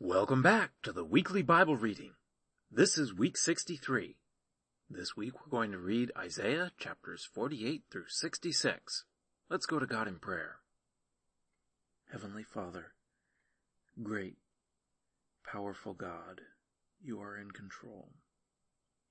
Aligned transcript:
Welcome 0.00 0.42
back 0.42 0.70
to 0.84 0.92
the 0.92 1.04
weekly 1.04 1.42
Bible 1.42 1.74
reading. 1.74 2.12
This 2.70 2.96
is 2.96 3.12
week 3.12 3.36
63. 3.36 4.14
This 4.88 5.16
week 5.16 5.32
we're 5.40 5.50
going 5.50 5.72
to 5.72 5.78
read 5.78 6.12
Isaiah 6.16 6.70
chapters 6.78 7.28
48 7.34 7.82
through 7.90 8.06
66. 8.06 9.04
Let's 9.50 9.66
go 9.66 9.80
to 9.80 9.86
God 9.86 10.06
in 10.06 10.20
prayer. 10.20 10.58
Heavenly 12.12 12.44
Father, 12.44 12.92
great, 14.00 14.36
powerful 15.44 15.94
God, 15.94 16.42
you 17.02 17.20
are 17.20 17.36
in 17.36 17.50
control. 17.50 18.10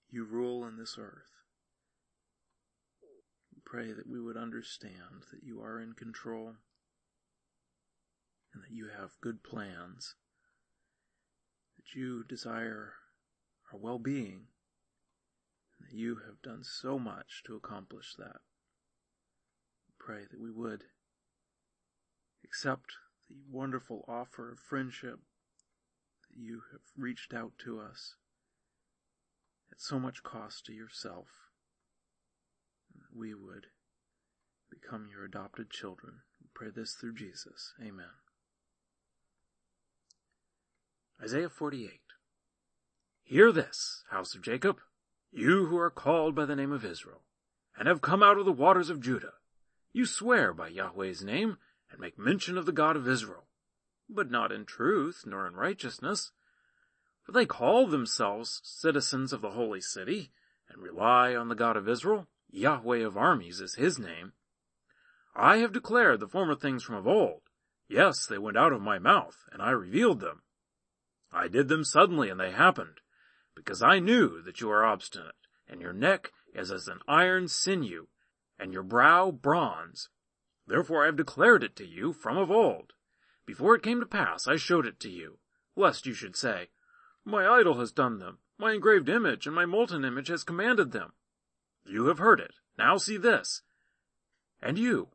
You 0.10 0.24
rule 0.24 0.66
in 0.66 0.78
this 0.78 0.96
earth. 0.98 1.34
We 3.54 3.60
pray 3.66 3.92
that 3.92 4.08
we 4.10 4.22
would 4.22 4.38
understand 4.38 5.26
that 5.34 5.44
you 5.44 5.62
are 5.62 5.82
in 5.82 5.92
control 5.92 6.54
and 8.54 8.64
that 8.64 8.72
you 8.72 8.88
have 8.98 9.20
good 9.20 9.44
plans 9.44 10.16
you 11.96 12.24
desire 12.24 12.94
our 13.72 13.80
well-being, 13.80 14.48
and 15.80 15.90
that 15.90 15.96
you 15.96 16.20
have 16.26 16.42
done 16.42 16.64
so 16.64 16.98
much 16.98 17.44
to 17.46 17.56
accomplish 17.56 18.16
that. 18.18 18.42
Pray 20.00 20.22
that 20.30 20.40
we 20.40 20.52
would 20.52 20.84
accept 22.44 22.94
the 23.30 23.36
wonderful 23.50 24.06
offer 24.08 24.52
of 24.52 24.60
friendship 24.60 25.20
that 26.30 26.40
you 26.40 26.62
have 26.72 26.82
reached 26.96 27.34
out 27.34 27.52
to 27.60 27.80
us 27.80 28.16
at 29.72 29.82
so 29.82 30.00
much 30.00 30.24
cost 30.24 30.66
to 30.66 30.74
yourself, 30.74 31.28
we 33.14 33.34
would 33.34 33.68
become 34.70 35.08
your 35.12 35.26
adopted 35.26 35.70
children. 35.70 36.22
We 36.42 36.48
pray 36.54 36.70
this 36.74 36.94
through 36.94 37.16
Jesus. 37.16 37.74
Amen. 37.82 38.27
Isaiah 41.22 41.50
48. 41.50 42.00
Hear 43.24 43.52
this, 43.52 44.04
house 44.12 44.36
of 44.36 44.44
Jacob, 44.44 44.78
you 45.32 45.66
who 45.66 45.78
are 45.78 45.90
called 45.90 46.36
by 46.36 46.46
the 46.46 46.56
name 46.56 46.72
of 46.72 46.86
Israel, 46.86 47.24
and 47.76 47.88
have 47.88 48.02
come 48.02 48.22
out 48.22 48.38
of 48.38 48.46
the 48.46 48.52
waters 48.52 48.92
of 48.92 49.02
Judah. 49.02 49.34
You 49.92 50.06
swear 50.06 50.54
by 50.54 50.68
Yahweh's 50.68 51.24
name, 51.24 51.58
and 51.90 52.00
make 52.00 52.20
mention 52.20 52.56
of 52.56 52.68
the 52.68 52.72
God 52.72 52.96
of 52.96 53.08
Israel, 53.08 53.48
but 54.08 54.30
not 54.30 54.52
in 54.52 54.64
truth, 54.66 55.24
nor 55.26 55.48
in 55.48 55.56
righteousness. 55.56 56.32
For 57.24 57.32
they 57.32 57.48
call 57.48 57.88
themselves 57.88 58.62
citizens 58.64 59.34
of 59.34 59.42
the 59.42 59.52
holy 59.52 59.82
city, 59.82 60.32
and 60.70 60.84
rely 60.84 61.36
on 61.36 61.50
the 61.50 61.56
God 61.56 61.78
of 61.78 61.90
Israel. 61.90 62.28
Yahweh 62.50 63.00
of 63.00 63.18
armies 63.18 63.60
is 63.60 63.76
his 63.76 63.98
name. 63.98 64.34
I 65.36 65.58
have 65.58 65.74
declared 65.74 66.20
the 66.20 66.28
former 66.28 66.56
things 66.56 66.84
from 66.84 66.96
of 66.96 67.08
old. 67.08 67.42
Yes, 67.90 68.28
they 68.28 68.38
went 68.38 68.58
out 68.58 68.72
of 68.72 68.82
my 68.82 69.00
mouth, 69.00 69.38
and 69.52 69.64
I 69.64 69.72
revealed 69.72 70.20
them. 70.20 70.44
I 71.32 71.48
did 71.48 71.68
them 71.68 71.84
suddenly 71.84 72.30
and 72.30 72.40
they 72.40 72.52
happened, 72.52 73.02
because 73.56 73.82
I 73.82 74.00
knew 74.00 74.42
that 74.44 74.62
you 74.62 74.70
are 74.70 74.86
obstinate, 74.86 75.36
and 75.68 75.82
your 75.82 75.94
neck 75.94 76.32
is 76.54 76.72
as 76.72 76.88
an 76.88 77.00
iron 77.08 77.48
sinew, 77.48 78.08
and 78.60 78.74
your 78.74 78.84
brow 78.84 79.32
bronze. 79.32 80.10
Therefore 80.66 81.04
I 81.04 81.08
have 81.08 81.16
declared 81.16 81.64
it 81.64 81.76
to 81.78 81.86
you 81.86 82.14
from 82.14 82.38
of 82.38 82.52
old. 82.52 82.94
Before 83.46 83.76
it 83.76 83.84
came 83.84 84.00
to 84.00 84.06
pass, 84.06 84.48
I 84.48 84.58
showed 84.58 84.86
it 84.86 85.00
to 85.02 85.10
you, 85.10 85.40
lest 85.76 86.06
you 86.06 86.14
should 86.14 86.36
say, 86.36 86.70
My 87.24 87.48
idol 87.48 87.80
has 87.80 87.92
done 87.92 88.20
them, 88.20 88.40
my 88.58 88.74
engraved 88.74 89.10
image 89.10 89.46
and 89.46 89.56
my 89.56 89.66
molten 89.66 90.04
image 90.04 90.28
has 90.30 90.44
commanded 90.44 90.92
them. 90.92 91.14
You 91.86 92.08
have 92.08 92.18
heard 92.18 92.40
it, 92.40 92.56
now 92.78 92.98
see 92.98 93.18
this. 93.18 93.62
And 94.62 94.78
you, 94.78 95.10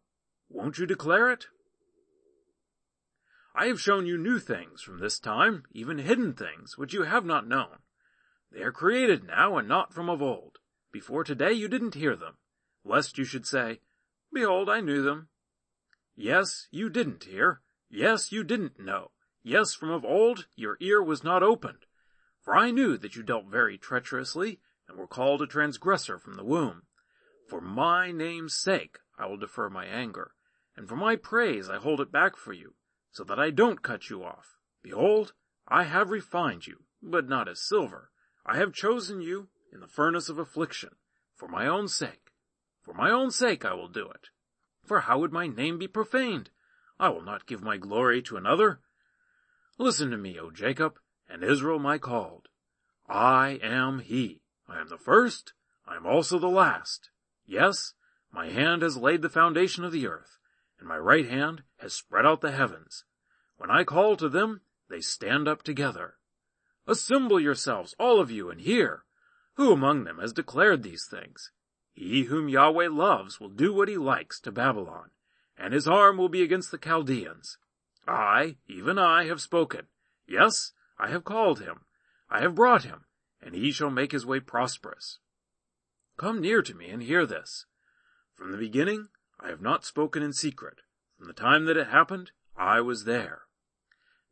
won't 0.49 0.79
you 0.79 0.87
declare 0.87 1.31
it? 1.31 1.47
I 3.55 3.67
have 3.67 3.81
shown 3.81 4.07
you 4.07 4.17
new 4.17 4.39
things 4.39 4.81
from 4.81 4.99
this 4.99 5.19
time, 5.19 5.65
even 5.73 5.99
hidden 5.99 6.33
things, 6.33 6.79
which 6.79 6.95
you 6.95 7.03
have 7.03 7.27
not 7.27 7.47
known. 7.47 7.81
They 8.51 8.63
are 8.63 8.73
created 8.73 9.25
now 9.25 9.59
and 9.59 9.69
not 9.69 9.93
from 9.93 10.09
of 10.09 10.23
old. 10.23 10.59
Before 10.91 11.23
today 11.23 11.53
you 11.53 11.69
didn't 11.69 11.95
hear 11.95 12.17
them, 12.17 12.39
lest 12.83 13.19
you 13.19 13.25
should 13.25 13.47
say, 13.47 13.81
Behold, 14.33 14.71
I 14.71 14.81
knew 14.81 15.03
them. 15.03 15.29
Yes, 16.17 16.69
you 16.71 16.89
didn't 16.89 17.25
hear. 17.25 17.61
Yes, 17.91 18.33
you 18.33 18.43
didn't 18.43 18.81
know. 18.81 19.11
Yes, 19.43 19.75
from 19.75 19.91
of 19.91 20.05
old 20.05 20.47
your 20.57 20.79
ear 20.81 21.03
was 21.03 21.23
not 21.23 21.43
opened. 21.43 21.85
For 22.41 22.57
I 22.57 22.71
knew 22.71 22.97
that 22.97 23.17
you 23.17 23.23
dealt 23.23 23.47
very 23.47 23.77
treacherously, 23.77 24.61
and 24.89 24.97
were 24.97 25.07
called 25.07 25.43
a 25.43 25.47
transgressor 25.47 26.19
from 26.19 26.37
the 26.37 26.45
womb. 26.45 26.85
For 27.49 27.61
my 27.61 28.13
name's 28.13 28.55
sake 28.55 28.99
I 29.19 29.27
will 29.27 29.37
defer 29.37 29.69
my 29.69 29.85
anger, 29.85 30.33
and 30.75 30.89
for 30.89 30.97
my 30.97 31.17
praise 31.17 31.69
I 31.69 31.77
hold 31.77 32.01
it 32.01 32.11
back 32.11 32.37
for 32.37 32.55
you 32.55 32.75
so 33.13 33.23
that 33.25 33.39
I 33.39 33.51
don't 33.51 33.83
cut 33.83 34.09
you 34.09 34.25
off. 34.25 34.57
Behold, 34.83 35.35
I 35.69 35.85
have 35.85 36.11
refined 36.11 36.67
you, 36.67 36.85
but 37.03 37.29
not 37.29 37.47
as 37.47 37.61
silver. 37.61 38.11
I 38.45 38.57
have 38.57 38.73
chosen 38.73 39.21
you 39.21 39.49
in 39.73 39.81
the 39.81 39.87
furnace 39.87 40.29
of 40.29 40.39
affliction, 40.39 40.97
for 41.37 41.47
my 41.47 41.67
own 41.67 41.89
sake. 41.89 42.33
For 42.83 42.95
my 42.95 43.11
own 43.11 43.31
sake 43.31 43.65
I 43.65 43.75
will 43.75 43.89
do 43.89 44.09
it. 44.09 44.31
For 44.85 45.01
how 45.01 45.19
would 45.19 45.33
my 45.33 45.47
name 45.47 45.79
be 45.79 45.87
profaned? 45.87 46.51
I 46.99 47.11
will 47.11 47.23
not 47.23 47.47
give 47.47 47.63
my 47.63 47.77
glory 47.77 48.23
to 48.23 48.37
another. 48.37 48.81
Listen 49.79 50.11
to 50.11 50.17
me, 50.17 50.39
O 50.39 50.51
Jacob, 50.51 50.99
and 51.29 51.45
Israel 51.45 51.79
my 51.79 51.99
called. 51.99 52.49
I 53.09 53.61
am 53.63 54.01
he. 54.01 54.41
I 54.69 54.81
am 54.81 54.89
the 54.89 54.99
first. 54.99 55.53
I 55.87 55.97
am 55.97 56.07
also 56.07 56.39
the 56.39 56.49
last. 56.49 57.11
Yes, 57.47 57.93
my 58.33 58.49
hand 58.49 58.83
has 58.83 58.97
laid 58.97 59.21
the 59.21 59.29
foundation 59.29 59.85
of 59.85 59.93
the 59.93 60.07
earth 60.07 60.39
and 60.83 60.89
my 60.89 60.99
right 60.99 61.29
hand 61.29 61.63
has 61.77 61.93
spread 61.93 62.27
out 62.27 62.41
the 62.41 62.51
heavens. 62.51 63.05
When 63.57 63.71
I 63.71 63.85
call 63.85 64.17
to 64.17 64.29
them, 64.29 64.63
they 64.91 65.01
stand 65.01 65.47
up 65.47 65.63
together. 65.63 66.15
Assemble 66.89 67.39
yourselves, 67.39 67.95
all 68.01 68.19
of 68.19 68.33
you, 68.33 68.51
and 68.51 68.61
hear. 68.61 69.05
Who 69.55 69.71
among 69.71 70.03
them 70.03 70.19
has 70.19 70.33
declared 70.33 70.83
these 70.83 71.07
things? 71.09 71.53
He 71.93 72.25
whom 72.25 72.49
Yahweh 72.49 72.89
loves 72.89 73.39
will 73.39 73.49
do 73.49 73.73
what 73.73 73.87
he 73.87 73.97
likes 73.97 74.41
to 74.41 74.51
Babylon, 74.51 75.11
and 75.57 75.73
his 75.73 75.87
arm 75.87 76.17
will 76.17 76.29
be 76.29 76.43
against 76.43 76.73
the 76.73 76.79
Chaldeans. 76.79 77.59
I, 78.09 78.57
even 78.67 78.99
I, 78.99 79.27
have 79.27 79.41
spoken. 79.41 79.87
Yes, 80.27 80.73
I 80.99 81.11
have 81.11 81.23
called 81.23 81.61
him. 81.61 81.83
I 82.29 82.41
have 82.41 82.57
brought 82.57 82.83
him, 82.83 83.05
and 83.41 83.55
he 83.55 83.71
shall 83.71 83.91
make 83.91 84.11
his 84.11 84.27
way 84.27 84.41
prosperous. 84.41 85.21
Come 86.17 86.41
near 86.41 86.61
to 86.61 86.75
me 86.75 86.91
and 86.91 87.05
hear 87.05 87.25
this. 87.25 87.67
From 88.35 88.51
the 88.51 88.59
beginning, 88.59 89.11
I 89.45 89.49
have 89.49 89.61
not 89.61 89.85
spoken 89.85 90.23
in 90.23 90.33
secret. 90.33 90.83
From 91.19 91.27
the 91.27 91.33
time 91.33 91.65
that 91.65 91.77
it 91.77 91.89
happened, 91.89 92.31
I 92.57 92.81
was 92.81 93.05
there. 93.05 93.43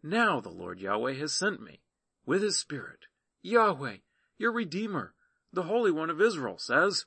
Now 0.03 0.41
the 0.41 0.51
Lord 0.51 0.81
Yahweh 0.81 1.15
has 1.15 1.33
sent 1.33 1.61
me 1.61 1.81
with 2.25 2.43
his 2.43 2.59
spirit. 2.59 3.07
Yahweh, 3.43 3.97
your 4.39 4.53
Redeemer, 4.53 5.15
the 5.53 5.65
Holy 5.65 5.91
One 5.91 6.11
of 6.11 6.21
Israel 6.21 6.59
says, 6.59 7.07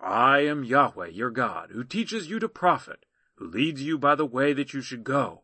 I 0.00 0.40
am 0.40 0.64
Yahweh, 0.64 1.08
your 1.08 1.30
God, 1.30 1.70
who 1.72 1.84
teaches 1.84 2.30
you 2.30 2.38
to 2.38 2.48
profit, 2.48 3.04
who 3.36 3.48
leads 3.48 3.82
you 3.82 3.98
by 3.98 4.14
the 4.14 4.26
way 4.26 4.52
that 4.52 4.72
you 4.72 4.80
should 4.80 5.04
go. 5.04 5.42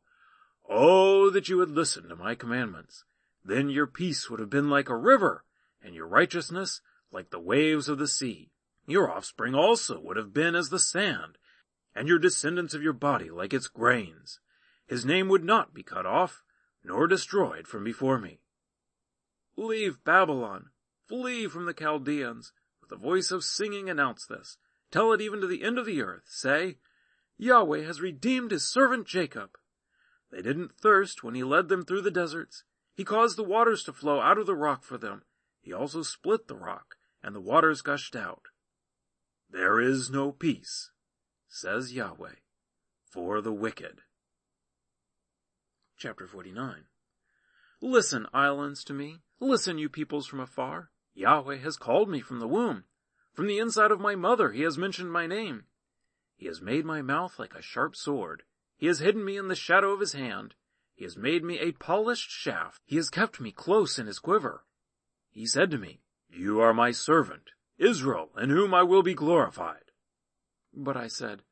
Oh, 0.68 1.30
that 1.30 1.48
you 1.48 1.60
had 1.60 1.70
listened 1.70 2.08
to 2.10 2.16
my 2.16 2.34
commandments. 2.34 3.04
Then 3.44 3.70
your 3.70 3.86
peace 3.86 4.28
would 4.28 4.40
have 4.40 4.50
been 4.50 4.70
like 4.70 4.88
a 4.88 4.96
river, 4.96 5.44
and 5.82 5.94
your 5.94 6.06
righteousness 6.06 6.80
like 7.10 7.30
the 7.30 7.40
waves 7.40 7.88
of 7.88 7.98
the 7.98 8.08
sea. 8.08 8.50
Your 8.86 9.10
offspring 9.10 9.54
also 9.54 10.00
would 10.00 10.16
have 10.16 10.32
been 10.32 10.54
as 10.54 10.68
the 10.68 10.78
sand, 10.78 11.38
and 11.98 12.06
your 12.06 12.20
descendants 12.20 12.74
of 12.74 12.82
your 12.82 12.92
body 12.92 13.28
like 13.28 13.52
its 13.52 13.66
grains. 13.66 14.38
His 14.86 15.04
name 15.04 15.28
would 15.28 15.42
not 15.42 15.74
be 15.74 15.82
cut 15.82 16.06
off, 16.06 16.44
nor 16.84 17.08
destroyed 17.08 17.66
from 17.66 17.82
before 17.82 18.20
me. 18.20 18.38
Leave 19.56 20.04
Babylon, 20.04 20.70
flee 21.08 21.48
from 21.48 21.64
the 21.64 21.74
Chaldeans, 21.74 22.52
with 22.80 22.92
a 22.92 22.96
voice 22.96 23.32
of 23.32 23.42
singing 23.42 23.90
announce 23.90 24.24
this. 24.26 24.58
Tell 24.92 25.12
it 25.12 25.20
even 25.20 25.40
to 25.40 25.48
the 25.48 25.64
end 25.64 25.76
of 25.76 25.86
the 25.86 26.00
earth. 26.00 26.22
Say, 26.28 26.78
Yahweh 27.36 27.82
has 27.82 28.00
redeemed 28.00 28.52
his 28.52 28.64
servant 28.64 29.08
Jacob. 29.08 29.58
They 30.30 30.40
didn't 30.40 30.78
thirst 30.80 31.24
when 31.24 31.34
he 31.34 31.42
led 31.42 31.68
them 31.68 31.84
through 31.84 32.02
the 32.02 32.12
deserts. 32.12 32.62
He 32.94 33.02
caused 33.02 33.36
the 33.36 33.42
waters 33.42 33.82
to 33.82 33.92
flow 33.92 34.20
out 34.20 34.38
of 34.38 34.46
the 34.46 34.54
rock 34.54 34.84
for 34.84 34.98
them. 34.98 35.22
He 35.60 35.72
also 35.72 36.02
split 36.02 36.46
the 36.46 36.54
rock, 36.54 36.94
and 37.24 37.34
the 37.34 37.40
waters 37.40 37.82
gushed 37.82 38.14
out. 38.14 38.42
There 39.50 39.80
is 39.80 40.10
no 40.10 40.30
peace 40.30 40.92
says 41.48 41.92
Yahweh, 41.92 42.36
for 43.04 43.40
the 43.40 43.52
wicked. 43.52 44.02
Chapter 45.96 46.26
49 46.26 46.84
Listen, 47.80 48.26
islands, 48.34 48.84
to 48.84 48.92
me. 48.92 49.20
Listen, 49.40 49.78
you 49.78 49.88
peoples 49.88 50.26
from 50.26 50.40
afar. 50.40 50.90
Yahweh 51.14 51.58
has 51.58 51.76
called 51.76 52.08
me 52.08 52.20
from 52.20 52.38
the 52.38 52.48
womb. 52.48 52.84
From 53.32 53.46
the 53.46 53.58
inside 53.58 53.90
of 53.90 54.00
my 54.00 54.14
mother 54.14 54.50
he 54.50 54.62
has 54.62 54.76
mentioned 54.76 55.12
my 55.12 55.26
name. 55.26 55.64
He 56.36 56.46
has 56.46 56.60
made 56.60 56.84
my 56.84 57.02
mouth 57.02 57.38
like 57.38 57.54
a 57.54 57.62
sharp 57.62 57.96
sword. 57.96 58.42
He 58.76 58.86
has 58.86 58.98
hidden 58.98 59.24
me 59.24 59.36
in 59.36 59.48
the 59.48 59.56
shadow 59.56 59.90
of 59.92 60.00
his 60.00 60.12
hand. 60.12 60.54
He 60.94 61.04
has 61.04 61.16
made 61.16 61.44
me 61.44 61.58
a 61.58 61.72
polished 61.72 62.30
shaft. 62.30 62.80
He 62.84 62.96
has 62.96 63.10
kept 63.10 63.40
me 63.40 63.52
close 63.52 63.98
in 63.98 64.06
his 64.06 64.18
quiver. 64.18 64.64
He 65.30 65.46
said 65.46 65.70
to 65.70 65.78
me, 65.78 66.00
You 66.28 66.60
are 66.60 66.74
my 66.74 66.90
servant, 66.90 67.50
Israel, 67.78 68.30
in 68.36 68.50
whom 68.50 68.74
I 68.74 68.82
will 68.82 69.02
be 69.02 69.14
glorified. 69.14 69.87
But 70.74 70.96
I 70.96 71.08
said, 71.08 71.42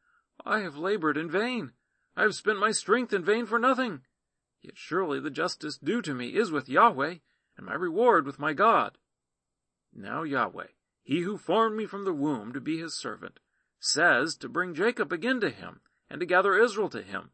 I 0.44 0.60
have 0.60 0.76
labored 0.76 1.16
in 1.16 1.30
vain. 1.30 1.72
I 2.16 2.22
have 2.22 2.34
spent 2.34 2.58
my 2.58 2.70
strength 2.70 3.12
in 3.12 3.24
vain 3.24 3.46
for 3.46 3.58
nothing. 3.58 4.02
Yet 4.62 4.76
surely 4.76 5.20
the 5.20 5.30
justice 5.30 5.78
due 5.78 6.02
to 6.02 6.14
me 6.14 6.34
is 6.34 6.50
with 6.50 6.68
Yahweh, 6.68 7.16
and 7.56 7.66
my 7.66 7.74
reward 7.74 8.26
with 8.26 8.38
my 8.38 8.52
God. 8.52 8.98
Now 9.92 10.22
Yahweh, 10.22 10.68
he 11.02 11.20
who 11.20 11.38
formed 11.38 11.76
me 11.76 11.86
from 11.86 12.04
the 12.04 12.12
womb 12.12 12.52
to 12.52 12.60
be 12.60 12.78
his 12.78 12.98
servant, 12.98 13.40
says 13.78 14.36
to 14.36 14.48
bring 14.48 14.74
Jacob 14.74 15.12
again 15.12 15.40
to 15.40 15.50
him, 15.50 15.80
and 16.10 16.20
to 16.20 16.26
gather 16.26 16.58
Israel 16.58 16.88
to 16.90 17.02
him. 17.02 17.30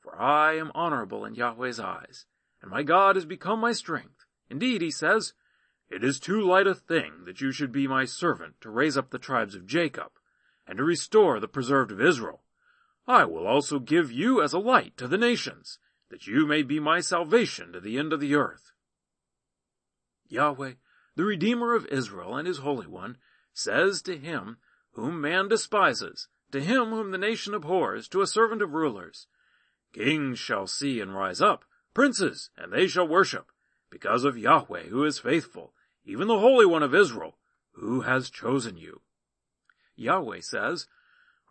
For 0.00 0.20
I 0.20 0.56
am 0.56 0.72
honorable 0.74 1.24
in 1.24 1.34
Yahweh's 1.34 1.80
eyes, 1.80 2.26
and 2.60 2.70
my 2.70 2.82
God 2.82 3.16
has 3.16 3.24
become 3.24 3.60
my 3.60 3.72
strength. 3.72 4.24
Indeed, 4.48 4.82
he 4.82 4.90
says, 4.90 5.34
It 5.88 6.04
is 6.04 6.18
too 6.18 6.40
light 6.40 6.66
a 6.66 6.74
thing 6.74 7.24
that 7.24 7.40
you 7.40 7.52
should 7.52 7.72
be 7.72 7.86
my 7.86 8.04
servant 8.04 8.60
to 8.60 8.70
raise 8.70 8.96
up 8.96 9.10
the 9.10 9.18
tribes 9.18 9.54
of 9.54 9.66
Jacob, 9.66 10.12
and 10.66 10.78
to 10.78 10.84
restore 10.84 11.40
the 11.40 11.48
preserved 11.48 11.92
of 11.92 12.00
Israel. 12.00 12.42
I 13.06 13.24
will 13.24 13.46
also 13.46 13.78
give 13.78 14.10
you 14.10 14.42
as 14.42 14.52
a 14.52 14.58
light 14.58 14.96
to 14.96 15.08
the 15.08 15.18
nations, 15.18 15.78
that 16.10 16.26
you 16.26 16.46
may 16.46 16.62
be 16.62 16.80
my 16.80 17.00
salvation 17.00 17.72
to 17.72 17.80
the 17.80 17.98
end 17.98 18.12
of 18.12 18.20
the 18.20 18.34
earth. 18.34 18.72
Yahweh, 20.28 20.74
the 21.16 21.24
Redeemer 21.24 21.74
of 21.74 21.86
Israel 21.86 22.36
and 22.36 22.48
his 22.48 22.58
Holy 22.58 22.86
One, 22.86 23.18
says 23.52 24.02
to 24.02 24.16
him 24.16 24.56
whom 24.92 25.20
man 25.20 25.48
despises, 25.48 26.28
to 26.52 26.60
him 26.60 26.90
whom 26.90 27.10
the 27.10 27.18
nation 27.18 27.52
abhors, 27.52 28.08
to 28.08 28.22
a 28.22 28.26
servant 28.26 28.62
of 28.62 28.72
rulers, 28.72 29.26
Kings 29.92 30.38
shall 30.38 30.66
see 30.66 31.00
and 31.00 31.14
rise 31.14 31.40
up, 31.40 31.64
princes, 31.94 32.50
and 32.56 32.72
they 32.72 32.88
shall 32.88 33.06
worship, 33.06 33.52
because 33.90 34.24
of 34.24 34.36
Yahweh 34.36 34.88
who 34.88 35.04
is 35.04 35.18
faithful, 35.20 35.72
even 36.04 36.26
the 36.26 36.40
Holy 36.40 36.66
One 36.66 36.82
of 36.82 36.94
Israel, 36.94 37.38
who 37.74 38.00
has 38.00 38.30
chosen 38.30 38.76
you. 38.76 39.02
Yahweh 39.96 40.40
says, 40.40 40.88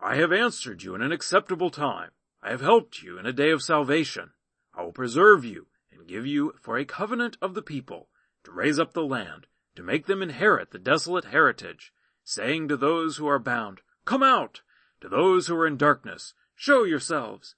I 0.01 0.15
have 0.15 0.31
answered 0.31 0.83
you 0.83 0.95
in 0.95 1.01
an 1.01 1.11
acceptable 1.11 1.69
time. 1.69 2.11
I 2.41 2.49
have 2.49 2.61
helped 2.61 3.01
you 3.01 3.17
in 3.17 3.25
a 3.25 3.31
day 3.31 3.51
of 3.51 3.63
salvation. 3.63 4.31
I 4.73 4.83
will 4.83 4.91
preserve 4.91 5.45
you 5.45 5.67
and 5.91 6.07
give 6.07 6.25
you 6.25 6.53
for 6.61 6.77
a 6.77 6.83
covenant 6.83 7.37
of 7.41 7.53
the 7.53 7.61
people 7.61 8.09
to 8.43 8.51
raise 8.51 8.79
up 8.79 8.93
the 8.93 9.05
land, 9.05 9.47
to 9.75 9.83
make 9.83 10.05
them 10.05 10.21
inherit 10.21 10.71
the 10.71 10.79
desolate 10.79 11.25
heritage, 11.25 11.93
saying 12.23 12.67
to 12.67 12.75
those 12.75 13.17
who 13.17 13.27
are 13.27 13.39
bound, 13.39 13.81
Come 14.03 14.23
out! 14.23 14.61
To 14.99 15.07
those 15.07 15.47
who 15.47 15.55
are 15.55 15.67
in 15.67 15.77
darkness, 15.77 16.33
show 16.55 16.83
yourselves! 16.83 17.55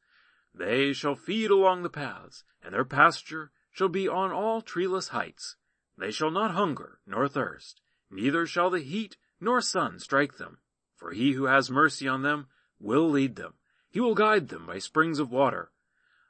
They 0.53 0.93
shall 0.93 1.15
feed 1.15 1.49
along 1.49 1.81
the 1.81 1.89
paths, 1.89 2.43
and 2.63 2.73
their 2.73 2.85
pasture 2.85 3.51
shall 3.71 3.89
be 3.89 4.07
on 4.07 4.31
all 4.31 4.61
treeless 4.61 5.09
heights. 5.09 5.55
They 5.97 6.11
shall 6.11 6.31
not 6.31 6.51
hunger 6.51 6.99
nor 7.07 7.27
thirst, 7.27 7.81
neither 8.11 8.45
shall 8.45 8.69
the 8.69 8.79
heat 8.79 9.17
nor 9.39 9.61
sun 9.61 9.99
strike 9.99 10.37
them. 10.37 10.59
For 10.95 11.11
he 11.11 11.33
who 11.33 11.45
has 11.45 11.69
mercy 11.69 12.07
on 12.07 12.21
them 12.21 12.47
will 12.79 13.09
lead 13.09 13.35
them. 13.35 13.55
He 13.89 13.99
will 13.99 14.15
guide 14.15 14.49
them 14.49 14.65
by 14.65 14.79
springs 14.79 15.19
of 15.19 15.31
water. 15.31 15.71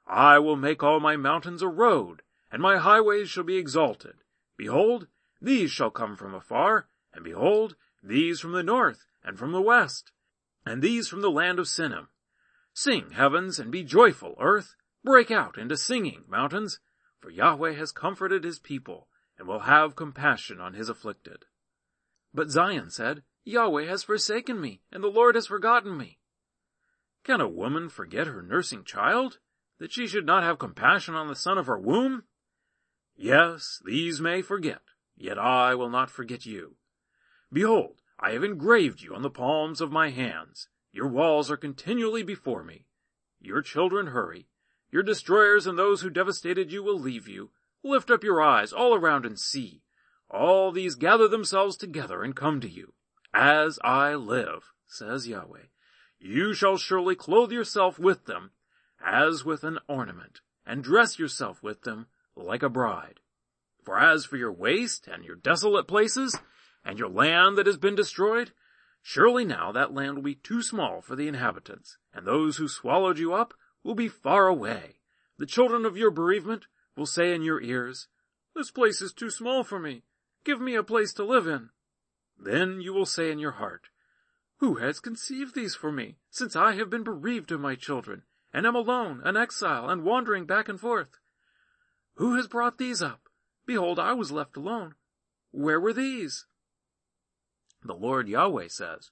I 0.08 0.40
will 0.40 0.56
make 0.56 0.84
all 0.84 1.00
my 1.00 1.18
mountains 1.18 1.62
a 1.62 1.68
road, 1.68 2.22
and 2.52 2.62
my 2.62 2.78
highways 2.78 3.30
shall 3.30 3.44
be 3.44 3.58
exalted. 3.58 4.16
Behold, 4.58 5.08
these 5.42 5.72
shall 5.72 5.90
come 5.90 6.16
from 6.16 6.34
afar, 6.34 6.88
and 7.14 7.24
behold, 7.24 7.76
these 8.04 8.40
from 8.40 8.52
the 8.52 8.64
north, 8.64 9.06
and 9.24 9.38
from 9.38 9.52
the 9.52 9.62
west, 9.62 10.12
and 10.66 10.82
these 10.82 11.08
from 11.08 11.22
the 11.22 11.32
land 11.32 11.60
of 11.60 11.66
Sinim. 11.66 12.08
Sing, 12.74 13.12
heavens, 13.12 13.58
and 13.60 13.72
be 13.72 13.84
joyful, 13.84 14.36
earth. 14.40 14.76
Break 15.04 15.30
out 15.32 15.58
into 15.58 15.78
singing, 15.78 16.24
mountains, 16.28 16.80
for 17.20 17.30
Yahweh 17.30 17.74
has 17.74 17.92
comforted 17.92 18.44
his 18.44 18.60
people, 18.60 19.08
and 19.38 19.48
will 19.48 19.62
have 19.62 19.96
compassion 19.96 20.60
on 20.60 20.74
his 20.74 20.90
afflicted. 20.90 21.46
But 22.34 22.50
Zion 22.50 22.90
said, 22.90 23.24
Yahweh 23.46 23.86
has 23.86 24.04
forsaken 24.04 24.60
me, 24.60 24.82
and 24.92 25.04
the 25.04 25.08
Lord 25.08 25.36
has 25.36 25.46
forgotten 25.46 25.96
me. 25.96 26.18
Can 27.24 27.40
a 27.40 27.48
woman 27.48 27.90
forget 27.90 28.28
her 28.28 28.42
nursing 28.42 28.84
child, 28.84 29.38
that 29.80 29.94
she 29.94 30.08
should 30.08 30.26
not 30.26 30.44
have 30.44 30.58
compassion 30.58 31.14
on 31.14 31.28
the 31.28 31.36
son 31.36 31.58
of 31.58 31.68
her 31.68 31.80
womb? 31.80 32.24
Yes, 33.16 33.82
these 33.86 34.20
may 34.20 34.42
forget, 34.42 34.82
yet 35.16 35.38
I 35.38 35.76
will 35.76 35.90
not 35.90 36.10
forget 36.10 36.46
you. 36.46 36.78
Behold, 37.54 38.02
I 38.20 38.32
have 38.32 38.44
engraved 38.44 39.02
you 39.02 39.14
on 39.14 39.22
the 39.22 39.30
palms 39.30 39.80
of 39.80 39.92
my 39.92 40.10
hands. 40.10 40.68
Your 40.92 41.08
walls 41.08 41.52
are 41.52 41.58
continually 41.58 42.24
before 42.24 42.64
me. 42.64 42.88
Your 43.40 43.62
children 43.62 44.08
hurry. 44.08 44.48
Your 44.92 45.04
destroyers 45.04 45.68
and 45.68 45.78
those 45.78 46.02
who 46.02 46.10
devastated 46.10 46.72
you 46.72 46.82
will 46.82 47.00
leave 47.00 47.28
you. 47.28 47.52
Lift 47.84 48.10
up 48.10 48.24
your 48.24 48.42
eyes 48.42 48.74
all 48.74 48.96
around 48.96 49.26
and 49.26 49.40
see. 49.40 49.84
All 50.30 50.72
these 50.72 50.96
gather 50.96 51.28
themselves 51.28 51.78
together 51.78 52.24
and 52.24 52.36
come 52.36 52.60
to 52.62 52.70
you. 52.70 52.94
As 53.38 53.80
I 53.84 54.16
live, 54.16 54.72
says 54.88 55.28
Yahweh, 55.28 55.66
you 56.20 56.54
shall 56.54 56.78
surely 56.78 57.16
clothe 57.16 57.52
yourself 57.52 58.00
with 58.00 58.28
them 58.28 58.52
as 59.04 59.44
with 59.44 59.66
an 59.66 59.78
ornament, 59.90 60.40
and 60.66 60.82
dress 60.82 61.20
yourself 61.20 61.62
with 61.62 61.82
them 61.82 62.08
like 62.38 62.64
a 62.64 62.70
bride. 62.70 63.20
For 63.84 64.00
as 64.00 64.24
for 64.24 64.38
your 64.38 64.54
waste 64.54 65.10
and 65.10 65.26
your 65.26 65.36
desolate 65.36 65.86
places, 65.86 66.40
and 66.86 66.98
your 66.98 67.10
land 67.10 67.58
that 67.58 67.66
has 67.66 67.76
been 67.76 67.94
destroyed, 67.94 68.54
surely 69.02 69.44
now 69.44 69.70
that 69.74 69.94
land 69.94 70.16
will 70.16 70.24
be 70.24 70.36
too 70.36 70.62
small 70.62 71.02
for 71.02 71.18
the 71.18 71.28
inhabitants, 71.28 71.98
and 72.14 72.26
those 72.26 72.56
who 72.56 72.70
swallowed 72.70 73.20
you 73.20 73.34
up 73.34 73.54
will 73.84 73.96
be 73.96 74.08
far 74.08 74.48
away. 74.48 75.02
The 75.38 75.46
children 75.46 75.86
of 75.86 75.98
your 75.98 76.10
bereavement 76.10 76.68
will 76.96 77.06
say 77.06 77.36
in 77.36 77.42
your 77.42 77.62
ears, 77.62 78.08
This 78.56 78.72
place 78.72 79.02
is 79.02 79.12
too 79.12 79.30
small 79.30 79.66
for 79.66 79.78
me. 79.78 80.04
Give 80.46 80.62
me 80.62 80.76
a 80.76 80.84
place 80.84 81.12
to 81.16 81.26
live 81.26 81.48
in. 81.48 81.72
Then 82.38 82.82
you 82.82 82.94
will 82.94 83.06
say 83.06 83.32
in 83.32 83.40
your 83.40 83.54
heart, 83.54 83.90
Who 84.58 84.76
has 84.76 85.00
conceived 85.00 85.56
these 85.56 85.76
for 85.76 85.92
me, 85.92 86.18
since 86.30 86.56
I 86.56 86.74
have 86.74 86.90
been 86.90 87.04
bereaved 87.04 87.52
of 87.52 87.60
my 87.60 87.76
children, 87.76 88.24
and 88.54 88.66
am 88.66 88.76
alone, 88.76 89.22
an 89.24 89.38
exile, 89.38 89.90
and 89.90 90.04
wandering 90.04 90.46
back 90.46 90.70
and 90.70 90.80
forth? 90.80 91.18
Who 92.16 92.36
has 92.36 92.48
brought 92.48 92.78
these 92.78 93.02
up? 93.02 93.30
Behold, 93.66 94.00
I 94.00 94.14
was 94.14 94.32
left 94.32 94.58
alone. 94.58 94.96
Where 95.52 95.80
were 95.80 95.94
these? 95.94 96.46
The 97.84 97.94
Lord 97.94 98.28
Yahweh 98.28 98.68
says, 98.70 99.12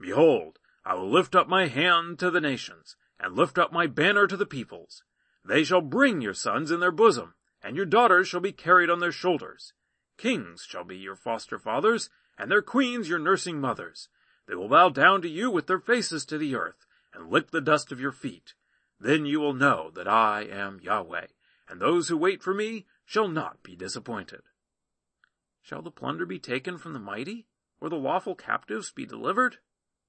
Behold, 0.00 0.58
I 0.84 0.94
will 0.94 1.10
lift 1.10 1.34
up 1.34 1.48
my 1.48 1.66
hand 1.66 2.18
to 2.18 2.30
the 2.30 2.40
nations, 2.40 2.96
and 3.18 3.34
lift 3.34 3.58
up 3.58 3.72
my 3.72 3.86
banner 3.86 4.26
to 4.26 4.36
the 4.36 4.46
peoples. 4.46 5.02
They 5.44 5.64
shall 5.64 5.80
bring 5.80 6.20
your 6.20 6.34
sons 6.34 6.70
in 6.70 6.80
their 6.80 6.90
bosom, 6.90 7.34
and 7.62 7.76
your 7.76 7.86
daughters 7.86 8.28
shall 8.28 8.40
be 8.40 8.52
carried 8.52 8.90
on 8.90 9.00
their 9.00 9.12
shoulders. 9.12 9.72
Kings 10.16 10.64
shall 10.68 10.84
be 10.84 10.96
your 10.96 11.16
foster 11.16 11.58
fathers, 11.58 12.10
and 12.38 12.50
their 12.50 12.62
queens 12.62 13.08
your 13.08 13.18
nursing 13.18 13.60
mothers. 13.60 14.08
They 14.46 14.54
will 14.54 14.68
bow 14.68 14.88
down 14.90 15.22
to 15.22 15.28
you 15.28 15.50
with 15.50 15.66
their 15.66 15.78
faces 15.78 16.24
to 16.26 16.38
the 16.38 16.54
earth, 16.54 16.86
and 17.12 17.30
lick 17.30 17.50
the 17.50 17.60
dust 17.60 17.92
of 17.92 18.00
your 18.00 18.12
feet. 18.12 18.54
Then 19.00 19.26
you 19.26 19.40
will 19.40 19.54
know 19.54 19.90
that 19.94 20.08
I 20.08 20.42
am 20.42 20.80
Yahweh, 20.82 21.26
and 21.68 21.80
those 21.80 22.08
who 22.08 22.16
wait 22.16 22.42
for 22.42 22.54
me 22.54 22.86
shall 23.04 23.28
not 23.28 23.62
be 23.62 23.76
disappointed. 23.76 24.42
Shall 25.62 25.82
the 25.82 25.90
plunder 25.90 26.26
be 26.26 26.38
taken 26.38 26.78
from 26.78 26.92
the 26.92 26.98
mighty? 26.98 27.46
or 27.84 27.90
the 27.90 27.96
lawful 27.96 28.34
captives 28.34 28.90
be 28.90 29.04
delivered? 29.04 29.58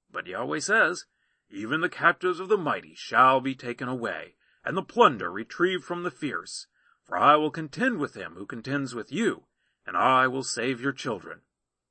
But 0.09 0.27
Yahweh 0.27 0.59
says, 0.59 1.05
Even 1.49 1.81
the 1.81 1.89
captives 1.89 2.39
of 2.39 2.47
the 2.47 2.57
mighty 2.57 2.93
shall 2.95 3.41
be 3.41 3.53
taken 3.53 3.89
away, 3.89 4.35
and 4.63 4.77
the 4.77 4.81
plunder 4.81 5.29
retrieved 5.29 5.83
from 5.83 6.03
the 6.03 6.11
fierce. 6.11 6.67
For 7.03 7.17
I 7.17 7.35
will 7.35 7.51
contend 7.51 7.99
with 7.99 8.15
him 8.15 8.35
who 8.35 8.45
contends 8.45 8.95
with 8.95 9.11
you, 9.11 9.43
and 9.85 9.97
I 9.97 10.27
will 10.27 10.41
save 10.41 10.79
your 10.79 10.93
children. 10.93 11.41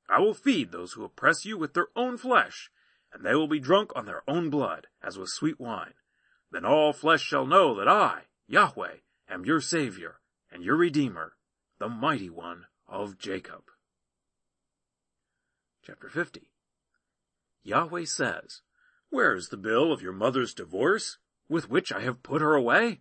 I 0.09 0.21
will 0.21 0.35
feed 0.35 0.71
those 0.71 0.93
who 0.93 1.05
oppress 1.05 1.45
you 1.45 1.57
with 1.57 1.75
their 1.75 1.89
own 1.97 2.17
flesh, 2.17 2.71
and 3.13 3.25
they 3.25 3.35
will 3.35 3.49
be 3.49 3.61
drunk 3.61 3.93
on 3.95 4.07
their 4.07 4.23
own 4.29 4.51
blood, 4.51 4.89
as 5.03 5.19
with 5.19 5.31
sweet 5.31 5.59
wine. 5.59 5.95
Then 6.51 6.65
all 6.65 6.93
flesh 6.93 7.23
shall 7.23 7.47
know 7.47 7.75
that 7.77 7.89
I, 7.89 8.25
Yahweh, 8.47 8.97
am 9.29 9.45
your 9.45 9.61
Savior, 9.61 10.21
and 10.51 10.63
your 10.63 10.77
Redeemer, 10.77 11.37
the 11.79 11.89
mighty 11.89 12.31
one 12.31 12.67
of 12.87 13.19
Jacob. 13.19 13.63
Chapter 15.83 16.09
50 16.09 16.51
Yahweh 17.63 18.05
says, 18.05 18.63
Where 19.11 19.35
is 19.35 19.49
the 19.49 19.57
bill 19.57 19.93
of 19.93 20.03
your 20.03 20.13
mother's 20.13 20.55
divorce, 20.55 21.19
with 21.49 21.71
which 21.71 21.93
I 21.93 22.01
have 22.01 22.23
put 22.23 22.43
her 22.43 22.55
away? 22.55 23.01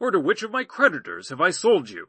Or 0.00 0.10
to 0.10 0.20
which 0.20 0.42
of 0.42 0.50
my 0.50 0.64
creditors 0.64 1.28
have 1.28 1.40
I 1.40 1.50
sold 1.50 1.90
you? 1.90 2.08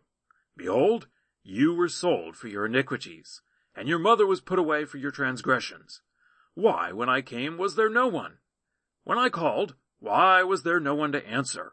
Behold, 0.55 1.08
you 1.43 1.74
were 1.74 1.89
sold 1.89 2.36
for 2.36 2.48
your 2.48 2.65
iniquities, 2.65 3.41
and 3.79 3.88
your 3.88 3.98
mother 3.98 4.27
was 4.27 4.41
put 4.41 4.59
away 4.59 4.83
for 4.83 4.98
your 4.98 5.09
transgressions. 5.09 6.01
Why, 6.53 6.91
when 6.91 7.07
I 7.07 7.21
came, 7.21 7.57
was 7.57 7.77
there 7.77 7.89
no 7.89 8.09
one? 8.09 8.39
When 9.05 9.17
I 9.17 9.29
called, 9.29 9.75
why 10.00 10.43
was 10.43 10.63
there 10.63 10.81
no 10.81 10.95
one 10.95 11.13
to 11.13 11.25
answer? 11.25 11.71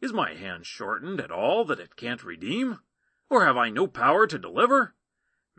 Is 0.00 0.12
my 0.12 0.34
hand 0.34 0.66
shortened 0.66 1.20
at 1.20 1.30
all 1.30 1.64
that 1.66 1.78
it 1.78 1.94
can't 1.94 2.24
redeem? 2.24 2.80
Or 3.30 3.44
have 3.44 3.56
I 3.56 3.70
no 3.70 3.86
power 3.86 4.26
to 4.26 4.36
deliver? 4.36 4.96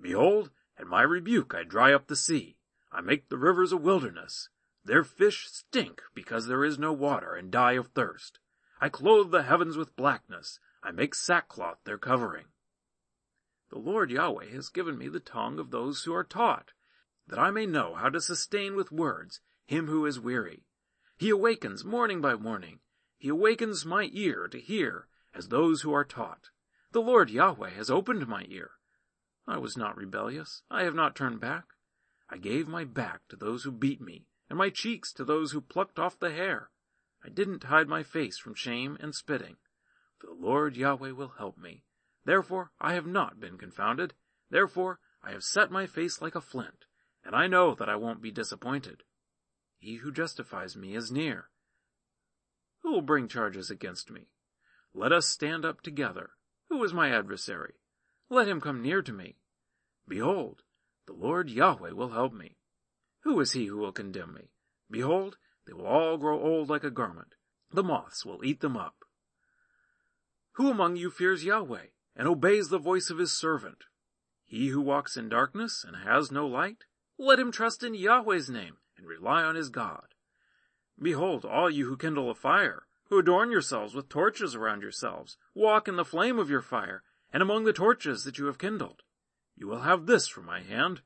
Behold, 0.01 0.49
at 0.77 0.85
my 0.85 1.01
rebuke 1.01 1.55
I 1.55 1.63
dry 1.63 1.93
up 1.93 2.07
the 2.07 2.15
sea. 2.17 2.57
I 2.91 2.99
make 2.99 3.29
the 3.29 3.37
rivers 3.37 3.71
a 3.71 3.77
wilderness. 3.77 4.49
Their 4.83 5.05
fish 5.05 5.47
stink 5.49 6.01
because 6.13 6.47
there 6.47 6.65
is 6.65 6.77
no 6.77 6.91
water 6.91 7.35
and 7.35 7.49
die 7.49 7.73
of 7.73 7.87
thirst. 7.87 8.39
I 8.81 8.89
clothe 8.89 9.31
the 9.31 9.43
heavens 9.43 9.77
with 9.77 9.95
blackness. 9.95 10.59
I 10.83 10.91
make 10.91 11.15
sackcloth 11.15 11.77
their 11.85 11.97
covering. 11.97 12.47
The 13.71 13.79
Lord 13.79 14.09
Yahweh 14.09 14.49
has 14.51 14.69
given 14.69 14.97
me 14.97 15.09
the 15.09 15.19
tongue 15.19 15.59
of 15.59 15.69
those 15.69 16.03
who 16.03 16.13
are 16.13 16.23
taught, 16.23 16.71
that 17.27 17.37
I 17.37 17.51
may 17.51 17.65
know 17.65 17.93
how 17.93 18.09
to 18.09 18.19
sustain 18.19 18.75
with 18.75 18.91
words 18.91 19.41
him 19.67 19.87
who 19.87 20.07
is 20.07 20.19
weary. 20.19 20.65
He 21.17 21.29
awakens 21.29 21.85
morning 21.85 22.21
by 22.21 22.35
morning. 22.35 22.79
He 23.17 23.29
awakens 23.29 23.85
my 23.85 24.09
ear 24.13 24.47
to 24.47 24.59
hear, 24.59 25.07
as 25.33 25.49
those 25.49 25.81
who 25.81 25.93
are 25.93 26.03
taught. 26.03 26.49
The 26.91 27.01
Lord 27.01 27.29
Yahweh 27.29 27.69
has 27.71 27.91
opened 27.91 28.27
my 28.27 28.45
ear. 28.49 28.71
I 29.47 29.57
was 29.59 29.77
not 29.77 29.95
rebellious. 29.95 30.63
I 30.71 30.83
have 30.83 30.95
not 30.95 31.15
turned 31.15 31.39
back. 31.39 31.65
I 32.29 32.37
gave 32.37 32.67
my 32.67 32.83
back 32.83 33.27
to 33.29 33.35
those 33.35 33.63
who 33.63 33.71
beat 33.71 34.01
me, 34.01 34.25
and 34.49 34.57
my 34.57 34.69
cheeks 34.71 35.13
to 35.13 35.23
those 35.23 35.51
who 35.51 35.61
plucked 35.61 35.99
off 35.99 36.17
the 36.17 36.31
hair. 36.31 36.71
I 37.23 37.29
didn't 37.29 37.65
hide 37.65 37.87
my 37.87 38.01
face 38.01 38.39
from 38.39 38.55
shame 38.55 38.97
and 38.99 39.13
spitting. 39.13 39.57
The 40.21 40.31
Lord 40.33 40.75
Yahweh 40.75 41.11
will 41.11 41.33
help 41.37 41.57
me. 41.57 41.83
Therefore 42.25 42.71
I 42.79 42.93
have 42.93 43.07
not 43.07 43.39
been 43.39 43.57
confounded. 43.57 44.13
Therefore 44.49 44.99
I 45.23 45.31
have 45.31 45.43
set 45.43 45.71
my 45.71 45.87
face 45.87 46.21
like 46.21 46.35
a 46.35 46.41
flint, 46.41 46.85
and 47.23 47.35
I 47.35 47.47
know 47.47 47.75
that 47.75 47.89
I 47.89 47.95
won't 47.95 48.21
be 48.21 48.31
disappointed. 48.31 49.03
He 49.77 49.95
who 49.95 50.11
justifies 50.11 50.75
me 50.75 50.95
is 50.95 51.11
near. 51.11 51.49
Who 52.81 52.91
will 52.91 53.01
bring 53.01 53.27
charges 53.27 53.69
against 53.69 54.11
me? 54.11 54.29
Let 54.93 55.11
us 55.11 55.27
stand 55.27 55.65
up 55.65 55.81
together. 55.81 56.31
Who 56.69 56.83
is 56.83 56.93
my 56.93 57.09
adversary? 57.11 57.73
Let 58.29 58.47
him 58.47 58.61
come 58.61 58.81
near 58.81 59.01
to 59.01 59.13
me. 59.13 59.37
Behold, 60.07 60.63
the 61.07 61.13
Lord 61.13 61.49
Yahweh 61.49 61.91
will 61.91 62.11
help 62.11 62.33
me. 62.33 62.57
Who 63.23 63.39
is 63.39 63.53
he 63.53 63.65
who 63.65 63.77
will 63.77 63.91
condemn 63.91 64.33
me? 64.33 64.51
Behold, 64.89 65.37
they 65.65 65.73
will 65.73 65.85
all 65.85 66.17
grow 66.17 66.39
old 66.39 66.69
like 66.69 66.83
a 66.83 66.91
garment. 66.91 67.35
The 67.71 67.83
moths 67.83 68.25
will 68.25 68.43
eat 68.43 68.61
them 68.61 68.77
up. 68.77 68.95
Who 70.53 70.69
among 70.69 70.95
you 70.95 71.11
fears 71.11 71.43
Yahweh 71.43 71.87
and 72.19 72.27
obeys 72.27 72.67
the 72.67 72.77
voice 72.77 73.09
of 73.09 73.17
his 73.17 73.31
servant? 73.31 73.85
He 74.43 74.67
who 74.67 74.81
walks 74.81 75.15
in 75.15 75.29
darkness 75.29 75.85
and 75.87 75.95
has 75.95 76.33
no 76.33 76.45
light, 76.45 76.83
let 77.17 77.39
him 77.39 77.49
trust 77.49 77.81
in 77.81 77.93
Yahweh's 77.93 78.49
name 78.49 78.75
and 78.97 79.07
rely 79.07 79.41
on 79.41 79.55
his 79.55 79.69
God. 79.69 80.13
Behold, 81.01 81.45
all 81.45 81.69
you 81.69 81.87
who 81.87 81.95
kindle 81.95 82.29
a 82.29 82.35
fire, 82.35 82.83
who 83.05 83.19
adorn 83.19 83.51
yourselves 83.51 83.95
with 83.95 84.09
torches 84.09 84.53
around 84.53 84.81
yourselves, 84.81 85.37
walk 85.55 85.87
in 85.87 85.95
the 85.95 86.03
flame 86.03 86.37
of 86.37 86.49
your 86.49 86.61
fire, 86.61 87.03
and 87.31 87.41
among 87.41 87.63
the 87.63 87.71
torches 87.71 88.25
that 88.25 88.37
you 88.37 88.47
have 88.47 88.57
kindled. 88.57 89.01
You 89.55 89.67
will 89.67 89.81
have 89.81 90.05
this 90.05 90.27
from 90.27 90.45
my 90.45 90.59
hand. 90.59 91.01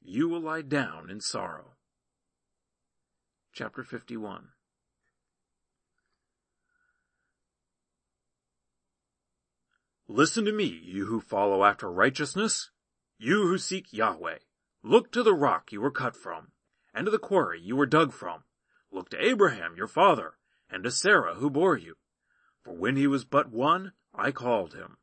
You 0.00 0.26
will 0.26 0.40
lie 0.40 0.62
down 0.62 1.10
in 1.10 1.20
sorrow. 1.20 1.74
Chapter 3.52 3.84
51 3.84 4.48
Listen 10.08 10.44
to 10.44 10.52
me, 10.52 10.66
you 10.84 11.06
who 11.06 11.20
follow 11.20 11.64
after 11.64 11.90
righteousness, 11.90 12.70
you 13.18 13.42
who 13.48 13.58
seek 13.58 13.92
Yahweh. 13.92 14.38
Look 14.84 15.10
to 15.12 15.24
the 15.24 15.34
rock 15.34 15.72
you 15.72 15.80
were 15.80 15.90
cut 15.90 16.14
from, 16.14 16.52
and 16.94 17.06
to 17.06 17.10
the 17.10 17.18
quarry 17.18 17.60
you 17.60 17.74
were 17.74 17.86
dug 17.86 18.12
from. 18.12 18.44
Look 18.92 19.08
to 19.10 19.24
Abraham 19.24 19.74
your 19.76 19.88
father, 19.88 20.34
and 20.70 20.84
to 20.84 20.92
Sarah 20.92 21.34
who 21.34 21.50
bore 21.50 21.76
you. 21.76 21.96
For 22.62 22.72
when 22.72 22.94
he 22.94 23.08
was 23.08 23.24
but 23.24 23.50
one, 23.50 23.92
I 24.14 24.30
called 24.30 24.74
him. 24.74 24.98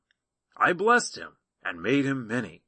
I 0.55 0.71
blessed 0.71 1.17
him, 1.17 1.35
and 1.65 1.83
made 1.83 2.05
him 2.05 2.25
many. 2.25 2.63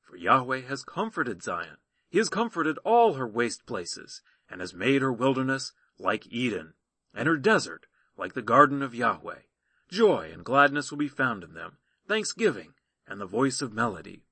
For 0.00 0.16
Yahweh 0.16 0.62
has 0.62 0.84
comforted 0.84 1.42
Zion. 1.42 1.76
He 2.08 2.16
has 2.16 2.30
comforted 2.30 2.78
all 2.78 3.14
her 3.14 3.28
waste 3.28 3.66
places, 3.66 4.22
and 4.48 4.62
has 4.62 4.72
made 4.72 5.02
her 5.02 5.12
wilderness 5.12 5.72
like 5.98 6.26
Eden, 6.32 6.72
and 7.12 7.28
her 7.28 7.36
desert 7.36 7.86
like 8.16 8.32
the 8.32 8.42
garden 8.42 8.82
of 8.82 8.94
Yahweh. 8.94 9.40
Joy 9.94 10.30
and 10.32 10.44
gladness 10.44 10.90
will 10.90 10.98
be 10.98 11.06
found 11.06 11.44
in 11.44 11.54
them, 11.54 11.78
thanksgiving 12.08 12.74
and 13.06 13.20
the 13.20 13.26
voice 13.26 13.62
of 13.62 13.72
melody. 13.72 14.24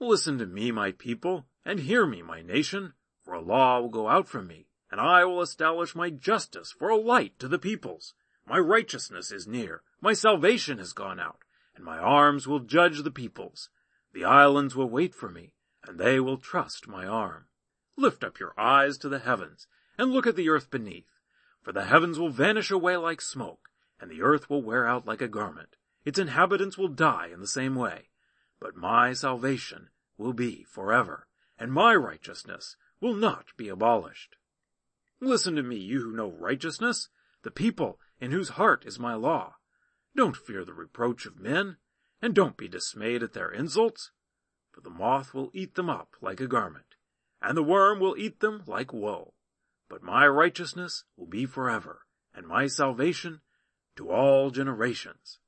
Listen 0.00 0.38
to 0.38 0.46
me, 0.46 0.72
my 0.72 0.92
people, 0.92 1.44
and 1.66 1.80
hear 1.80 2.06
me, 2.06 2.22
my 2.22 2.40
nation, 2.40 2.94
for 3.22 3.34
a 3.34 3.42
law 3.42 3.78
will 3.78 3.90
go 3.90 4.08
out 4.08 4.26
from 4.26 4.46
me, 4.46 4.68
and 4.90 5.02
I 5.02 5.26
will 5.26 5.42
establish 5.42 5.94
my 5.94 6.08
justice 6.08 6.72
for 6.72 6.88
a 6.88 6.96
light 6.96 7.38
to 7.40 7.46
the 7.46 7.58
peoples. 7.58 8.14
My 8.46 8.58
righteousness 8.58 9.30
is 9.30 9.46
near, 9.46 9.82
my 10.00 10.14
salvation 10.14 10.78
has 10.78 10.94
gone 10.94 11.20
out, 11.20 11.40
and 11.76 11.84
my 11.84 11.98
arms 11.98 12.48
will 12.48 12.60
judge 12.60 13.02
the 13.02 13.10
peoples. 13.10 13.68
The 14.14 14.24
islands 14.24 14.74
will 14.74 14.88
wait 14.88 15.14
for 15.14 15.28
me, 15.28 15.52
and 15.86 15.98
they 15.98 16.20
will 16.20 16.38
trust 16.38 16.88
my 16.88 17.06
arm. 17.06 17.48
Lift 17.98 18.24
up 18.24 18.40
your 18.40 18.58
eyes 18.58 18.96
to 18.96 19.10
the 19.10 19.18
heavens, 19.18 19.66
and 19.98 20.10
look 20.10 20.26
at 20.26 20.36
the 20.36 20.48
earth 20.48 20.70
beneath. 20.70 21.17
For 21.68 21.72
the 21.74 21.84
heavens 21.84 22.18
will 22.18 22.30
vanish 22.30 22.70
away 22.70 22.96
like 22.96 23.20
smoke, 23.20 23.68
and 24.00 24.10
the 24.10 24.22
earth 24.22 24.48
will 24.48 24.62
wear 24.62 24.86
out 24.86 25.04
like 25.04 25.20
a 25.20 25.28
garment. 25.28 25.76
Its 26.02 26.18
inhabitants 26.18 26.78
will 26.78 26.88
die 26.88 27.26
in 27.26 27.40
the 27.40 27.46
same 27.46 27.74
way. 27.74 28.08
But 28.58 28.74
my 28.74 29.12
salvation 29.12 29.90
will 30.16 30.32
be 30.32 30.64
forever, 30.64 31.26
and 31.58 31.70
my 31.70 31.94
righteousness 31.94 32.78
will 33.02 33.12
not 33.12 33.48
be 33.58 33.68
abolished. 33.68 34.36
Listen 35.20 35.56
to 35.56 35.62
me, 35.62 35.76
you 35.76 36.00
who 36.00 36.16
know 36.16 36.30
righteousness, 36.30 37.10
the 37.42 37.50
people 37.50 38.00
in 38.18 38.30
whose 38.30 38.56
heart 38.56 38.86
is 38.86 38.98
my 38.98 39.12
law. 39.12 39.56
Don't 40.16 40.38
fear 40.38 40.64
the 40.64 40.72
reproach 40.72 41.26
of 41.26 41.38
men, 41.38 41.76
and 42.22 42.34
don't 42.34 42.56
be 42.56 42.68
dismayed 42.68 43.22
at 43.22 43.34
their 43.34 43.50
insults, 43.50 44.10
for 44.72 44.80
the 44.80 44.88
moth 44.88 45.34
will 45.34 45.50
eat 45.52 45.74
them 45.74 45.90
up 45.90 46.16
like 46.22 46.40
a 46.40 46.46
garment, 46.46 46.94
and 47.42 47.58
the 47.58 47.62
worm 47.62 48.00
will 48.00 48.16
eat 48.16 48.40
them 48.40 48.62
like 48.66 48.90
wool. 48.90 49.34
But 49.88 50.02
my 50.02 50.26
righteousness 50.26 51.04
will 51.16 51.26
be 51.26 51.46
forever, 51.46 52.06
and 52.34 52.46
my 52.46 52.66
salvation 52.66 53.40
to 53.96 54.10
all 54.10 54.50
generations. 54.50 55.38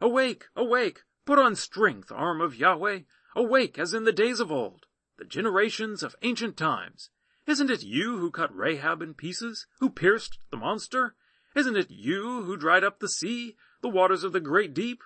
Awake, 0.00 0.46
awake, 0.54 1.04
put 1.24 1.38
on 1.38 1.54
strength, 1.54 2.10
arm 2.10 2.40
of 2.40 2.56
Yahweh, 2.56 3.00
awake 3.36 3.78
as 3.78 3.94
in 3.94 4.04
the 4.04 4.12
days 4.12 4.40
of 4.40 4.50
old, 4.50 4.86
the 5.16 5.24
generations 5.24 6.02
of 6.02 6.16
ancient 6.22 6.56
times. 6.56 7.10
Isn't 7.46 7.70
it 7.70 7.82
you 7.82 8.18
who 8.18 8.30
cut 8.30 8.54
Rahab 8.54 9.00
in 9.00 9.14
pieces, 9.14 9.66
who 9.80 9.90
pierced 9.90 10.38
the 10.50 10.56
monster? 10.56 11.14
Isn't 11.54 11.76
it 11.76 11.90
you 11.90 12.42
who 12.42 12.56
dried 12.56 12.84
up 12.84 12.98
the 12.98 13.08
sea, 13.08 13.56
the 13.80 13.88
waters 13.88 14.22
of 14.22 14.32
the 14.32 14.40
great 14.40 14.74
deep, 14.74 15.02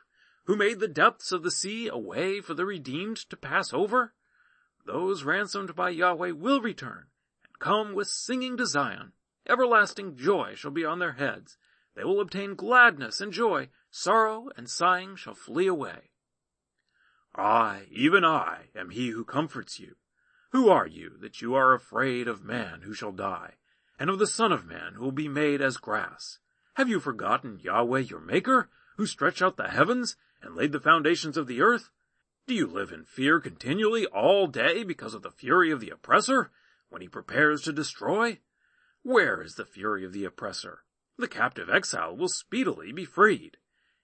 who 0.47 0.57
made 0.57 0.81
the 0.81 0.89
depths 0.89 1.31
of 1.31 1.45
the 1.45 1.51
sea 1.51 1.89
a 1.89 1.97
way 1.97 2.41
for 2.41 2.55
the 2.55 2.67
redeemed 2.67 3.19
to 3.31 3.37
pass 3.37 3.73
over? 3.73 4.15
Those 4.85 5.23
ransomed 5.23 5.77
by 5.77 5.91
Yahweh 5.91 6.33
will 6.33 6.61
return, 6.61 7.07
come 7.63 7.95
with 7.95 8.09
singing 8.09 8.57
to 8.57 8.67
Zion. 8.67 9.13
Everlasting 9.49 10.17
joy 10.17 10.55
shall 10.57 10.73
be 10.73 10.85
on 10.85 10.99
their 10.99 11.13
heads. 11.13 11.57
They 11.95 12.03
will 12.03 12.21
obtain 12.21 12.57
gladness 12.57 13.21
and 13.21 13.33
joy. 13.33 13.69
Sorrow 13.91 14.49
and 14.57 14.69
sighing 14.69 15.15
shall 15.15 15.35
flee 15.35 15.69
away. 15.69 16.11
I, 17.35 17.87
even 17.91 18.25
I, 18.25 18.71
am 18.75 18.91
he 18.91 19.11
who 19.11 19.25
comforts 19.25 19.79
you. 19.79 19.95
Who 20.51 20.69
are 20.69 20.87
you 20.87 21.17
that 21.21 21.41
you 21.41 21.55
are 21.55 21.73
afraid 21.73 22.27
of 22.27 22.45
man 22.45 22.83
who 22.83 22.93
shall 22.93 23.13
die, 23.13 23.55
and 23.99 24.11
of 24.11 24.19
the 24.19 24.27
Son 24.27 24.53
of 24.53 24.67
Man 24.67 24.95
who 24.95 25.05
will 25.05 25.13
be 25.13 25.29
made 25.29 25.63
as 25.63 25.77
grass? 25.77 26.41
Have 26.75 26.89
you 26.89 27.01
forgotten 27.01 27.61
Yahweh 27.63 28.01
your 28.01 28.21
Maker, 28.21 28.71
who 28.97 29.07
stretched 29.07 29.41
out 29.41 29.57
the 29.57 29.69
heavens 29.69 30.17
and 30.43 30.57
laid 30.57 30.73
the 30.73 30.81
foundations 30.81 31.37
of 31.37 31.47
the 31.47 31.63
earth? 31.63 31.91
Do 32.47 32.55
you 32.55 32.67
live 32.67 32.93
in 32.93 33.05
fear 33.05 33.41
continually 33.41 34.05
all 34.07 34.47
day 34.47 34.83
because 34.83 35.15
of 35.15 35.23
the 35.23 35.31
fury 35.31 35.71
of 35.71 35.81
the 35.81 35.91
oppressor? 35.91 36.51
When 36.93 37.03
he 37.03 37.09
prepares 37.09 37.63
to 37.63 37.73
destroy? 37.73 38.39
Where 39.03 39.43
is 39.43 39.55
the 39.55 39.65
fury 39.65 40.05
of 40.05 40.13
the 40.13 40.25
oppressor? 40.25 40.85
The 41.19 41.27
captive 41.27 41.69
exile 41.71 42.17
will 42.17 42.29
speedily 42.29 42.93
be 42.93 43.05
freed. 43.05 43.57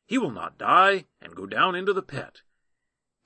He 0.06 0.18
will 0.18 0.30
not 0.30 0.58
die 0.58 1.06
and 1.20 1.36
go 1.36 1.46
down 1.46 1.74
into 1.74 1.92
the 1.92 2.02
pit. 2.02 2.42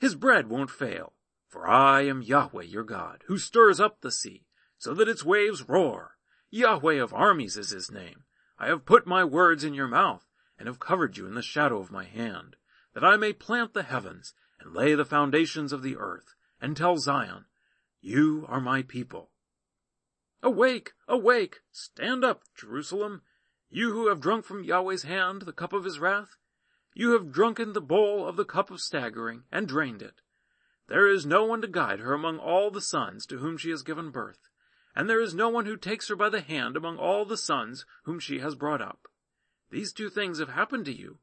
His 0.00 0.14
bread 0.14 0.48
won't 0.48 0.70
fail, 0.70 1.14
for 1.48 1.68
I 1.68 2.02
am 2.02 2.22
Yahweh 2.22 2.64
your 2.64 2.82
God, 2.82 3.24
who 3.26 3.38
stirs 3.38 3.78
up 3.78 4.00
the 4.00 4.10
sea, 4.10 4.46
so 4.78 4.94
that 4.94 5.08
its 5.08 5.24
waves 5.24 5.68
roar. 5.68 6.16
Yahweh 6.50 7.00
of 7.00 7.14
armies 7.14 7.56
is 7.56 7.70
his 7.70 7.90
name. 7.90 8.24
I 8.58 8.66
have 8.66 8.84
put 8.84 9.06
my 9.06 9.24
words 9.24 9.64
in 9.64 9.74
your 9.74 9.88
mouth, 9.88 10.26
and 10.58 10.66
have 10.66 10.80
covered 10.80 11.16
you 11.16 11.26
in 11.26 11.34
the 11.34 11.42
shadow 11.42 11.78
of 11.78 11.90
my 11.90 12.04
hand, 12.04 12.56
that 12.94 13.04
I 13.04 13.16
may 13.16 13.32
plant 13.32 13.74
the 13.74 13.82
heavens, 13.82 14.34
and 14.60 14.74
lay 14.74 14.94
the 14.94 15.04
foundations 15.04 15.72
of 15.72 15.82
the 15.82 15.96
earth, 15.96 16.34
and 16.60 16.76
tell 16.76 16.96
Zion, 16.98 17.46
You 18.00 18.44
are 18.48 18.60
my 18.60 18.82
people, 18.82 19.31
Awake, 20.42 20.92
awake, 21.06 21.60
stand 21.70 22.24
up, 22.24 22.42
Jerusalem, 22.56 23.22
you 23.70 23.92
who 23.92 24.08
have 24.08 24.20
drunk 24.20 24.44
from 24.44 24.64
Yahweh's 24.64 25.04
hand 25.04 25.42
the 25.42 25.52
cup 25.52 25.72
of 25.72 25.84
his 25.84 26.00
wrath. 26.00 26.36
You 26.94 27.12
have 27.12 27.32
drunken 27.32 27.72
the 27.72 27.80
bowl 27.80 28.26
of 28.26 28.36
the 28.36 28.44
cup 28.44 28.70
of 28.70 28.80
staggering, 28.80 29.44
and 29.52 29.68
drained 29.68 30.02
it. 30.02 30.20
There 30.88 31.08
is 31.08 31.24
no 31.24 31.44
one 31.44 31.62
to 31.62 31.68
guide 31.68 32.00
her 32.00 32.12
among 32.12 32.38
all 32.38 32.70
the 32.70 32.80
sons 32.80 33.24
to 33.26 33.38
whom 33.38 33.56
she 33.56 33.70
has 33.70 33.82
given 33.82 34.10
birth, 34.10 34.48
and 34.94 35.08
there 35.08 35.20
is 35.20 35.32
no 35.32 35.48
one 35.48 35.64
who 35.64 35.76
takes 35.76 36.08
her 36.08 36.16
by 36.16 36.28
the 36.28 36.40
hand 36.40 36.76
among 36.76 36.98
all 36.98 37.24
the 37.24 37.36
sons 37.36 37.86
whom 38.04 38.18
she 38.18 38.40
has 38.40 38.54
brought 38.54 38.82
up. 38.82 39.08
These 39.70 39.92
two 39.92 40.10
things 40.10 40.38
have 40.38 40.50
happened 40.50 40.84
to 40.86 40.92
you. 40.92 41.18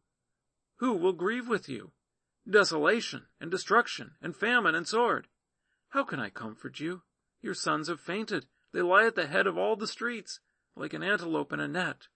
Who 0.78 0.94
will 0.94 1.14
grieve 1.14 1.48
with 1.48 1.68
you? 1.68 1.92
Desolation, 2.50 3.28
and 3.40 3.52
destruction, 3.52 4.16
and 4.22 4.36
famine, 4.36 4.74
and 4.74 4.88
sword. 4.88 5.28
How 5.90 6.04
can 6.04 6.20
I 6.20 6.30
comfort 6.30 6.80
you? 6.80 7.04
Your 7.42 7.54
sons 7.54 7.90
have 7.90 8.00
fainted, 8.00 8.48
they 8.72 8.82
lie 8.82 9.06
at 9.06 9.16
the 9.16 9.28
head 9.28 9.48
of 9.48 9.58
all 9.58 9.76
the 9.76 9.88
streets, 9.88 10.40
like 10.76 10.94
an 10.94 11.04
antelope 11.04 11.52
in 11.52 11.60
a 11.60 11.68
net. 11.68 12.08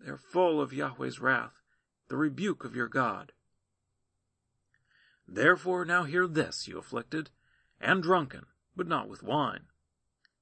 They 0.00 0.10
are 0.10 0.16
full 0.16 0.60
of 0.60 0.72
Yahweh's 0.72 1.20
wrath, 1.20 1.62
the 2.08 2.16
rebuke 2.16 2.64
of 2.64 2.76
your 2.76 2.88
God. 2.88 3.32
Therefore 5.26 5.84
now 5.84 6.04
hear 6.04 6.26
this, 6.26 6.68
you 6.68 6.78
afflicted, 6.78 7.30
and 7.80 8.02
drunken, 8.02 8.46
but 8.76 8.86
not 8.86 9.08
with 9.08 9.22
wine. 9.22 9.66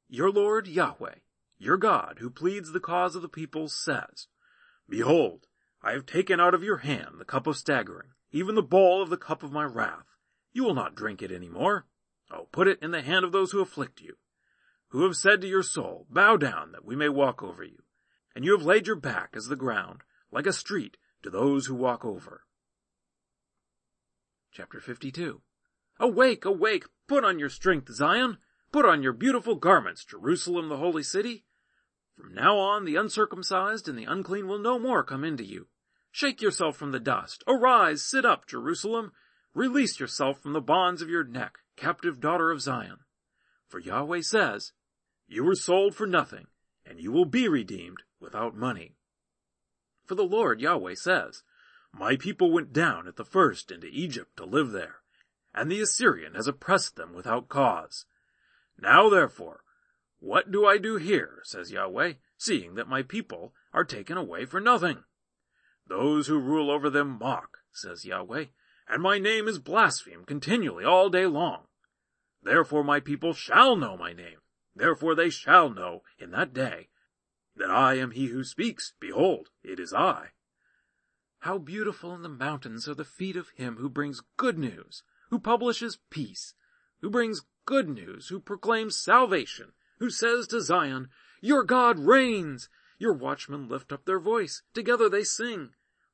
Your 0.08 0.30
Lord 0.30 0.66
Yahweh, 0.66 1.16
your 1.58 1.76
God, 1.76 2.18
who 2.20 2.28
pleads 2.28 2.72
the 2.72 2.80
cause 2.80 3.16
of 3.16 3.22
the 3.22 3.28
people, 3.28 3.68
says, 3.68 4.26
Behold, 4.88 5.46
I 5.82 5.92
have 5.92 6.06
taken 6.06 6.40
out 6.40 6.54
of 6.54 6.62
your 6.62 6.78
hand 6.78 7.16
the 7.18 7.24
cup 7.24 7.46
of 7.46 7.56
staggering, 7.56 8.08
even 8.30 8.54
the 8.54 8.62
bowl 8.62 9.02
of 9.02 9.10
the 9.10 9.16
cup 9.16 9.42
of 9.42 9.52
my 9.52 9.64
wrath. 9.64 10.16
You 10.52 10.64
will 10.64 10.74
not 10.74 10.94
drink 10.94 11.22
it 11.22 11.32
any 11.32 11.48
more. 11.48 11.86
I 12.30 12.38
will 12.38 12.48
put 12.52 12.68
it 12.68 12.78
in 12.82 12.90
the 12.90 13.02
hand 13.02 13.24
of 13.24 13.32
those 13.32 13.52
who 13.52 13.60
afflict 13.60 14.00
you, 14.00 14.16
who 14.94 15.02
have 15.02 15.16
said 15.16 15.40
to 15.40 15.48
your 15.48 15.64
soul, 15.64 16.06
Bow 16.08 16.36
down 16.36 16.70
that 16.70 16.84
we 16.84 16.94
may 16.94 17.08
walk 17.08 17.42
over 17.42 17.64
you. 17.64 17.82
And 18.32 18.44
you 18.44 18.52
have 18.52 18.64
laid 18.64 18.86
your 18.86 18.94
back 18.94 19.30
as 19.34 19.48
the 19.48 19.56
ground, 19.56 20.02
like 20.30 20.46
a 20.46 20.52
street 20.52 20.96
to 21.24 21.30
those 21.30 21.66
who 21.66 21.74
walk 21.74 22.04
over. 22.04 22.42
Chapter 24.52 24.78
52 24.78 25.42
Awake, 25.98 26.44
awake, 26.44 26.84
put 27.08 27.24
on 27.24 27.40
your 27.40 27.48
strength, 27.48 27.92
Zion. 27.92 28.38
Put 28.70 28.86
on 28.86 29.02
your 29.02 29.12
beautiful 29.12 29.56
garments, 29.56 30.04
Jerusalem, 30.04 30.68
the 30.68 30.76
holy 30.76 31.02
city. 31.02 31.44
From 32.16 32.32
now 32.32 32.56
on, 32.56 32.84
the 32.84 32.94
uncircumcised 32.94 33.88
and 33.88 33.98
the 33.98 34.04
unclean 34.04 34.46
will 34.46 34.60
no 34.60 34.78
more 34.78 35.02
come 35.02 35.24
into 35.24 35.44
you. 35.44 35.66
Shake 36.12 36.40
yourself 36.40 36.76
from 36.76 36.92
the 36.92 37.00
dust. 37.00 37.42
Arise, 37.48 38.04
sit 38.04 38.24
up, 38.24 38.46
Jerusalem. 38.46 39.10
Release 39.54 39.98
yourself 39.98 40.40
from 40.40 40.52
the 40.52 40.60
bonds 40.60 41.02
of 41.02 41.10
your 41.10 41.24
neck, 41.24 41.58
captive 41.76 42.20
daughter 42.20 42.52
of 42.52 42.60
Zion. 42.60 42.98
For 43.66 43.80
Yahweh 43.80 44.20
says, 44.20 44.72
You 45.26 45.44
were 45.44 45.54
sold 45.54 45.94
for 45.94 46.06
nothing, 46.06 46.46
and 46.84 47.00
you 47.00 47.10
will 47.10 47.24
be 47.24 47.48
redeemed 47.48 48.02
without 48.20 48.56
money. 48.56 48.96
For 50.04 50.14
the 50.14 50.24
Lord 50.24 50.60
Yahweh 50.60 50.94
says, 50.94 51.42
My 51.92 52.16
people 52.16 52.52
went 52.52 52.72
down 52.72 53.08
at 53.08 53.16
the 53.16 53.24
first 53.24 53.70
into 53.70 53.86
Egypt 53.86 54.36
to 54.36 54.44
live 54.44 54.72
there, 54.72 54.96
and 55.54 55.70
the 55.70 55.80
Assyrian 55.80 56.34
has 56.34 56.46
oppressed 56.46 56.96
them 56.96 57.14
without 57.14 57.48
cause. 57.48 58.06
Now 58.78 59.08
therefore, 59.08 59.64
what 60.18 60.50
do 60.50 60.66
I 60.66 60.78
do 60.78 60.96
here, 60.96 61.40
says 61.44 61.70
Yahweh, 61.70 62.14
seeing 62.36 62.74
that 62.74 62.88
my 62.88 63.02
people 63.02 63.54
are 63.72 63.84
taken 63.84 64.16
away 64.16 64.44
for 64.44 64.60
nothing? 64.60 65.04
Those 65.86 66.26
who 66.26 66.38
rule 66.38 66.70
over 66.70 66.90
them 66.90 67.18
mock, 67.18 67.58
says 67.72 68.04
Yahweh, 68.04 68.46
and 68.88 69.02
my 69.02 69.18
name 69.18 69.48
is 69.48 69.58
blasphemed 69.58 70.26
continually 70.26 70.84
all 70.84 71.08
day 71.08 71.26
long. 71.26 71.64
Therefore 72.42 72.84
my 72.84 73.00
people 73.00 73.32
shall 73.32 73.76
know 73.76 73.96
my 73.96 74.12
name. 74.12 74.38
Therefore 74.76 75.14
they 75.14 75.30
shall 75.30 75.70
know 75.70 76.02
in 76.18 76.30
that 76.32 76.52
day 76.52 76.88
that 77.56 77.70
I 77.70 77.94
am 77.94 78.10
he 78.10 78.26
who 78.26 78.44
speaks. 78.44 78.94
Behold, 78.98 79.50
it 79.62 79.78
is 79.78 79.94
I. 79.94 80.30
How 81.40 81.58
beautiful 81.58 82.14
in 82.14 82.22
the 82.22 82.28
mountains 82.28 82.88
are 82.88 82.94
the 82.94 83.04
feet 83.04 83.36
of 83.36 83.50
him 83.50 83.76
who 83.76 83.88
brings 83.88 84.22
good 84.36 84.58
news, 84.58 85.02
who 85.30 85.38
publishes 85.38 85.98
peace, 86.10 86.54
who 87.00 87.10
brings 87.10 87.42
good 87.66 87.88
news, 87.88 88.28
who 88.28 88.40
proclaims 88.40 88.96
salvation, 88.96 89.72
who 89.98 90.10
says 90.10 90.46
to 90.48 90.60
Zion, 90.60 91.08
Your 91.40 91.62
God 91.62 91.98
reigns. 91.98 92.68
Your 92.98 93.12
watchmen 93.12 93.68
lift 93.68 93.92
up 93.92 94.04
their 94.06 94.18
voice. 94.20 94.62
Together 94.72 95.08
they 95.08 95.24
sing. 95.24 95.70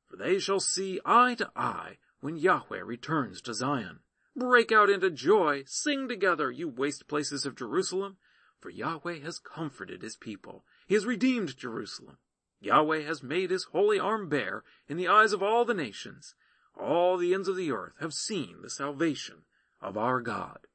For 0.09 0.17
they 0.17 0.39
shall 0.39 0.59
see 0.59 0.99
eye 1.05 1.35
to 1.35 1.49
eye 1.55 1.97
when 2.19 2.35
Yahweh 2.35 2.81
returns 2.83 3.41
to 3.41 3.53
Zion. 3.53 3.99
Break 4.35 4.71
out 4.71 4.89
into 4.89 5.09
joy. 5.09 5.63
Sing 5.65 6.07
together, 6.07 6.51
you 6.51 6.67
waste 6.67 7.07
places 7.07 7.45
of 7.45 7.55
Jerusalem. 7.55 8.17
For 8.61 8.69
Yahweh 8.69 9.21
has 9.21 9.39
comforted 9.39 10.03
his 10.03 10.15
people. 10.15 10.63
He 10.85 10.93
has 10.93 11.07
redeemed 11.07 11.57
Jerusalem. 11.57 12.19
Yahweh 12.59 13.01
has 13.01 13.23
made 13.23 13.49
his 13.49 13.63
holy 13.71 13.99
arm 13.99 14.29
bare 14.29 14.63
in 14.87 14.97
the 14.97 15.07
eyes 15.07 15.33
of 15.33 15.41
all 15.41 15.65
the 15.65 15.73
nations. 15.73 16.35
All 16.79 17.17
the 17.17 17.33
ends 17.33 17.47
of 17.47 17.55
the 17.55 17.71
earth 17.71 17.95
have 17.99 18.13
seen 18.13 18.61
the 18.61 18.69
salvation 18.69 19.45
of 19.81 19.97
our 19.97 20.21
God. 20.21 20.67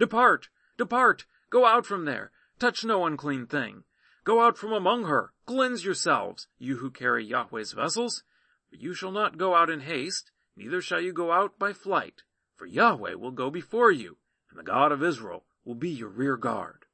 Depart, 0.00 0.48
depart, 0.76 1.26
go 1.48 1.64
out 1.64 1.86
from 1.86 2.06
there, 2.06 2.32
touch 2.58 2.84
no 2.84 3.06
unclean 3.06 3.46
thing. 3.46 3.84
Go 4.24 4.42
out 4.42 4.58
from 4.58 4.72
among 4.72 5.04
her, 5.04 5.32
cleanse 5.46 5.84
yourselves, 5.84 6.48
you 6.58 6.78
who 6.78 6.90
carry 6.90 7.24
Yahweh's 7.24 7.72
vessels. 7.72 8.24
For 8.68 8.74
you 8.74 8.94
shall 8.94 9.12
not 9.12 9.38
go 9.38 9.54
out 9.54 9.70
in 9.70 9.78
haste, 9.78 10.32
neither 10.56 10.82
shall 10.82 11.00
you 11.00 11.12
go 11.12 11.30
out 11.30 11.56
by 11.56 11.72
flight. 11.72 12.24
For 12.56 12.66
Yahweh 12.66 13.14
will 13.14 13.30
go 13.30 13.48
before 13.48 13.92
you, 13.92 14.18
and 14.50 14.58
the 14.58 14.64
God 14.64 14.90
of 14.90 15.04
Israel 15.04 15.44
will 15.66 15.74
be 15.74 15.90
your 15.90 16.08
rear 16.08 16.36
guard. 16.36 16.86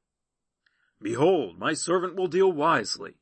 Behold, 1.01 1.59
my 1.59 1.73
servant 1.73 2.15
will 2.15 2.27
deal 2.27 2.51
wisely. 2.51 3.19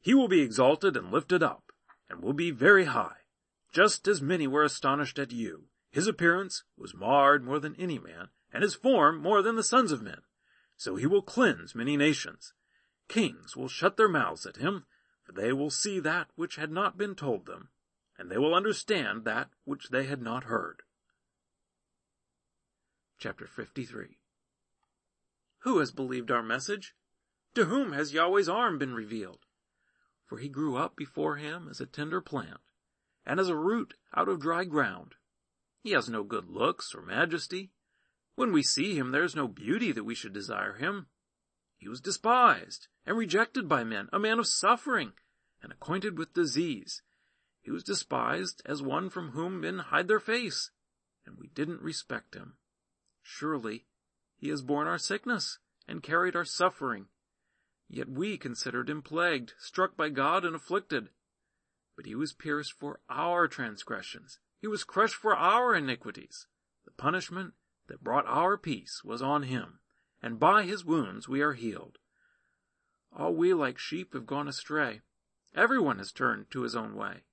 He 0.00 0.14
will 0.14 0.28
be 0.28 0.40
exalted 0.40 0.96
and 0.96 1.12
lifted 1.12 1.42
up, 1.42 1.72
and 2.08 2.20
will 2.20 2.32
be 2.32 2.50
very 2.50 2.86
high. 2.86 3.18
Just 3.72 4.08
as 4.08 4.20
many 4.20 4.46
were 4.46 4.64
astonished 4.64 5.18
at 5.18 5.30
you, 5.30 5.68
his 5.90 6.08
appearance 6.08 6.64
was 6.76 6.94
marred 6.94 7.44
more 7.44 7.60
than 7.60 7.76
any 7.76 7.98
man, 7.98 8.30
and 8.52 8.62
his 8.62 8.74
form 8.74 9.18
more 9.18 9.42
than 9.42 9.54
the 9.54 9.62
sons 9.62 9.92
of 9.92 10.02
men. 10.02 10.22
So 10.76 10.96
he 10.96 11.06
will 11.06 11.22
cleanse 11.22 11.74
many 11.74 11.96
nations. 11.96 12.52
Kings 13.06 13.56
will 13.56 13.68
shut 13.68 13.96
their 13.96 14.08
mouths 14.08 14.46
at 14.46 14.56
him, 14.56 14.86
for 15.22 15.32
they 15.32 15.52
will 15.52 15.70
see 15.70 16.00
that 16.00 16.28
which 16.34 16.56
had 16.56 16.72
not 16.72 16.98
been 16.98 17.14
told 17.14 17.46
them, 17.46 17.68
and 18.18 18.30
they 18.30 18.38
will 18.38 18.54
understand 18.54 19.24
that 19.24 19.50
which 19.64 19.90
they 19.90 20.04
had 20.04 20.22
not 20.22 20.44
heard. 20.44 20.82
Chapter 23.18 23.46
53 23.46 24.19
Who 25.60 25.78
has 25.78 25.92
believed 25.92 26.30
our 26.30 26.42
message? 26.42 26.94
To 27.54 27.66
whom 27.66 27.92
has 27.92 28.12
Yahweh's 28.12 28.48
arm 28.48 28.78
been 28.78 28.94
revealed? 28.94 29.46
For 30.26 30.38
he 30.38 30.48
grew 30.48 30.76
up 30.76 30.96
before 30.96 31.36
him 31.36 31.68
as 31.68 31.80
a 31.80 31.86
tender 31.86 32.20
plant, 32.20 32.60
and 33.26 33.40
as 33.40 33.48
a 33.48 33.56
root 33.56 33.94
out 34.14 34.28
of 34.28 34.40
dry 34.40 34.64
ground. 34.64 35.16
He 35.82 35.90
has 35.92 36.08
no 36.08 36.22
good 36.22 36.48
looks 36.48 36.94
or 36.94 37.02
majesty, 37.02 37.72
when 38.40 38.52
we 38.52 38.62
see 38.62 38.96
him, 38.96 39.10
there 39.10 39.22
is 39.22 39.36
no 39.36 39.46
beauty 39.48 39.92
that 39.92 40.04
we 40.04 40.14
should 40.14 40.32
desire 40.32 40.74
him. 40.74 41.08
He 41.76 41.88
was 41.88 42.00
despised 42.00 42.88
and 43.04 43.18
rejected 43.18 43.68
by 43.68 43.84
men, 43.84 44.08
a 44.14 44.18
man 44.18 44.38
of 44.38 44.46
suffering 44.46 45.12
and 45.62 45.70
acquainted 45.70 46.16
with 46.16 46.32
disease. 46.32 47.02
He 47.60 47.70
was 47.70 47.84
despised 47.84 48.62
as 48.64 48.82
one 48.82 49.10
from 49.10 49.32
whom 49.32 49.60
men 49.60 49.78
hide 49.78 50.08
their 50.08 50.20
face, 50.20 50.70
and 51.26 51.36
we 51.36 51.48
didn't 51.48 51.82
respect 51.82 52.34
him. 52.34 52.56
Surely 53.22 53.84
he 54.40 54.48
has 54.48 54.62
borne 54.62 54.88
our 54.88 54.98
sickness 54.98 55.58
and 55.86 56.02
carried 56.02 56.34
our 56.34 56.46
suffering. 56.46 57.06
Yet 57.88 58.08
we 58.08 58.38
considered 58.38 58.88
him 58.88 59.02
plagued, 59.02 59.52
struck 59.58 59.96
by 59.96 60.08
God 60.08 60.46
and 60.46 60.56
afflicted. 60.56 61.10
But 61.94 62.06
he 62.06 62.14
was 62.14 62.32
pierced 62.32 62.72
for 62.72 63.00
our 63.10 63.46
transgressions. 63.48 64.38
He 64.58 64.66
was 64.66 64.82
crushed 64.82 65.16
for 65.16 65.36
our 65.36 65.74
iniquities. 65.74 66.46
The 66.86 66.92
punishment 66.92 67.52
that 67.88 68.02
brought 68.02 68.26
our 68.26 68.56
peace 68.56 69.02
was 69.04 69.20
on 69.20 69.42
him, 69.42 69.80
and 70.22 70.40
by 70.40 70.62
his 70.62 70.84
wounds 70.84 71.28
we 71.28 71.42
are 71.42 71.52
healed. 71.52 71.98
All 73.14 73.34
we 73.34 73.52
like 73.52 73.78
sheep 73.78 74.14
have 74.14 74.26
gone 74.26 74.48
astray. 74.48 75.02
Everyone 75.54 75.98
has 75.98 76.12
turned 76.12 76.50
to 76.52 76.62
his 76.62 76.76
own 76.76 76.94
way, 76.94 77.24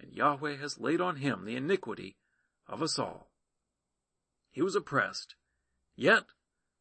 and 0.00 0.12
Yahweh 0.12 0.56
has 0.56 0.80
laid 0.80 1.00
on 1.00 1.16
him 1.16 1.44
the 1.44 1.54
iniquity 1.54 2.16
of 2.66 2.82
us 2.82 2.98
all. 2.98 3.30
He 4.50 4.62
was 4.62 4.74
oppressed, 4.74 5.36
yet 5.94 6.24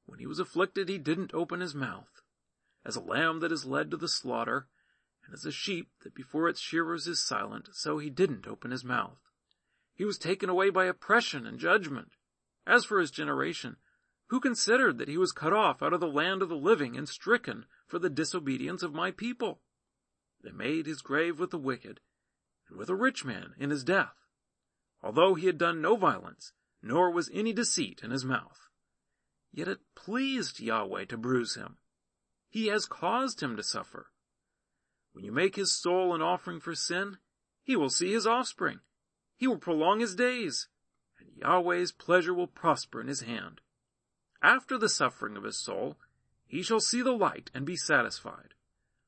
when 0.08 0.20
he 0.20 0.26
was 0.26 0.40
afflicted 0.40 0.90
he 0.90 0.98
didn't 0.98 1.34
open 1.34 1.60
his 1.60 1.76
mouth. 1.76 2.22
As 2.84 2.96
a 2.96 3.02
lamb 3.02 3.42
that 3.42 3.52
is 3.52 3.66
led 3.66 3.92
to 3.92 3.98
the 3.98 4.08
slaughter, 4.08 4.68
and 5.26 5.34
as 5.34 5.46
a 5.46 5.52
sheep 5.52 5.92
that 6.04 6.16
before 6.16 6.48
its 6.48 6.62
shearers 6.62 7.08
is 7.08 7.24
silent, 7.24 7.70
so 7.74 7.98
he 7.98 8.10
didn't 8.10 8.48
open 8.48 8.72
his 8.72 8.86
mouth. 8.86 9.20
He 9.94 10.06
was 10.06 10.18
taken 10.18 10.50
away 10.50 10.70
by 10.70 10.86
oppression 10.86 11.46
and 11.46 11.60
judgment. 11.60 12.14
As 12.66 12.86
for 12.86 13.00
his 13.00 13.12
generation, 13.12 13.76
who 14.28 14.40
considered 14.40 14.98
that 14.98 15.10
he 15.10 15.18
was 15.18 15.32
cut 15.32 15.54
off 15.54 15.84
out 15.84 15.94
of 15.94 16.00
the 16.00 16.08
land 16.08 16.42
of 16.42 16.50
the 16.50 16.56
living 16.56 16.98
and 16.98 17.08
stricken 17.08 17.66
for 17.86 18.00
the 18.00 18.10
disobedience 18.10 18.84
of 18.84 18.94
my 18.94 19.12
people? 19.12 19.62
They 20.42 20.52
made 20.52 20.86
his 20.86 21.02
grave 21.02 21.40
with 21.40 21.50
the 21.50 21.58
wicked, 21.58 22.00
and 22.70 22.78
with 22.78 22.90
a 22.90 22.96
rich 22.96 23.26
man 23.26 23.54
in 23.58 23.70
his 23.70 23.84
death, 23.84 24.16
although 25.02 25.36
he 25.36 25.48
had 25.48 25.58
done 25.58 25.82
no 25.82 25.96
violence, 25.98 26.54
nor 26.82 27.12
was 27.12 27.30
any 27.34 27.52
deceit 27.52 28.02
in 28.04 28.12
his 28.12 28.24
mouth. 28.24 28.70
Yet 29.58 29.68
it 29.68 29.80
pleased 29.96 30.60
Yahweh 30.60 31.06
to 31.06 31.18
bruise 31.18 31.56
him. 31.56 31.78
He 32.48 32.68
has 32.68 32.86
caused 32.86 33.42
him 33.42 33.58
to 33.58 33.64
suffer. 33.64 34.12
When 35.14 35.26
you 35.26 35.32
make 35.32 35.56
his 35.56 35.74
soul 35.74 36.14
an 36.14 36.22
offering 36.22 36.60
for 36.60 36.76
sin, 36.76 37.18
he 37.64 37.76
will 37.76 37.90
see 37.90 38.12
his 38.14 38.28
offspring. 38.28 38.82
He 39.36 39.48
will 39.48 39.58
prolong 39.58 40.00
his 40.00 40.14
days 40.14 40.68
and 41.20 41.36
Yahweh's 41.36 41.92
pleasure 41.92 42.36
will 42.36 42.46
prosper 42.46 43.02
in 43.02 43.08
his 43.08 43.22
hand. 43.22 43.62
After 44.44 44.78
the 44.78 44.90
suffering 44.90 45.36
of 45.36 45.44
his 45.44 45.60
soul, 45.60 45.98
he 46.46 46.62
shall 46.62 46.80
see 46.80 47.02
the 47.02 47.12
light 47.12 47.50
and 47.54 47.66
be 47.66 47.76
satisfied. 47.76 48.54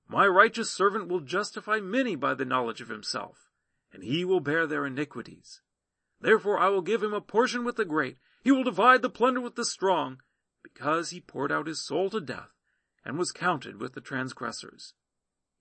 My 0.07 0.25
righteous 0.25 0.71
servant 0.71 1.09
will 1.09 1.19
justify 1.19 1.79
many 1.79 2.15
by 2.15 2.33
the 2.33 2.45
knowledge 2.45 2.81
of 2.81 2.89
himself, 2.89 3.49
and 3.93 4.03
he 4.03 4.25
will 4.25 4.39
bear 4.39 4.65
their 4.65 4.87
iniquities. 4.87 5.61
Therefore 6.19 6.59
I 6.59 6.69
will 6.69 6.81
give 6.81 7.03
him 7.03 7.13
a 7.13 7.21
portion 7.21 7.63
with 7.63 7.75
the 7.75 7.85
great, 7.85 8.17
he 8.41 8.51
will 8.51 8.63
divide 8.63 9.03
the 9.03 9.09
plunder 9.11 9.41
with 9.41 9.53
the 9.53 9.65
strong, 9.65 10.21
because 10.63 11.09
he 11.09 11.21
poured 11.21 11.51
out 11.51 11.67
his 11.67 11.85
soul 11.85 12.09
to 12.09 12.19
death, 12.21 12.51
and 13.05 13.17
was 13.17 13.31
counted 13.31 13.79
with 13.79 13.93
the 13.93 14.01
transgressors. 14.01 14.93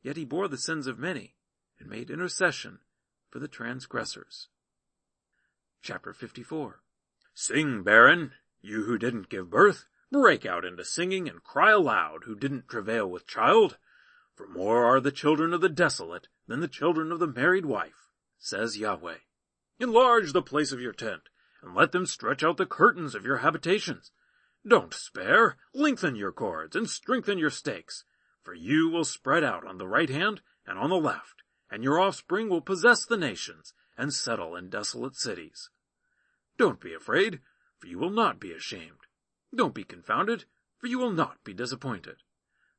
Yet 0.02 0.16
he 0.16 0.24
bore 0.24 0.48
the 0.48 0.58
sins 0.58 0.86
of 0.86 0.98
many, 0.98 1.36
and 1.78 1.88
made 1.88 2.10
intercession 2.10 2.80
for 3.30 3.38
the 3.38 3.48
transgressors. 3.48 4.48
Chapter 5.82 6.12
54 6.12 6.82
Sing, 7.34 7.82
barren, 7.82 8.32
you 8.60 8.84
who 8.84 8.98
didn't 8.98 9.28
give 9.28 9.50
birth, 9.50 9.84
break 10.10 10.44
out 10.44 10.64
into 10.64 10.84
singing 10.84 11.28
and 11.28 11.42
cry 11.42 11.70
aloud 11.70 12.24
who 12.24 12.34
didn't 12.34 12.68
travail 12.68 13.08
with 13.08 13.26
child. 13.26 13.78
For 14.34 14.48
more 14.48 14.84
are 14.84 15.00
the 15.00 15.12
children 15.12 15.52
of 15.52 15.60
the 15.60 15.68
desolate 15.68 16.28
than 16.46 16.60
the 16.60 16.68
children 16.68 17.12
of 17.12 17.18
the 17.18 17.26
married 17.26 17.66
wife, 17.66 18.08
says 18.38 18.78
Yahweh. 18.78 19.18
Enlarge 19.78 20.32
the 20.32 20.42
place 20.42 20.72
of 20.72 20.80
your 20.80 20.92
tent, 20.92 21.28
and 21.62 21.74
let 21.74 21.92
them 21.92 22.06
stretch 22.06 22.42
out 22.42 22.56
the 22.56 22.66
curtains 22.66 23.14
of 23.14 23.24
your 23.24 23.38
habitations. 23.38 24.10
Don't 24.68 24.92
spare, 24.92 25.56
lengthen 25.72 26.14
your 26.14 26.30
cords, 26.30 26.76
and 26.76 26.90
strengthen 26.90 27.38
your 27.38 27.48
stakes, 27.48 28.04
for 28.42 28.52
you 28.52 28.90
will 28.90 29.04
spread 29.04 29.42
out 29.42 29.66
on 29.66 29.78
the 29.78 29.88
right 29.88 30.10
hand 30.10 30.42
and 30.66 30.78
on 30.78 30.90
the 30.90 30.96
left, 30.96 31.42
and 31.70 31.82
your 31.82 31.98
offspring 31.98 32.50
will 32.50 32.60
possess 32.60 33.06
the 33.06 33.16
nations 33.16 33.72
and 33.96 34.12
settle 34.12 34.54
in 34.54 34.68
desolate 34.68 35.16
cities. 35.16 35.70
Don't 36.58 36.80
be 36.80 36.92
afraid, 36.92 37.40
for 37.78 37.86
you 37.86 37.98
will 37.98 38.10
not 38.10 38.38
be 38.38 38.52
ashamed. 38.52 39.06
Don't 39.56 39.74
be 39.74 39.84
confounded, 39.84 40.44
for 40.76 40.86
you 40.86 40.98
will 40.98 41.12
not 41.12 41.42
be 41.44 41.54
disappointed. 41.54 42.16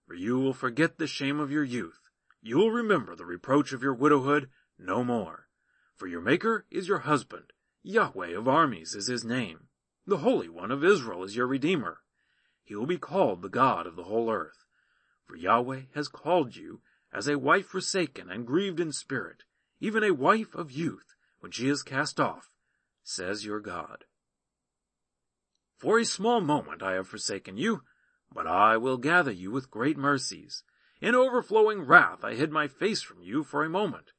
For 0.05 0.13
you 0.13 0.37
will 0.37 0.53
forget 0.53 0.99
the 0.99 1.07
shame 1.07 1.39
of 1.39 1.51
your 1.51 1.63
youth. 1.63 1.99
You 2.41 2.57
will 2.57 2.71
remember 2.71 3.15
the 3.15 3.25
reproach 3.25 3.73
of 3.73 3.81
your 3.81 3.95
widowhood 3.95 4.49
no 4.77 5.03
more. 5.03 5.47
For 5.95 6.05
your 6.05 6.21
Maker 6.21 6.67
is 6.69 6.87
your 6.87 6.99
husband. 6.99 7.51
Yahweh 7.81 8.37
of 8.37 8.47
armies 8.47 8.93
is 8.93 9.07
his 9.07 9.25
name. 9.25 9.68
The 10.09 10.17
Holy 10.17 10.49
One 10.49 10.71
of 10.71 10.83
Israel 10.83 11.23
is 11.23 11.35
your 11.35 11.45
Redeemer. 11.45 11.99
He 12.63 12.73
will 12.73 12.87
be 12.87 12.97
called 12.97 13.43
the 13.43 13.47
God 13.47 13.85
of 13.85 13.95
the 13.95 14.05
whole 14.05 14.31
earth. 14.31 14.65
For 15.27 15.35
Yahweh 15.35 15.81
has 15.93 16.07
called 16.07 16.55
you 16.55 16.81
as 17.13 17.27
a 17.27 17.37
wife 17.37 17.67
forsaken 17.67 18.27
and 18.27 18.47
grieved 18.47 18.79
in 18.79 18.91
spirit, 18.91 19.43
even 19.79 20.03
a 20.03 20.09
wife 20.09 20.55
of 20.55 20.71
youth, 20.71 21.13
when 21.41 21.51
she 21.51 21.69
is 21.69 21.83
cast 21.83 22.19
off, 22.19 22.49
says 23.03 23.45
your 23.45 23.59
God. 23.59 24.05
For 25.77 25.99
a 25.99 26.05
small 26.05 26.41
moment 26.41 26.81
I 26.81 26.93
have 26.93 27.07
forsaken 27.07 27.57
you, 27.57 27.83
but 28.33 28.47
I 28.47 28.77
will 28.77 28.97
gather 28.97 29.31
you 29.31 29.51
with 29.51 29.69
great 29.69 29.95
mercies. 29.95 30.63
In 30.99 31.13
overflowing 31.13 31.83
wrath 31.83 32.23
I 32.23 32.33
hid 32.33 32.51
my 32.51 32.67
face 32.67 33.03
from 33.03 33.21
you 33.21 33.43
for 33.43 33.63
a 33.63 33.69
moment, 33.69 34.11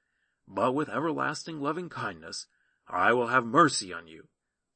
but 0.47 0.71
with 0.71 0.89
everlasting 0.89 1.61
loving 1.61 1.89
kindness 1.89 2.47
I 2.87 3.13
will 3.13 3.27
have 3.27 3.45
mercy 3.45 3.93
on 3.93 4.07
you, 4.07 4.29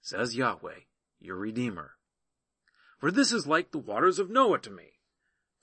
says 0.03 0.35
Yahweh, 0.35 0.81
your 1.25 1.37
Redeemer. 1.37 1.97
For 2.99 3.11
this 3.11 3.33
is 3.33 3.47
like 3.47 3.71
the 3.71 3.79
waters 3.79 4.19
of 4.19 4.31
Noah 4.31 4.59
to 4.61 4.71
me. 4.71 5.01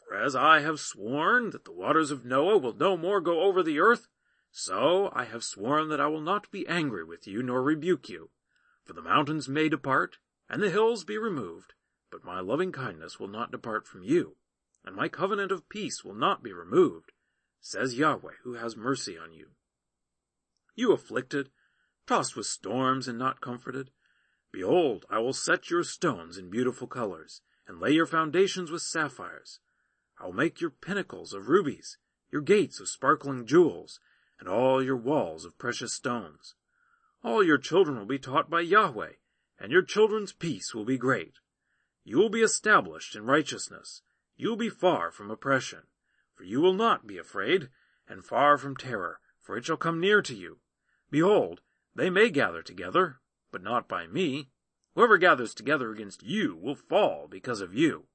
For 0.08 0.15
as 0.15 0.36
I 0.36 0.60
have 0.60 0.80
sworn 0.80 1.52
that 1.52 1.65
the 1.65 1.71
waters 1.71 2.12
of 2.12 2.26
Noah 2.26 2.58
will 2.58 2.74
no 2.74 2.97
more 2.97 3.21
go 3.21 3.41
over 3.41 3.63
the 3.63 3.80
earth, 3.80 4.08
so 4.52 5.10
I 5.13 5.24
have 5.24 5.43
sworn 5.43 5.89
that 5.89 6.02
I 6.02 6.08
will 6.08 6.21
not 6.21 6.52
be 6.52 6.67
angry 6.67 7.04
with 7.04 7.28
you 7.28 7.41
nor 7.41 7.63
rebuke 7.63 8.10
you. 8.10 8.32
For 8.84 8.93
the 8.93 9.02
mountains 9.02 9.47
may 9.47 9.69
depart, 9.69 10.17
and 10.50 10.62
the 10.62 10.69
hills 10.69 11.06
be 11.06 11.17
removed, 11.17 11.74
but 12.12 12.26
my 12.26 12.41
loving 12.41 12.71
kindness 12.71 13.19
will 13.19 13.30
not 13.30 13.52
depart 13.52 13.88
from 13.88 14.04
you, 14.04 14.36
and 14.84 14.95
my 14.95 15.08
covenant 15.08 15.52
of 15.52 15.69
peace 15.69 16.04
will 16.04 16.13
not 16.13 16.43
be 16.43 16.52
removed, 16.52 17.13
says 17.62 17.97
Yahweh 17.97 18.34
who 18.43 18.56
has 18.56 18.76
mercy 18.76 19.17
on 19.17 19.32
you. 19.32 19.52
You 20.76 20.91
afflicted, 20.91 21.50
tossed 22.06 22.36
with 22.36 22.47
storms 22.47 23.08
and 23.08 23.17
not 23.17 23.39
comforted, 23.39 23.91
behold, 24.52 25.06
I 25.10 25.20
will 25.20 25.34
set 25.34 25.70
your 25.70 25.84
stones 25.84 26.38
in 26.38 26.50
beautiful 26.50 26.88
colors, 26.88 27.42
and 27.68 27.80
lay 27.80 27.92
your 27.92 28.06
foundations 28.06 28.72
with 28.72 28.82
sapphires. 28.82 29.60
I 30.20 30.26
will 30.26 30.34
make 30.34 30.62
your 30.62 30.70
pinnacles 30.70 31.34
of 31.34 31.48
rubies, 31.48 31.98
your 32.32 32.42
gates 32.42 32.80
of 32.80 32.90
sparkling 32.90 33.46
jewels, 33.46 34.00
and 34.40 34.50
all 34.50 34.84
your 34.84 34.98
walls 34.98 35.46
of 35.46 35.58
precious 35.58 35.94
stones. 35.94 36.56
All 37.24 37.44
your 37.44 37.58
children 37.58 37.98
will 37.98 38.06
be 38.06 38.20
taught 38.20 38.50
by 38.50 38.62
Yahweh, 38.62 39.14
and 39.60 39.72
your 39.72 39.84
children's 39.84 40.34
peace 40.34 40.74
will 40.74 40.86
be 40.86 40.98
great. 40.98 41.36
You 42.04 42.18
will 42.18 42.30
be 42.30 42.42
established 42.42 43.16
in 43.16 43.26
righteousness. 43.26 44.02
You 44.36 44.50
will 44.50 44.58
be 44.58 44.70
far 44.70 45.12
from 45.12 45.30
oppression. 45.30 45.84
For 46.34 46.44
you 46.44 46.60
will 46.60 46.74
not 46.74 47.06
be 47.06 47.20
afraid, 47.20 47.70
and 48.08 48.26
far 48.26 48.58
from 48.58 48.76
terror, 48.76 49.20
for 49.40 49.56
it 49.56 49.66
shall 49.66 49.78
come 49.78 50.00
near 50.00 50.22
to 50.24 50.36
you. 50.36 50.58
Behold, 51.12 51.62
they 51.96 52.10
may 52.10 52.30
gather 52.30 52.64
together, 52.64 53.20
but 53.52 53.64
not 53.64 53.88
by 53.88 54.08
me. 54.08 54.50
Whoever 54.96 55.18
gathers 55.18 55.54
together 55.54 55.92
against 55.92 56.24
you 56.24 56.56
will 56.56 56.76
fall 56.76 57.28
because 57.30 57.62
of 57.62 57.74
you. 57.74 58.06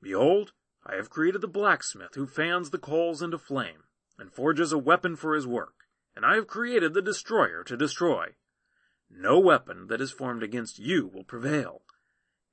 Behold, 0.00 0.52
I 0.84 0.94
have 0.94 1.10
created 1.10 1.40
the 1.40 1.48
blacksmith 1.48 2.14
who 2.14 2.26
fans 2.26 2.70
the 2.70 2.78
coals 2.78 3.20
into 3.20 3.38
flame, 3.38 3.84
and 4.18 4.32
forges 4.32 4.72
a 4.72 4.78
weapon 4.78 5.16
for 5.16 5.34
his 5.34 5.46
work, 5.46 5.74
and 6.14 6.24
I 6.24 6.34
have 6.34 6.46
created 6.46 6.94
the 6.94 7.02
destroyer 7.02 7.62
to 7.64 7.76
destroy. 7.76 8.34
No 9.10 9.38
weapon 9.38 9.86
that 9.88 10.00
is 10.00 10.10
formed 10.10 10.42
against 10.42 10.78
you 10.78 11.06
will 11.06 11.24
prevail, 11.24 11.82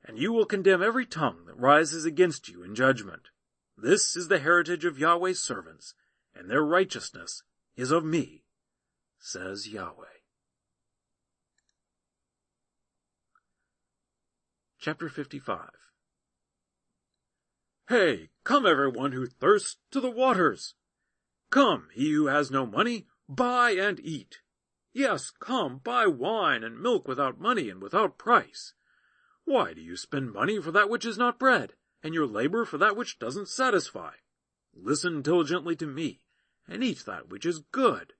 and 0.03 0.17
you 0.17 0.31
will 0.31 0.45
condemn 0.45 0.83
every 0.83 1.05
tongue 1.05 1.45
that 1.47 1.57
rises 1.57 2.05
against 2.05 2.49
you 2.49 2.63
in 2.63 2.75
judgment. 2.75 3.29
This 3.77 4.15
is 4.15 4.27
the 4.27 4.39
heritage 4.39 4.85
of 4.85 4.99
Yahweh's 4.99 5.41
servants, 5.41 5.95
and 6.33 6.49
their 6.49 6.63
righteousness 6.63 7.43
is 7.75 7.91
of 7.91 8.05
me, 8.05 8.43
says 9.19 9.67
Yahweh. 9.67 10.14
Chapter 14.85 15.09
55 15.09 15.71
Hey, 17.89 18.29
come 18.43 18.67
everyone 18.67 19.13
who 19.13 19.25
thirsts 19.25 19.77
to 19.89 19.99
the 19.99 20.11
waters! 20.11 20.75
Come, 21.49 21.87
he 21.91 22.11
who 22.11 22.27
has 22.27 22.51
no 22.51 22.67
money, 22.67 23.07
buy 23.27 23.71
and 23.71 23.99
eat. 23.99 24.41
Yes, 24.93 25.31
come, 25.31 25.79
buy 25.79 26.05
wine 26.05 26.63
and 26.63 26.79
milk 26.79 27.07
without 27.07 27.39
money 27.39 27.67
and 27.67 27.81
without 27.81 28.19
price. 28.19 28.75
Why 29.43 29.73
do 29.73 29.81
you 29.81 29.97
spend 29.97 30.31
money 30.31 30.61
for 30.61 30.71
that 30.73 30.87
which 30.87 31.03
is 31.03 31.17
not 31.17 31.39
bread, 31.39 31.73
and 32.03 32.13
your 32.13 32.27
labor 32.27 32.63
for 32.63 32.77
that 32.77 32.95
which 32.95 33.17
doesn't 33.17 33.47
satisfy? 33.47 34.11
Listen 34.71 35.23
diligently 35.23 35.75
to 35.77 35.87
me, 35.87 36.21
and 36.67 36.83
eat 36.83 37.05
that 37.07 37.27
which 37.27 37.47
is 37.47 37.63
good, 37.71 38.13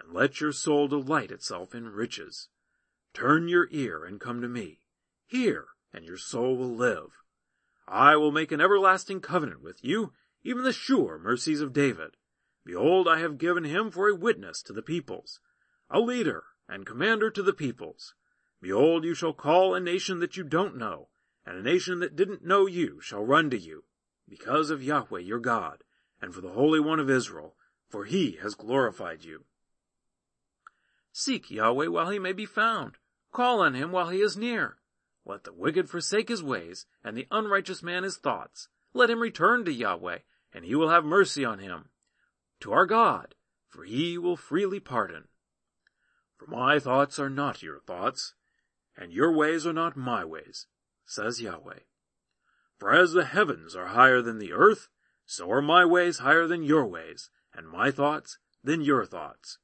and 0.00 0.12
let 0.12 0.40
your 0.40 0.50
soul 0.50 0.88
delight 0.88 1.30
itself 1.30 1.76
in 1.76 1.90
riches. 1.90 2.48
Turn 3.14 3.46
your 3.46 3.68
ear 3.70 4.04
and 4.04 4.18
come 4.18 4.40
to 4.40 4.48
me. 4.48 4.80
Hear, 5.28 5.68
and 5.92 6.04
your 6.04 6.18
soul 6.18 6.56
will 6.56 6.74
live. 6.74 7.22
I 7.86 8.16
will 8.16 8.32
make 8.32 8.52
an 8.52 8.60
everlasting 8.60 9.20
covenant 9.20 9.62
with 9.62 9.82
you, 9.82 10.12
even 10.42 10.62
the 10.64 10.72
sure 10.72 11.18
mercies 11.18 11.60
of 11.60 11.72
David. 11.72 12.16
Behold, 12.64 13.08
I 13.08 13.18
have 13.18 13.38
given 13.38 13.64
him 13.64 13.90
for 13.90 14.08
a 14.08 14.14
witness 14.14 14.62
to 14.62 14.72
the 14.72 14.82
peoples, 14.82 15.40
a 15.90 16.00
leader 16.00 16.44
and 16.68 16.84
commander 16.84 17.30
to 17.30 17.42
the 17.42 17.54
peoples. 17.54 18.14
Behold, 18.60 19.04
you 19.04 19.14
shall 19.14 19.32
call 19.32 19.74
a 19.74 19.80
nation 19.80 20.20
that 20.20 20.36
you 20.36 20.44
don't 20.44 20.76
know, 20.76 21.08
and 21.46 21.56
a 21.56 21.62
nation 21.62 22.00
that 22.00 22.16
didn't 22.16 22.44
know 22.44 22.66
you 22.66 23.00
shall 23.00 23.24
run 23.24 23.48
to 23.50 23.58
you, 23.58 23.84
because 24.28 24.68
of 24.68 24.82
Yahweh 24.82 25.20
your 25.20 25.38
God, 25.38 25.82
and 26.20 26.34
for 26.34 26.42
the 26.42 26.50
Holy 26.50 26.80
One 26.80 27.00
of 27.00 27.08
Israel, 27.08 27.56
for 27.88 28.04
he 28.04 28.32
has 28.42 28.54
glorified 28.54 29.24
you. 29.24 29.44
Seek 31.12 31.50
Yahweh 31.50 31.86
while 31.86 32.10
he 32.10 32.18
may 32.18 32.32
be 32.32 32.44
found. 32.44 32.98
Call 33.32 33.60
on 33.60 33.74
him 33.74 33.92
while 33.92 34.10
he 34.10 34.20
is 34.20 34.36
near. 34.36 34.76
Let 35.24 35.44
the 35.44 35.52
wicked 35.52 35.90
forsake 35.90 36.28
his 36.28 36.42
ways, 36.42 36.86
and 37.04 37.16
the 37.16 37.26
unrighteous 37.30 37.82
man 37.82 38.02
his 38.02 38.16
thoughts. 38.16 38.68
Let 38.94 39.10
him 39.10 39.20
return 39.20 39.64
to 39.64 39.72
Yahweh, 39.72 40.18
and 40.52 40.64
he 40.64 40.74
will 40.74 40.88
have 40.88 41.04
mercy 41.04 41.44
on 41.44 41.58
him. 41.58 41.90
To 42.60 42.72
our 42.72 42.86
God, 42.86 43.34
for 43.68 43.84
he 43.84 44.18
will 44.18 44.36
freely 44.36 44.80
pardon. 44.80 45.28
For 46.38 46.46
my 46.46 46.78
thoughts 46.78 47.18
are 47.18 47.30
not 47.30 47.62
your 47.62 47.80
thoughts, 47.80 48.34
and 48.96 49.12
your 49.12 49.32
ways 49.32 49.66
are 49.66 49.72
not 49.72 49.96
my 49.96 50.24
ways, 50.24 50.66
says 51.04 51.40
Yahweh. 51.40 51.80
For 52.78 52.92
as 52.92 53.12
the 53.12 53.24
heavens 53.24 53.74
are 53.76 53.88
higher 53.88 54.22
than 54.22 54.38
the 54.38 54.52
earth, 54.52 54.88
so 55.26 55.50
are 55.50 55.62
my 55.62 55.84
ways 55.84 56.18
higher 56.18 56.46
than 56.46 56.62
your 56.62 56.86
ways, 56.86 57.30
and 57.52 57.68
my 57.68 57.90
thoughts 57.90 58.38
than 58.62 58.80
your 58.80 59.04
thoughts. 59.04 59.58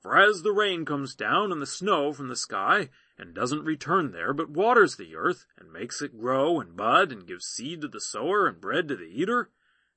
For 0.00 0.16
as 0.16 0.42
the 0.42 0.52
rain 0.52 0.84
comes 0.84 1.14
down 1.14 1.52
and 1.52 1.60
the 1.60 1.66
snow 1.66 2.12
from 2.12 2.28
the 2.28 2.36
sky, 2.36 2.88
and 3.18 3.34
doesn't 3.34 3.64
return 3.64 4.12
there, 4.12 4.32
but 4.32 4.50
waters 4.50 4.96
the 4.96 5.14
earth, 5.14 5.46
and 5.58 5.72
makes 5.72 6.02
it 6.02 6.18
grow 6.18 6.60
and 6.60 6.76
bud, 6.76 7.12
and 7.12 7.26
gives 7.26 7.46
seed 7.46 7.80
to 7.80 7.88
the 7.88 8.00
sower 8.00 8.46
and 8.46 8.60
bread 8.60 8.88
to 8.88 8.96
the 8.96 9.04
eater, 9.04 9.50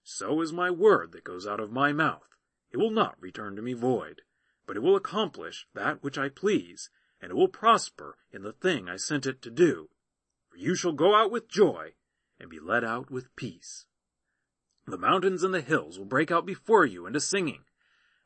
so 0.04 0.42
is 0.42 0.54
my 0.54 0.70
word 0.70 1.12
that 1.12 1.24
goes 1.24 1.48
out 1.48 1.60
of 1.60 1.72
my 1.72 1.92
mouth. 1.92 2.38
It 2.72 2.78
will 2.78 2.92
not 2.92 3.20
return 3.20 3.56
to 3.56 3.62
me 3.62 3.74
void, 3.74 4.22
but 4.68 4.76
it 4.76 4.82
will 4.82 4.96
accomplish 4.96 5.68
that 5.74 6.04
which 6.04 6.18
I 6.18 6.30
please, 6.30 6.90
and 7.22 7.32
it 7.32 7.36
will 7.36 7.48
prosper 7.48 8.18
in 8.32 8.44
the 8.44 8.54
thing 8.54 8.90
I 8.90 8.98
sent 8.98 9.26
it 9.26 9.42
to 9.44 9.50
do. 9.50 9.90
For 10.50 10.58
you 10.58 10.76
shall 10.76 10.94
go 10.94 11.16
out 11.16 11.32
with 11.32 11.48
joy, 11.48 11.94
and 12.40 12.50
be 12.50 12.60
led 12.60 12.84
out 12.84 13.10
with 13.10 13.36
peace. 13.36 13.86
The 14.86 14.98
mountains 14.98 15.42
and 15.42 15.54
the 15.54 15.62
hills 15.62 15.98
will 15.98 16.06
break 16.06 16.30
out 16.30 16.46
before 16.46 16.86
you 16.86 17.08
into 17.08 17.20
singing, 17.20 17.64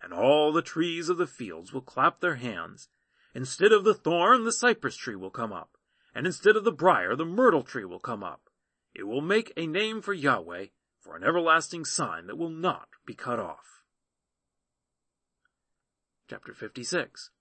and 0.02 0.14
all 0.14 0.52
the 0.52 0.62
trees 0.62 1.08
of 1.08 1.18
the 1.18 1.28
fields 1.28 1.72
will 1.72 1.82
clap 1.82 2.20
their 2.20 2.36
hands. 2.36 2.90
Instead 3.34 3.72
of 3.72 3.84
the 3.84 3.94
thorn, 3.94 4.44
the 4.44 4.52
cypress 4.52 4.96
tree 4.96 5.16
will 5.16 5.30
come 5.30 5.54
up, 5.54 5.78
and 6.16 6.26
instead 6.26 6.56
of 6.56 6.64
the 6.64 6.72
brier, 6.72 7.16
the 7.16 7.26
myrtle 7.26 7.64
tree 7.64 7.86
will 7.86 8.00
come 8.00 8.24
up. 8.24 8.50
It 8.94 9.04
will 9.04 9.22
make 9.22 9.54
a 9.56 9.68
name 9.68 10.02
for 10.02 10.14
Yahweh, 10.14 10.68
for 11.00 11.16
an 11.16 11.24
everlasting 11.24 11.86
sign 11.86 12.28
that 12.28 12.38
will 12.38 12.50
not 12.50 12.90
be 13.06 13.14
cut 13.14 13.40
off. 13.40 13.84
Chapter 16.30 16.54
56 16.54 17.32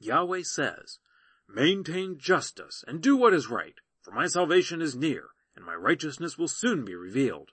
Yahweh 0.00 0.42
says, 0.42 0.98
Maintain 1.48 2.18
justice 2.18 2.84
and 2.86 3.00
do 3.00 3.16
what 3.16 3.34
is 3.34 3.48
right, 3.48 3.74
for 4.02 4.12
my 4.12 4.26
salvation 4.26 4.80
is 4.80 4.94
near, 4.94 5.30
and 5.56 5.64
my 5.64 5.74
righteousness 5.74 6.38
will 6.38 6.48
soon 6.48 6.84
be 6.84 6.94
revealed. 6.94 7.50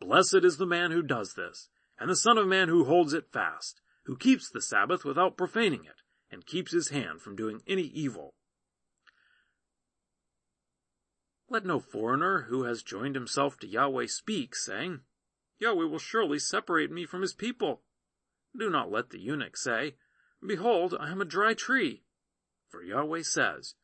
Blessed 0.00 0.44
is 0.44 0.56
the 0.56 0.66
man 0.66 0.90
who 0.90 1.02
does 1.02 1.34
this, 1.34 1.68
and 1.98 2.10
the 2.10 2.16
Son 2.16 2.38
of 2.38 2.46
Man 2.46 2.68
who 2.68 2.84
holds 2.84 3.12
it 3.12 3.32
fast, 3.32 3.80
who 4.04 4.16
keeps 4.16 4.50
the 4.50 4.62
Sabbath 4.62 5.04
without 5.04 5.36
profaning 5.36 5.84
it, 5.84 6.02
and 6.30 6.46
keeps 6.46 6.72
his 6.72 6.88
hand 6.88 7.20
from 7.22 7.36
doing 7.36 7.62
any 7.66 7.82
evil. 7.82 8.34
Let 11.50 11.64
no 11.64 11.80
foreigner 11.80 12.42
who 12.42 12.64
has 12.64 12.82
joined 12.82 13.14
himself 13.14 13.58
to 13.60 13.66
Yahweh 13.66 14.06
speak, 14.06 14.54
saying, 14.54 15.00
Yahweh 15.58 15.86
will 15.86 15.98
surely 15.98 16.38
separate 16.38 16.90
me 16.90 17.06
from 17.06 17.22
his 17.22 17.32
people. 17.32 17.82
Do 18.56 18.68
not 18.68 18.90
let 18.90 19.10
the 19.10 19.18
eunuch 19.18 19.56
say, 19.56 19.96
Behold, 20.46 20.94
I 20.98 21.10
am 21.10 21.20
a 21.20 21.24
dry 21.24 21.54
tree. 21.54 22.04
For 22.68 22.82
Yahweh 22.82 23.22
says, 23.22 23.74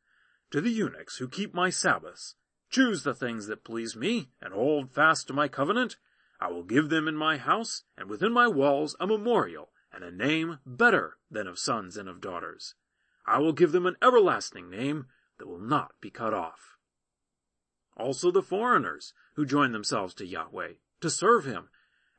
To 0.51 0.61
the 0.61 0.71
eunuchs 0.71 1.17
who 1.17 1.29
keep 1.29 1.55
my 1.55 1.71
Sabbaths, 1.71 2.35
choose 2.71 3.03
the 3.03 3.15
things 3.15 3.47
that 3.47 3.65
please 3.65 3.97
me, 3.97 4.31
and 4.41 4.53
hold 4.53 4.93
fast 4.93 5.27
to 5.29 5.33
my 5.33 5.49
covenant, 5.49 5.97
I 6.41 6.49
will 6.49 6.65
give 6.65 6.91
them 6.91 7.09
in 7.09 7.17
my 7.17 7.39
house, 7.39 7.85
and 7.97 8.11
within 8.11 8.33
my 8.33 8.47
walls 8.47 8.95
a 9.01 9.07
memorial, 9.07 9.71
and 9.95 10.03
a 10.03 10.11
name 10.11 10.59
better 10.67 11.19
than 11.31 11.47
of 11.47 11.59
sons 11.59 11.97
and 11.97 12.09
of 12.09 12.21
daughters. 12.21 12.75
I 13.27 13.39
will 13.39 13.53
give 13.53 13.73
them 13.73 13.87
an 13.87 13.97
everlasting 14.03 14.69
name 14.69 15.07
that 15.39 15.47
will 15.47 15.61
not 15.61 15.93
be 16.01 16.11
cut 16.11 16.35
off. 16.35 16.77
Also 17.97 18.31
the 18.31 18.43
foreigners 18.43 19.15
who 19.35 19.47
join 19.47 19.73
themselves 19.73 20.15
to 20.15 20.27
Yahweh, 20.27 20.75
to 21.01 21.11
serve 21.11 21.45
him, 21.45 21.69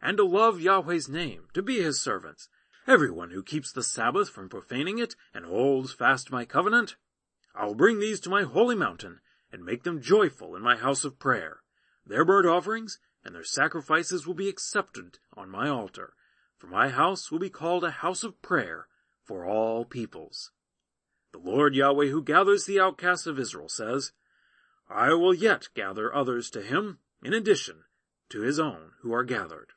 and 0.01 0.17
to 0.17 0.23
love 0.23 0.61
Yahweh's 0.61 1.09
name, 1.09 1.47
to 1.53 1.61
be 1.61 1.81
his 1.81 1.99
servants. 1.99 2.47
Everyone 2.87 3.31
who 3.31 3.43
keeps 3.43 3.71
the 3.71 3.83
Sabbath 3.83 4.29
from 4.29 4.49
profaning 4.49 4.99
it 4.99 5.15
and 5.33 5.45
holds 5.45 5.91
fast 5.91 6.31
my 6.31 6.45
covenant, 6.45 6.95
I 7.53 7.65
will 7.65 7.75
bring 7.75 7.99
these 7.99 8.19
to 8.21 8.29
my 8.29 8.43
holy 8.43 8.75
mountain 8.75 9.19
and 9.51 9.65
make 9.65 9.83
them 9.83 10.01
joyful 10.01 10.55
in 10.55 10.61
my 10.61 10.75
house 10.75 11.03
of 11.03 11.19
prayer. 11.19 11.61
Their 12.05 12.25
burnt 12.25 12.47
offerings 12.47 12.99
and 13.23 13.33
their 13.33 13.43
sacrifices 13.43 14.27
will 14.27 14.33
be 14.33 14.49
accepted 14.49 15.17
on 15.33 15.49
my 15.49 15.67
altar, 15.67 16.13
for 16.57 16.67
my 16.67 16.89
house 16.89 17.31
will 17.31 17.39
be 17.39 17.49
called 17.49 17.83
a 17.83 17.91
house 17.91 18.23
of 18.23 18.41
prayer 18.41 18.87
for 19.23 19.45
all 19.45 19.85
peoples. 19.85 20.51
The 21.31 21.39
Lord 21.39 21.75
Yahweh 21.75 22.07
who 22.07 22.23
gathers 22.23 22.65
the 22.65 22.79
outcasts 22.79 23.27
of 23.27 23.39
Israel 23.39 23.69
says, 23.69 24.11
I 24.89 25.13
will 25.13 25.33
yet 25.33 25.69
gather 25.73 26.13
others 26.13 26.49
to 26.51 26.61
him, 26.61 26.99
in 27.23 27.33
addition 27.33 27.83
to 28.29 28.41
his 28.41 28.59
own 28.59 28.91
who 29.01 29.13
are 29.13 29.23
gathered. 29.23 29.71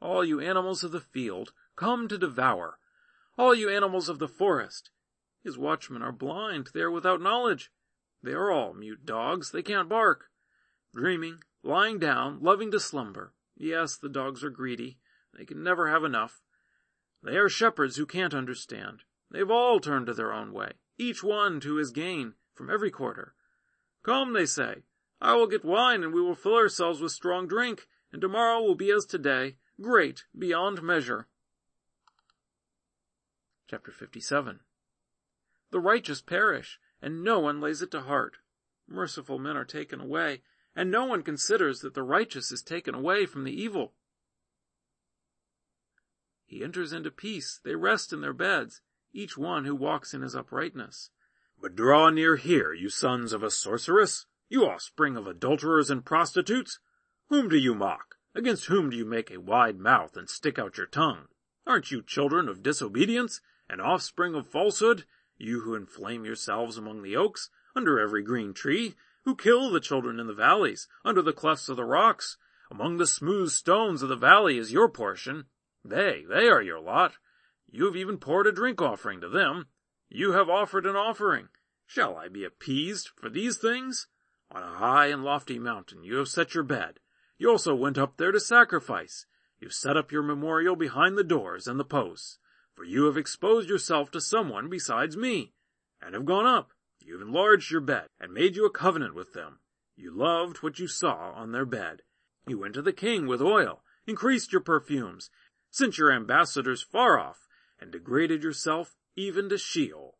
All 0.00 0.24
you 0.24 0.40
animals 0.40 0.82
of 0.82 0.92
the 0.92 1.00
field, 1.00 1.52
come 1.76 2.08
to 2.08 2.18
devour. 2.18 2.78
All 3.38 3.54
you 3.54 3.68
animals 3.68 4.08
of 4.08 4.18
the 4.18 4.28
forest. 4.28 4.90
His 5.44 5.58
watchmen 5.58 6.02
are 6.02 6.12
blind, 6.12 6.70
they 6.74 6.80
are 6.80 6.90
without 6.90 7.20
knowledge. 7.20 7.70
They 8.22 8.32
are 8.32 8.50
all 8.50 8.72
mute 8.72 9.04
dogs, 9.04 9.50
they 9.50 9.62
can't 9.62 9.88
bark 9.88 10.30
dreaming, 10.94 11.42
lying 11.62 11.98
down, 11.98 12.38
loving 12.40 12.70
to 12.70 12.80
slumber. 12.80 13.32
Yes, 13.56 13.96
the 13.96 14.08
dogs 14.08 14.42
are 14.42 14.50
greedy. 14.50 14.98
They 15.36 15.44
can 15.44 15.62
never 15.62 15.88
have 15.88 16.04
enough. 16.04 16.42
They 17.22 17.36
are 17.36 17.48
shepherds 17.48 17.96
who 17.96 18.06
can't 18.06 18.34
understand. 18.34 19.04
They've 19.30 19.50
all 19.50 19.80
turned 19.80 20.06
to 20.06 20.14
their 20.14 20.32
own 20.32 20.52
way, 20.52 20.72
each 20.98 21.22
one 21.22 21.60
to 21.60 21.76
his 21.76 21.90
gain 21.90 22.34
from 22.54 22.68
every 22.68 22.90
quarter. 22.90 23.34
Come, 24.02 24.32
they 24.32 24.46
say, 24.46 24.82
I 25.20 25.34
will 25.34 25.46
get 25.46 25.64
wine 25.64 26.02
and 26.02 26.12
we 26.12 26.20
will 26.20 26.34
fill 26.34 26.56
ourselves 26.56 27.00
with 27.00 27.12
strong 27.12 27.46
drink, 27.46 27.88
and 28.12 28.20
tomorrow 28.20 28.60
will 28.60 28.74
be 28.74 28.90
as 28.90 29.06
today, 29.06 29.56
great 29.80 30.24
beyond 30.36 30.82
measure. 30.82 31.28
Chapter 33.68 33.92
57 33.92 34.60
The 35.70 35.80
righteous 35.80 36.20
perish, 36.20 36.78
and 37.00 37.22
no 37.22 37.38
one 37.38 37.60
lays 37.60 37.80
it 37.80 37.90
to 37.92 38.02
heart. 38.02 38.38
Merciful 38.88 39.38
men 39.38 39.56
are 39.56 39.64
taken 39.64 40.00
away, 40.00 40.42
and 40.74 40.90
no 40.90 41.04
one 41.04 41.22
considers 41.22 41.80
that 41.80 41.94
the 41.94 42.02
righteous 42.02 42.50
is 42.50 42.62
taken 42.62 42.94
away 42.94 43.26
from 43.26 43.44
the 43.44 43.52
evil. 43.52 43.92
He 46.44 46.62
enters 46.62 46.92
into 46.92 47.10
peace, 47.10 47.60
they 47.64 47.74
rest 47.74 48.12
in 48.12 48.20
their 48.20 48.32
beds, 48.32 48.82
each 49.12 49.36
one 49.36 49.64
who 49.64 49.74
walks 49.74 50.14
in 50.14 50.22
his 50.22 50.34
uprightness. 50.34 51.10
But 51.60 51.76
draw 51.76 52.10
near 52.10 52.36
here, 52.36 52.72
you 52.72 52.88
sons 52.88 53.32
of 53.32 53.42
a 53.42 53.50
sorceress, 53.50 54.26
you 54.48 54.66
offspring 54.66 55.16
of 55.16 55.26
adulterers 55.26 55.90
and 55.90 56.04
prostitutes. 56.04 56.78
Whom 57.28 57.48
do 57.48 57.56
you 57.56 57.74
mock? 57.74 58.16
Against 58.34 58.66
whom 58.66 58.90
do 58.90 58.96
you 58.96 59.04
make 59.04 59.30
a 59.30 59.40
wide 59.40 59.78
mouth 59.78 60.16
and 60.16 60.28
stick 60.28 60.58
out 60.58 60.76
your 60.76 60.86
tongue? 60.86 61.28
Aren't 61.66 61.90
you 61.90 62.02
children 62.02 62.48
of 62.48 62.62
disobedience, 62.62 63.40
and 63.68 63.80
offspring 63.80 64.34
of 64.34 64.46
falsehood, 64.46 65.04
you 65.38 65.60
who 65.60 65.74
inflame 65.74 66.24
yourselves 66.24 66.76
among 66.76 67.02
the 67.02 67.16
oaks, 67.16 67.48
under 67.74 67.98
every 67.98 68.22
green 68.22 68.52
tree, 68.52 68.94
who 69.24 69.36
kill 69.36 69.70
the 69.70 69.80
children 69.80 70.18
in 70.18 70.26
the 70.26 70.34
valleys, 70.34 70.88
under 71.04 71.22
the 71.22 71.32
clefts 71.32 71.68
of 71.68 71.76
the 71.76 71.84
rocks. 71.84 72.36
Among 72.70 72.96
the 72.96 73.06
smooth 73.06 73.50
stones 73.50 74.02
of 74.02 74.08
the 74.08 74.16
valley 74.16 74.58
is 74.58 74.72
your 74.72 74.88
portion. 74.88 75.44
They, 75.84 76.24
they 76.28 76.48
are 76.48 76.62
your 76.62 76.80
lot. 76.80 77.14
You 77.70 77.86
have 77.86 77.96
even 77.96 78.18
poured 78.18 78.46
a 78.46 78.52
drink 78.52 78.80
offering 78.80 79.20
to 79.20 79.28
them. 79.28 79.66
You 80.08 80.32
have 80.32 80.48
offered 80.48 80.86
an 80.86 80.96
offering. 80.96 81.48
Shall 81.86 82.16
I 82.16 82.28
be 82.28 82.44
appeased 82.44 83.10
for 83.16 83.28
these 83.28 83.58
things? 83.58 84.06
On 84.50 84.62
a 84.62 84.78
high 84.78 85.06
and 85.06 85.24
lofty 85.24 85.58
mountain 85.58 86.04
you 86.04 86.16
have 86.16 86.28
set 86.28 86.54
your 86.54 86.64
bed. 86.64 87.00
You 87.38 87.50
also 87.50 87.74
went 87.74 87.98
up 87.98 88.16
there 88.16 88.32
to 88.32 88.40
sacrifice. 88.40 89.26
You 89.58 89.70
set 89.70 89.96
up 89.96 90.12
your 90.12 90.22
memorial 90.22 90.76
behind 90.76 91.16
the 91.16 91.24
doors 91.24 91.66
and 91.66 91.78
the 91.78 91.84
posts, 91.84 92.38
for 92.74 92.84
you 92.84 93.04
have 93.04 93.16
exposed 93.16 93.68
yourself 93.68 94.10
to 94.10 94.20
someone 94.20 94.68
besides 94.68 95.16
me, 95.16 95.54
and 96.00 96.14
have 96.14 96.24
gone 96.24 96.46
up. 96.46 96.71
You 97.04 97.14
have 97.14 97.26
enlarged 97.26 97.70
your 97.70 97.80
bed 97.80 98.06
and 98.20 98.32
made 98.32 98.54
you 98.54 98.64
a 98.64 98.70
covenant 98.70 99.14
with 99.14 99.32
them. 99.32 99.58
You 99.96 100.12
loved 100.12 100.58
what 100.58 100.78
you 100.78 100.86
saw 100.86 101.32
on 101.32 101.52
their 101.52 101.66
bed. 101.66 102.02
You 102.46 102.58
went 102.58 102.74
to 102.74 102.82
the 102.82 102.92
king 102.92 103.26
with 103.26 103.42
oil, 103.42 103.82
increased 104.06 104.52
your 104.52 104.60
perfumes, 104.60 105.28
sent 105.70 105.98
your 105.98 106.12
ambassadors 106.12 106.82
far 106.82 107.18
off, 107.18 107.48
and 107.80 107.90
degraded 107.90 108.42
yourself 108.42 108.94
even 109.16 109.48
to 109.48 109.58
Sheol. 109.58 110.18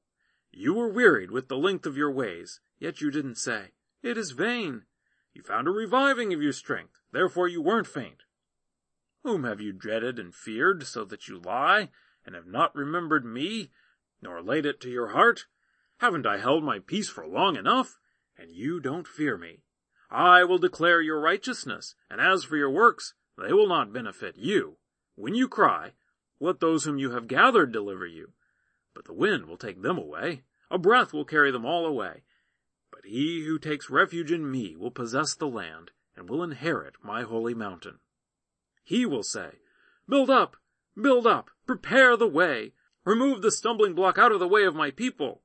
You 0.51 0.75
were 0.75 0.93
wearied 0.93 1.31
with 1.31 1.49
the 1.49 1.57
length 1.57 1.87
of 1.87 1.97
your 1.97 2.11
ways, 2.11 2.61
yet 2.79 3.01
you 3.01 3.11
didn't 3.11 3.37
say, 3.37 3.73
It 4.03 4.19
is 4.19 4.33
vain. 4.33 4.87
You 5.33 5.43
found 5.43 5.69
a 5.69 5.71
reviving 5.71 6.35
of 6.35 6.43
your 6.43 6.53
strength, 6.53 7.01
therefore 7.13 7.49
you 7.49 7.63
weren't 7.63 7.87
faint. 7.87 8.25
Whom 9.23 9.45
have 9.45 9.61
you 9.61 9.73
dreaded 9.73 10.19
and 10.19 10.35
feared, 10.35 10.87
so 10.87 11.05
that 11.05 11.29
you 11.29 11.39
lie, 11.39 11.91
and 12.27 12.35
have 12.35 12.47
not 12.47 12.75
remembered 12.75 13.25
me, 13.25 13.71
nor 14.21 14.43
laid 14.43 14.67
it 14.67 14.81
to 14.81 14.91
your 14.91 15.09
heart? 15.09 15.47
Haven't 16.03 16.27
I 16.27 16.39
held 16.39 16.65
my 16.65 16.81
peace 16.81 17.09
for 17.09 17.25
long 17.25 17.55
enough? 17.55 18.01
And 18.37 18.51
you 18.51 18.81
don't 18.81 19.07
fear 19.07 19.39
me. 19.39 19.63
I 20.11 20.43
will 20.43 20.59
declare 20.59 21.01
your 21.01 21.21
righteousness, 21.21 21.95
and 22.11 22.21
as 22.21 22.43
for 22.43 22.57
your 22.57 22.73
works, 22.73 23.15
they 23.39 23.53
will 23.53 23.69
not 23.69 23.93
benefit 23.93 24.35
you. 24.37 24.79
When 25.15 25.37
you 25.37 25.47
cry, 25.47 25.93
let 26.41 26.59
those 26.59 26.83
whom 26.83 26.99
you 26.99 27.13
have 27.13 27.29
gathered 27.29 27.71
deliver 27.71 28.05
you. 28.05 28.33
But 28.97 29.05
the 29.05 29.13
wind 29.13 29.47
will 29.47 29.57
take 29.57 29.81
them 29.81 29.97
away, 29.97 30.43
a 30.73 30.77
breath 30.77 31.13
will 31.13 31.25
carry 31.25 31.53
them 31.53 31.65
all 31.65 31.87
away. 31.87 32.25
But 32.91 33.05
he 33.05 33.45
who 33.45 33.61
takes 33.61 33.89
refuge 33.89 34.33
in 34.33 34.51
me 34.51 34.75
will 34.75 34.91
possess 34.91 35.37
the 35.37 35.47
land, 35.47 35.93
and 36.17 36.29
will 36.29 36.43
inherit 36.43 36.95
my 37.01 37.23
holy 37.23 37.55
mountain. 37.55 38.01
He 38.83 39.07
will 39.07 39.23
say, 39.23 39.61
Build 40.09 40.31
up, 40.31 40.57
build 41.01 41.29
up, 41.29 41.51
prepare 41.65 42.17
the 42.17 42.27
way, 42.27 42.73
remove 43.05 43.41
the 43.41 43.53
stumbling 43.53 43.95
block 43.95 44.19
out 44.19 44.33
of 44.33 44.41
the 44.41 44.49
way 44.49 44.65
of 44.65 44.75
my 44.75 44.91
people. 44.91 45.43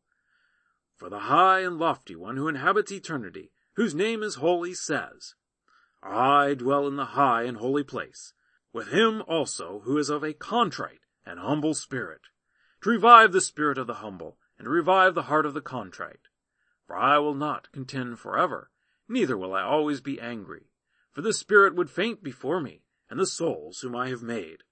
For 0.98 1.10
the 1.10 1.20
high 1.20 1.60
and 1.60 1.78
lofty 1.78 2.16
one 2.16 2.38
who 2.38 2.48
inhabits 2.48 2.92
eternity, 2.92 3.52
whose 3.76 3.94
name 3.94 4.24
is 4.24 4.36
holy, 4.36 4.74
says, 4.74 5.36
I 6.02 6.56
dwell 6.56 6.88
in 6.88 6.96
the 6.96 7.14
high 7.14 7.44
and 7.44 7.58
holy 7.58 7.84
place, 7.84 8.34
with 8.74 8.88
him 8.88 9.22
also 9.28 9.82
who 9.82 10.00
is 10.00 10.10
of 10.10 10.24
a 10.24 10.34
contrite 10.34 11.02
and 11.24 11.40
humble 11.40 11.76
spirit, 11.76 12.22
to 12.82 12.90
revive 12.90 13.32
the 13.32 13.42
spirit 13.42 13.78
of 13.78 13.86
the 13.86 13.96
humble, 13.96 14.40
and 14.58 14.66
to 14.66 14.72
revive 14.72 15.14
the 15.14 15.24
heart 15.24 15.46
of 15.46 15.54
the 15.54 15.62
contrite. 15.62 16.30
For 16.88 16.96
I 16.96 17.20
will 17.20 17.36
not 17.36 17.72
contend 17.72 18.18
forever, 18.18 18.72
neither 19.08 19.38
will 19.38 19.54
I 19.54 19.62
always 19.62 20.02
be 20.02 20.20
angry, 20.20 20.72
for 21.12 21.22
the 21.22 21.34
spirit 21.34 21.76
would 21.76 21.92
faint 21.92 22.24
before 22.24 22.60
me, 22.60 22.86
and 23.08 23.20
the 23.20 23.28
souls 23.28 23.82
whom 23.82 23.96
I 23.96 24.10
have 24.10 24.24
made. 24.24 24.64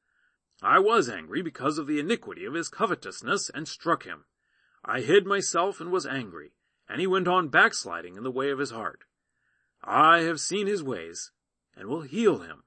I 0.63 0.79
was 0.79 1.07
angry 1.07 1.43
because 1.43 1.77
of 1.77 1.85
the 1.85 1.99
iniquity 1.99 2.45
of 2.45 2.55
his 2.55 2.69
covetousness, 2.69 3.51
and 3.51 3.67
struck 3.67 4.05
him. 4.05 4.25
I 4.88 5.02
hid 5.02 5.26
myself 5.26 5.82
and 5.82 5.91
was 5.91 6.06
angry, 6.06 6.54
and 6.88 7.02
he 7.02 7.08
went 7.08 7.28
on 7.28 7.50
backsliding 7.50 8.15
in 8.15 8.24
the 8.24 8.32
way 8.32 8.52
of 8.52 8.60
his 8.60 8.69
heart. 8.69 9.06
I 9.84 10.19
have 10.19 10.39
seen 10.39 10.67
his 10.67 10.84
ways, 10.84 11.32
and 11.76 11.88
will 11.88 12.04
heal 12.04 12.39
him. 12.39 12.63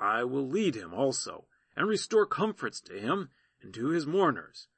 I 0.00 0.22
will 0.22 0.46
lead 0.46 0.76
him 0.76 0.94
also, 0.94 1.46
and 1.76 1.88
restore 1.88 2.24
comforts 2.24 2.80
to 2.82 2.98
him 2.98 3.30
and 3.60 3.74
to 3.74 3.88
his 3.88 4.06
mourners. 4.06 4.68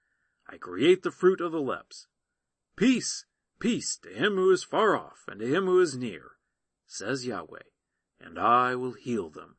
I 0.49 0.57
create 0.57 1.03
the 1.03 1.11
fruit 1.11 1.43
of 1.43 1.53
the 1.53 1.61
lips. 1.61 2.09
Peace, 2.75 3.27
peace 3.61 3.99
to 3.99 4.09
him 4.09 4.37
who 4.37 4.51
is 4.51 4.65
far 4.65 4.97
off 4.97 5.25
and 5.29 5.41
to 5.41 5.47
him 5.47 5.67
who 5.67 5.79
is 5.79 5.97
near, 5.97 6.33
says 6.87 7.27
Yahweh, 7.27 7.69
and 8.19 8.39
I 8.39 8.75
will 8.75 8.93
heal 8.93 9.29
them. 9.29 9.57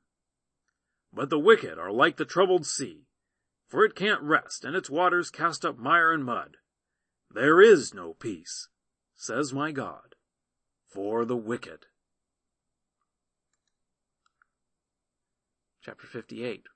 But 1.14 1.30
the 1.30 1.40
wicked 1.40 1.78
are 1.78 1.92
like 1.92 2.18
the 2.18 2.26
troubled 2.26 2.66
sea, 2.66 3.08
for 3.68 3.86
it 3.86 3.96
can't 3.96 4.22
rest, 4.22 4.66
and 4.66 4.76
its 4.76 4.90
waters 4.90 5.30
cast 5.30 5.64
up 5.64 5.78
mire 5.78 6.12
and 6.12 6.26
mud. 6.26 6.58
There 7.34 7.60
is 7.60 7.96
no 7.96 8.14
peace, 8.14 8.68
says 9.16 9.54
my 9.54 9.72
God, 9.72 10.14
for 10.88 11.26
the 11.26 11.36
wicked. 11.36 11.88
Chapter 15.82 16.06
58. 16.06 16.68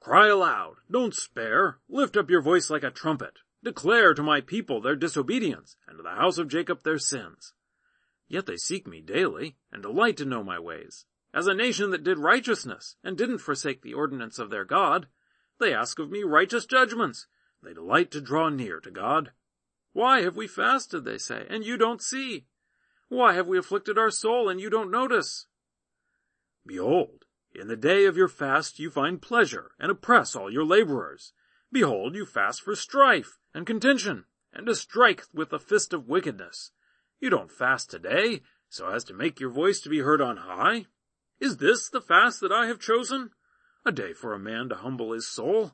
Cry 0.00 0.28
aloud, 0.28 0.76
don't 0.90 1.14
spare, 1.14 1.78
lift 1.86 2.16
up 2.16 2.30
your 2.30 2.40
voice 2.40 2.70
like 2.70 2.82
a 2.82 2.90
trumpet, 2.90 3.34
declare 3.62 4.14
to 4.14 4.22
my 4.22 4.40
people 4.40 4.80
their 4.80 4.96
disobedience, 4.96 5.76
and 5.86 5.98
to 5.98 6.02
the 6.02 6.10
house 6.10 6.38
of 6.38 6.48
Jacob 6.48 6.82
their 6.82 6.98
sins. 6.98 7.52
Yet 8.26 8.46
they 8.46 8.56
seek 8.56 8.86
me 8.86 9.02
daily, 9.02 9.58
and 9.70 9.82
delight 9.82 10.16
to 10.16 10.24
know 10.24 10.42
my 10.42 10.58
ways. 10.58 11.04
As 11.34 11.46
a 11.46 11.54
nation 11.54 11.90
that 11.90 12.04
did 12.04 12.18
righteousness, 12.18 12.96
and 13.04 13.18
didn't 13.18 13.38
forsake 13.38 13.82
the 13.82 13.94
ordinance 13.94 14.38
of 14.38 14.48
their 14.48 14.64
God, 14.64 15.08
they 15.62 15.72
ask 15.72 15.98
of 15.98 16.10
me 16.10 16.22
righteous 16.24 16.66
judgments, 16.66 17.26
they 17.62 17.72
delight 17.72 18.10
to 18.10 18.20
draw 18.20 18.48
near 18.48 18.80
to 18.80 18.90
God. 18.90 19.30
Why 19.92 20.22
have 20.22 20.36
we 20.36 20.46
fasted, 20.46 21.04
they 21.04 21.18
say, 21.18 21.46
and 21.48 21.64
you 21.64 21.76
don't 21.76 22.02
see? 22.02 22.46
Why 23.08 23.34
have 23.34 23.46
we 23.46 23.58
afflicted 23.58 23.96
our 23.96 24.10
soul, 24.10 24.48
and 24.48 24.60
you 24.60 24.68
don't 24.68 24.90
notice? 24.90 25.46
Behold, 26.66 27.24
in 27.54 27.68
the 27.68 27.76
day 27.76 28.06
of 28.06 28.16
your 28.16 28.28
fast 28.28 28.78
you 28.78 28.90
find 28.90 29.22
pleasure, 29.22 29.70
and 29.78 29.90
oppress 29.90 30.34
all 30.34 30.50
your 30.50 30.64
laborers. 30.64 31.32
Behold, 31.70 32.14
you 32.14 32.26
fast 32.26 32.62
for 32.62 32.74
strife, 32.74 33.38
and 33.54 33.66
contention, 33.66 34.24
and 34.52 34.66
to 34.66 34.74
strike 34.74 35.24
with 35.32 35.50
the 35.50 35.58
fist 35.58 35.92
of 35.92 36.08
wickedness. 36.08 36.72
You 37.20 37.30
don't 37.30 37.52
fast 37.52 37.90
today, 37.90 38.40
so 38.68 38.88
as 38.88 39.04
to 39.04 39.14
make 39.14 39.38
your 39.38 39.50
voice 39.50 39.80
to 39.82 39.88
be 39.88 40.00
heard 40.00 40.20
on 40.20 40.38
high. 40.38 40.86
Is 41.38 41.58
this 41.58 41.88
the 41.88 42.00
fast 42.00 42.40
that 42.40 42.52
I 42.52 42.66
have 42.66 42.80
chosen? 42.80 43.30
A 43.84 43.90
day 43.90 44.12
for 44.12 44.32
a 44.32 44.38
man 44.38 44.68
to 44.68 44.76
humble 44.76 45.12
his 45.12 45.26
soul? 45.26 45.72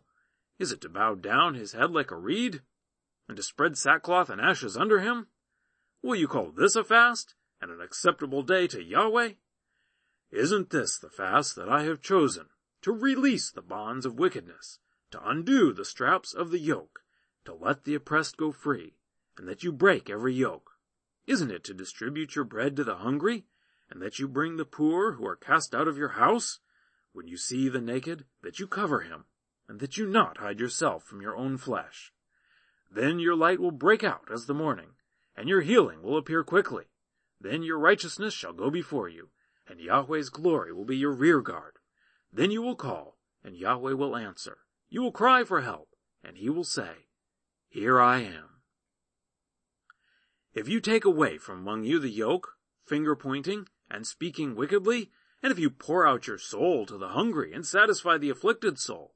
Is 0.59 0.73
it 0.73 0.81
to 0.81 0.89
bow 0.89 1.15
down 1.15 1.55
his 1.55 1.73
head 1.73 1.91
like 1.91 2.11
a 2.11 2.17
reed? 2.17 2.63
And 3.29 3.37
to 3.37 3.43
spread 3.43 3.77
sackcloth 3.77 4.31
and 4.31 4.41
ashes 4.41 4.79
under 4.79 5.01
him? 5.01 5.27
Will 6.01 6.15
you 6.15 6.27
call 6.27 6.51
this 6.51 6.75
a 6.75 6.85
fast, 6.85 7.35
and 7.61 7.71
an 7.71 7.83
acceptable 7.83 8.43
day 8.43 8.67
to 8.69 8.83
Yahweh? 8.83 9.35
Isn't 10.31 10.71
this 10.71 10.99
the 10.99 11.11
fast 11.11 11.55
that 11.57 11.69
I 11.69 11.83
have 11.83 12.01
chosen, 12.01 12.47
to 12.81 12.93
release 12.93 13.51
the 13.51 13.61
bonds 13.61 14.07
of 14.07 14.19
wickedness, 14.19 14.79
to 15.11 15.29
undo 15.29 15.75
the 15.75 15.85
straps 15.85 16.33
of 16.33 16.51
the 16.51 16.59
yoke, 16.59 17.01
to 17.45 17.53
let 17.53 17.85
the 17.85 17.95
oppressed 17.95 18.39
go 18.39 18.53
free, 18.53 18.97
and 19.37 19.47
that 19.49 19.63
you 19.63 19.71
break 19.71 20.09
every 20.09 20.33
yoke? 20.33 20.79
Isn't 21.27 21.51
it 21.51 21.65
to 21.65 21.75
distribute 21.75 22.35
your 22.37 22.45
bread 22.45 22.75
to 22.77 22.85
the 22.85 22.97
hungry, 22.97 23.47
and 23.91 24.01
that 24.01 24.19
you 24.19 24.29
bring 24.29 24.57
the 24.57 24.65
poor 24.65 25.13
who 25.13 25.27
are 25.27 25.37
cast 25.37 25.75
out 25.75 25.89
of 25.89 25.99
your 25.99 26.11
house? 26.11 26.61
When 27.19 27.27
you 27.27 27.37
see 27.37 27.69
the 27.69 27.81
naked, 27.81 28.27
that 28.43 28.61
you 28.61 28.69
cover 28.69 29.01
him, 29.01 29.25
and 29.67 29.81
that 29.81 29.97
you 29.97 30.07
not 30.07 30.39
hide 30.39 30.61
yourself 30.61 31.03
from 31.03 31.21
your 31.21 31.37
own 31.37 31.57
flesh. 31.59 32.13
Then 32.93 33.19
your 33.19 33.35
light 33.35 33.59
will 33.59 33.73
break 33.73 34.05
out 34.05 34.29
as 34.33 34.47
the 34.47 34.55
morning, 34.55 34.91
and 35.37 35.49
your 35.49 35.63
healing 35.63 36.01
will 36.01 36.17
appear 36.17 36.45
quickly. 36.45 36.85
Then 37.41 37.65
your 37.65 37.81
righteousness 37.81 38.35
shall 38.35 38.53
go 38.53 38.71
before 38.71 39.09
you, 39.09 39.31
and 39.67 39.81
Yahweh's 39.81 40.31
glory 40.31 40.73
will 40.73 40.85
be 40.85 40.97
your 40.97 41.11
rear 41.11 41.41
guard. 41.41 41.81
Then 42.33 42.53
you 42.53 42.63
will 42.63 42.77
call, 42.77 43.19
and 43.43 43.57
Yahweh 43.57 43.95
will 43.95 44.15
answer. 44.15 44.59
You 44.89 45.03
will 45.03 45.11
cry 45.11 45.43
for 45.43 45.63
help, 45.63 45.89
and 46.23 46.37
he 46.37 46.49
will 46.49 46.63
say, 46.63 47.09
Here 47.69 48.01
I 48.01 48.21
am. 48.21 48.61
If 50.55 50.69
you 50.69 50.79
take 50.79 51.05
away 51.05 51.37
from 51.37 51.59
among 51.59 51.83
you 51.83 51.99
the 51.99 52.11
yoke, 52.11 52.53
finger 52.87 53.17
pointing, 53.17 53.67
and 53.91 54.07
speaking 54.07 54.55
wickedly, 54.55 55.11
and 55.43 55.53
if 55.53 55.59
you 55.59 55.71
pour 55.71 56.07
out 56.07 56.27
your 56.27 56.39
soul 56.39 56.85
to 56.87 56.99
the 56.99 57.09
hungry 57.09 57.53
and 57.53 57.67
satisfy 57.67 58.19
the 58.19 58.31
afflicted 58.31 58.79
soul, 58.79 59.15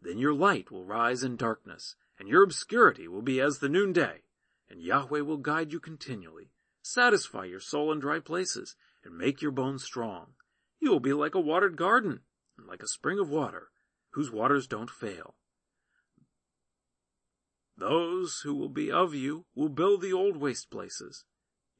then 0.00 0.18
your 0.18 0.34
light 0.34 0.70
will 0.70 0.84
rise 0.84 1.22
in 1.22 1.36
darkness, 1.36 1.96
and 2.18 2.28
your 2.28 2.42
obscurity 2.42 3.08
will 3.08 3.22
be 3.22 3.40
as 3.40 3.58
the 3.58 3.68
noonday, 3.68 4.22
and 4.68 4.80
Yahweh 4.80 5.20
will 5.20 5.38
guide 5.38 5.72
you 5.72 5.80
continually, 5.80 6.50
satisfy 6.82 7.44
your 7.44 7.60
soul 7.60 7.90
in 7.90 7.98
dry 7.98 8.20
places, 8.20 8.76
and 9.04 9.16
make 9.16 9.42
your 9.42 9.50
bones 9.50 9.82
strong. 9.82 10.34
You 10.80 10.90
will 10.90 11.00
be 11.00 11.12
like 11.12 11.34
a 11.34 11.40
watered 11.40 11.76
garden, 11.76 12.20
and 12.56 12.66
like 12.66 12.82
a 12.82 12.88
spring 12.88 13.18
of 13.18 13.30
water, 13.30 13.70
whose 14.10 14.30
waters 14.30 14.66
don't 14.66 14.90
fail. 14.90 15.34
Those 17.76 18.42
who 18.44 18.54
will 18.54 18.68
be 18.68 18.92
of 18.92 19.14
you 19.14 19.46
will 19.54 19.68
build 19.68 20.00
the 20.00 20.12
old 20.12 20.36
waste 20.36 20.70
places. 20.70 21.24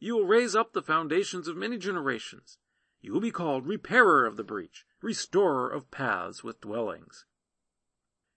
You 0.00 0.16
will 0.16 0.26
raise 0.26 0.56
up 0.56 0.72
the 0.72 0.82
foundations 0.82 1.46
of 1.46 1.56
many 1.56 1.78
generations. 1.78 2.58
You 3.04 3.12
will 3.12 3.20
be 3.20 3.30
called 3.30 3.66
repairer 3.66 4.24
of 4.24 4.38
the 4.38 4.42
breach, 4.42 4.86
restorer 5.02 5.68
of 5.68 5.90
paths 5.90 6.42
with 6.42 6.62
dwellings. 6.62 7.26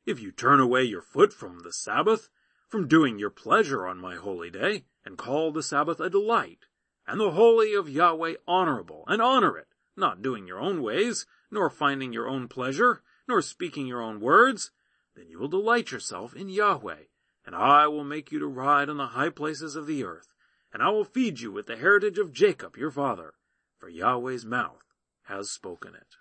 If 0.06 0.20
you 0.20 0.34
turn 0.34 0.60
away 0.60 0.84
your 0.84 1.02
foot 1.02 1.32
from 1.32 1.62
the 1.62 1.72
Sabbath, 1.72 2.30
from 2.68 2.90
doing 2.90 3.18
your 3.18 3.30
pleasure 3.30 3.88
on 3.88 3.98
my 3.98 4.18
holy 4.18 4.50
day, 4.50 4.84
and 5.06 5.18
call 5.18 5.54
the 5.54 5.64
Sabbath 5.64 6.02
a 6.02 6.10
delight, 6.10 6.66
and 7.08 7.18
the 7.18 7.32
holy 7.32 7.74
of 7.74 7.88
Yahweh 7.88 8.36
honorable, 8.46 9.06
and 9.08 9.22
honor 9.22 9.58
it, 9.58 9.70
not 9.96 10.22
doing 10.22 10.46
your 10.46 10.60
own 10.60 10.82
ways, 10.82 11.26
nor 11.50 11.70
finding 11.70 12.12
your 12.12 12.28
own 12.28 12.50
pleasure, 12.50 13.02
nor 13.26 13.42
speaking 13.42 13.88
your 13.88 14.02
own 14.02 14.20
words, 14.20 14.72
then 15.16 15.30
you 15.30 15.40
will 15.40 15.48
delight 15.48 15.94
yourself 15.94 16.36
in 16.36 16.50
Yahweh, 16.50 17.06
and 17.46 17.56
I 17.56 17.88
will 17.88 18.04
make 18.04 18.34
you 18.34 18.40
to 18.40 18.48
ride 18.48 18.90
on 18.90 18.98
the 18.98 19.08
high 19.08 19.30
places 19.30 19.78
of 19.78 19.88
the 19.88 20.04
earth, 20.04 20.34
and 20.74 20.84
I 20.84 20.90
will 20.90 21.06
feed 21.06 21.40
you 21.40 21.54
with 21.54 21.68
the 21.68 21.78
heritage 21.78 22.18
of 22.18 22.34
Jacob 22.34 22.76
your 22.76 22.92
father, 22.92 23.36
for 23.78 23.90
Yahweh's 23.90 24.46
mouth 24.46 24.84
has 25.24 25.52
spoken 25.52 25.94
it. 25.94 26.16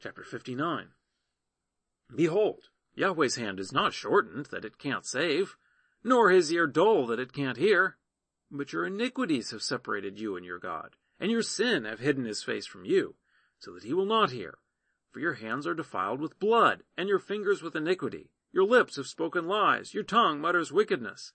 Chapter 0.00 0.22
59 0.22 0.88
Behold, 2.14 2.68
Yahweh's 2.94 3.36
hand 3.36 3.60
is 3.60 3.72
not 3.72 3.92
shortened 3.92 4.46
that 4.46 4.64
it 4.64 4.78
can't 4.78 5.04
save, 5.04 5.56
nor 6.02 6.30
his 6.30 6.52
ear 6.52 6.66
dull 6.66 7.06
that 7.06 7.18
it 7.18 7.32
can't 7.32 7.58
hear. 7.58 7.96
But 8.50 8.72
your 8.72 8.86
iniquities 8.86 9.50
have 9.50 9.62
separated 9.62 10.18
you 10.18 10.36
and 10.36 10.46
your 10.46 10.58
God, 10.58 10.96
and 11.20 11.30
your 11.30 11.42
sin 11.42 11.84
have 11.84 12.00
hidden 12.00 12.24
his 12.24 12.42
face 12.42 12.66
from 12.66 12.84
you, 12.84 13.16
so 13.58 13.74
that 13.74 13.84
he 13.84 13.92
will 13.92 14.06
not 14.06 14.30
hear. 14.30 14.58
For 15.10 15.20
your 15.20 15.34
hands 15.34 15.66
are 15.66 15.74
defiled 15.74 16.20
with 16.20 16.38
blood, 16.38 16.84
and 16.96 17.08
your 17.08 17.18
fingers 17.18 17.62
with 17.62 17.76
iniquity. 17.76 18.30
Your 18.52 18.64
lips 18.64 18.96
have 18.96 19.06
spoken 19.06 19.46
lies, 19.46 19.92
your 19.92 20.04
tongue 20.04 20.40
mutters 20.40 20.72
wickedness. 20.72 21.32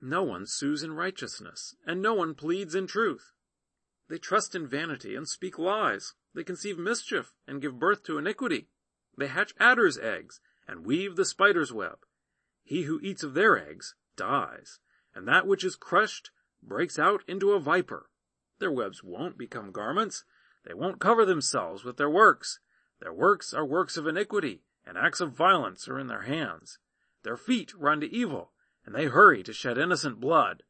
No 0.00 0.22
one 0.22 0.46
sues 0.46 0.82
in 0.82 0.92
righteousness, 0.92 1.74
and 1.86 2.00
no 2.00 2.14
one 2.14 2.34
pleads 2.34 2.74
in 2.74 2.86
truth. 2.86 3.32
They 4.08 4.18
trust 4.18 4.54
in 4.54 4.66
vanity 4.66 5.14
and 5.14 5.28
speak 5.28 5.58
lies. 5.58 6.14
They 6.34 6.44
conceive 6.44 6.78
mischief 6.78 7.34
and 7.46 7.60
give 7.60 7.78
birth 7.78 8.04
to 8.04 8.18
iniquity. 8.18 8.68
They 9.16 9.26
hatch 9.26 9.54
adder's 9.58 9.98
eggs 9.98 10.40
and 10.66 10.86
weave 10.86 11.16
the 11.16 11.24
spider's 11.24 11.72
web. 11.72 11.98
He 12.62 12.82
who 12.82 13.00
eats 13.02 13.22
of 13.22 13.34
their 13.34 13.58
eggs 13.58 13.94
dies, 14.16 14.78
and 15.14 15.26
that 15.26 15.46
which 15.46 15.64
is 15.64 15.74
crushed 15.74 16.30
breaks 16.62 16.98
out 16.98 17.22
into 17.26 17.52
a 17.52 17.60
viper. 17.60 18.10
Their 18.58 18.70
webs 18.70 19.02
won't 19.02 19.38
become 19.38 19.72
garments. 19.72 20.24
They 20.64 20.74
won't 20.74 21.00
cover 21.00 21.24
themselves 21.24 21.84
with 21.84 21.96
their 21.96 22.10
works. 22.10 22.60
Their 23.00 23.12
works 23.12 23.54
are 23.54 23.64
works 23.64 23.96
of 23.96 24.06
iniquity, 24.06 24.62
and 24.86 24.98
acts 24.98 25.20
of 25.20 25.32
violence 25.32 25.88
are 25.88 25.98
in 25.98 26.08
their 26.08 26.22
hands. 26.22 26.78
Their 27.22 27.36
feet 27.36 27.72
run 27.74 28.00
to 28.00 28.12
evil, 28.12 28.52
and 28.88 28.94
they 28.94 29.04
hurry 29.04 29.42
to 29.42 29.52
shed 29.52 29.76
innocent 29.76 30.18
blood. 30.18 30.62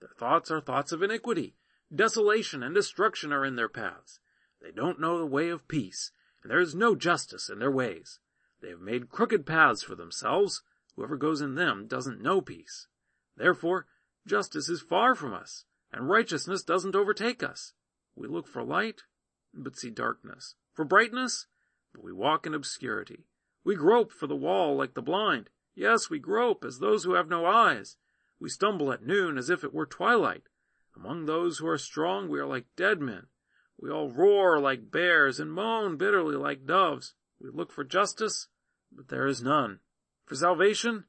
Their 0.00 0.14
thoughts 0.18 0.50
are 0.50 0.58
thoughts 0.58 0.90
of 0.90 1.02
iniquity. 1.02 1.54
Desolation 1.94 2.62
and 2.62 2.74
destruction 2.74 3.30
are 3.30 3.44
in 3.44 3.56
their 3.56 3.68
paths. 3.68 4.20
They 4.62 4.70
don't 4.70 4.98
know 4.98 5.18
the 5.18 5.26
way 5.26 5.50
of 5.50 5.68
peace, 5.68 6.12
and 6.42 6.50
there 6.50 6.60
is 6.60 6.74
no 6.74 6.96
justice 6.96 7.50
in 7.50 7.58
their 7.58 7.70
ways. 7.70 8.20
They 8.62 8.70
have 8.70 8.80
made 8.80 9.10
crooked 9.10 9.44
paths 9.44 9.82
for 9.82 9.94
themselves. 9.94 10.62
Whoever 10.96 11.18
goes 11.18 11.42
in 11.42 11.54
them 11.54 11.86
doesn't 11.86 12.22
know 12.22 12.40
peace. 12.40 12.86
Therefore, 13.36 13.84
justice 14.26 14.70
is 14.70 14.80
far 14.80 15.14
from 15.14 15.34
us, 15.34 15.66
and 15.92 16.08
righteousness 16.08 16.62
doesn't 16.62 16.96
overtake 16.96 17.42
us. 17.42 17.74
We 18.16 18.28
look 18.28 18.48
for 18.48 18.62
light, 18.62 19.02
but 19.52 19.76
see 19.76 19.90
darkness. 19.90 20.54
For 20.72 20.86
brightness, 20.86 21.48
but 21.92 22.02
we 22.02 22.14
walk 22.14 22.46
in 22.46 22.54
obscurity. 22.54 23.26
We 23.62 23.76
grope 23.76 24.10
for 24.10 24.26
the 24.26 24.34
wall 24.34 24.74
like 24.74 24.94
the 24.94 25.02
blind. 25.02 25.50
Yes, 25.74 26.10
we 26.10 26.18
grope 26.18 26.64
as 26.64 26.78
those 26.78 27.04
who 27.04 27.14
have 27.14 27.28
no 27.28 27.46
eyes. 27.46 27.96
We 28.38 28.48
stumble 28.48 28.92
at 28.92 29.06
noon 29.06 29.38
as 29.38 29.50
if 29.50 29.64
it 29.64 29.72
were 29.72 29.86
twilight. 29.86 30.42
Among 30.94 31.24
those 31.24 31.58
who 31.58 31.66
are 31.68 31.78
strong, 31.78 32.28
we 32.28 32.38
are 32.38 32.46
like 32.46 32.66
dead 32.76 33.00
men. 33.00 33.26
We 33.78 33.90
all 33.90 34.10
roar 34.10 34.60
like 34.60 34.90
bears 34.90 35.40
and 35.40 35.52
moan 35.52 35.96
bitterly 35.96 36.36
like 36.36 36.66
doves. 36.66 37.14
We 37.40 37.50
look 37.50 37.72
for 37.72 37.84
justice, 37.84 38.48
but 38.90 39.08
there 39.08 39.26
is 39.26 39.42
none. 39.42 39.80
For 40.26 40.34
salvation, 40.34 41.04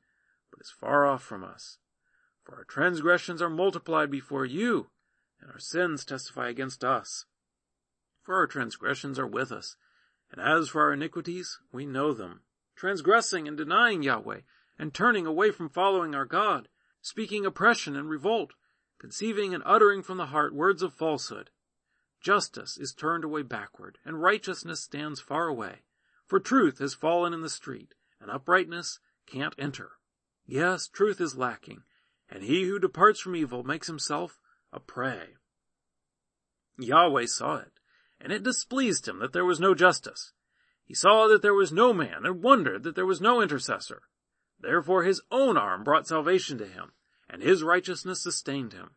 but 0.49 0.61
is 0.61 0.71
far 0.71 1.05
off 1.05 1.23
from 1.23 1.43
us. 1.43 1.77
For 2.43 2.55
our 2.55 2.63
transgressions 2.63 3.41
are 3.41 3.49
multiplied 3.49 4.09
before 4.09 4.45
you, 4.45 4.89
and 5.39 5.51
our 5.51 5.59
sins 5.59 6.05
testify 6.05 6.49
against 6.49 6.83
us. 6.83 7.25
For 8.21 8.35
our 8.35 8.47
transgressions 8.47 9.19
are 9.19 9.27
with 9.27 9.51
us, 9.51 9.75
and 10.31 10.41
as 10.41 10.69
for 10.69 10.81
our 10.81 10.93
iniquities, 10.93 11.59
we 11.71 11.85
know 11.85 12.13
them, 12.13 12.41
transgressing 12.75 13.47
and 13.47 13.57
denying 13.57 14.03
Yahweh, 14.03 14.41
and 14.77 14.93
turning 14.93 15.25
away 15.25 15.51
from 15.51 15.69
following 15.69 16.15
our 16.15 16.25
God, 16.25 16.67
speaking 17.01 17.45
oppression 17.45 17.95
and 17.95 18.09
revolt, 18.09 18.53
conceiving 18.99 19.53
and 19.53 19.63
uttering 19.65 20.01
from 20.01 20.17
the 20.17 20.27
heart 20.27 20.53
words 20.53 20.81
of 20.81 20.93
falsehood. 20.93 21.49
Justice 22.21 22.77
is 22.77 22.93
turned 22.93 23.23
away 23.23 23.41
backward, 23.41 23.97
and 24.05 24.21
righteousness 24.21 24.81
stands 24.81 25.19
far 25.19 25.47
away. 25.47 25.83
For 26.25 26.39
truth 26.39 26.79
has 26.79 26.93
fallen 26.93 27.33
in 27.33 27.41
the 27.41 27.49
street, 27.49 27.95
and 28.21 28.31
uprightness 28.31 28.99
can't 29.27 29.53
enter. 29.57 29.91
Yes, 30.45 30.87
truth 30.87 31.19
is 31.19 31.37
lacking, 31.37 31.83
and 32.29 32.43
he 32.43 32.63
who 32.63 32.79
departs 32.79 33.19
from 33.19 33.35
evil 33.35 33.63
makes 33.63 33.87
himself 33.87 34.39
a 34.71 34.79
prey. 34.79 35.35
Yahweh 36.77 37.25
saw 37.25 37.57
it, 37.57 37.73
and 38.19 38.31
it 38.31 38.43
displeased 38.43 39.07
him 39.07 39.19
that 39.19 39.33
there 39.33 39.45
was 39.45 39.59
no 39.59 39.75
justice. 39.75 40.31
He 40.85 40.93
saw 40.93 41.27
that 41.27 41.41
there 41.41 41.53
was 41.53 41.71
no 41.71 41.93
man, 41.93 42.25
and 42.25 42.43
wondered 42.43 42.83
that 42.83 42.95
there 42.95 43.05
was 43.05 43.21
no 43.21 43.41
intercessor. 43.41 44.03
Therefore 44.59 45.03
his 45.03 45.21
own 45.31 45.57
arm 45.57 45.83
brought 45.83 46.07
salvation 46.07 46.57
to 46.57 46.67
him, 46.67 46.91
and 47.29 47.41
his 47.41 47.63
righteousness 47.63 48.21
sustained 48.21 48.73
him. 48.73 48.91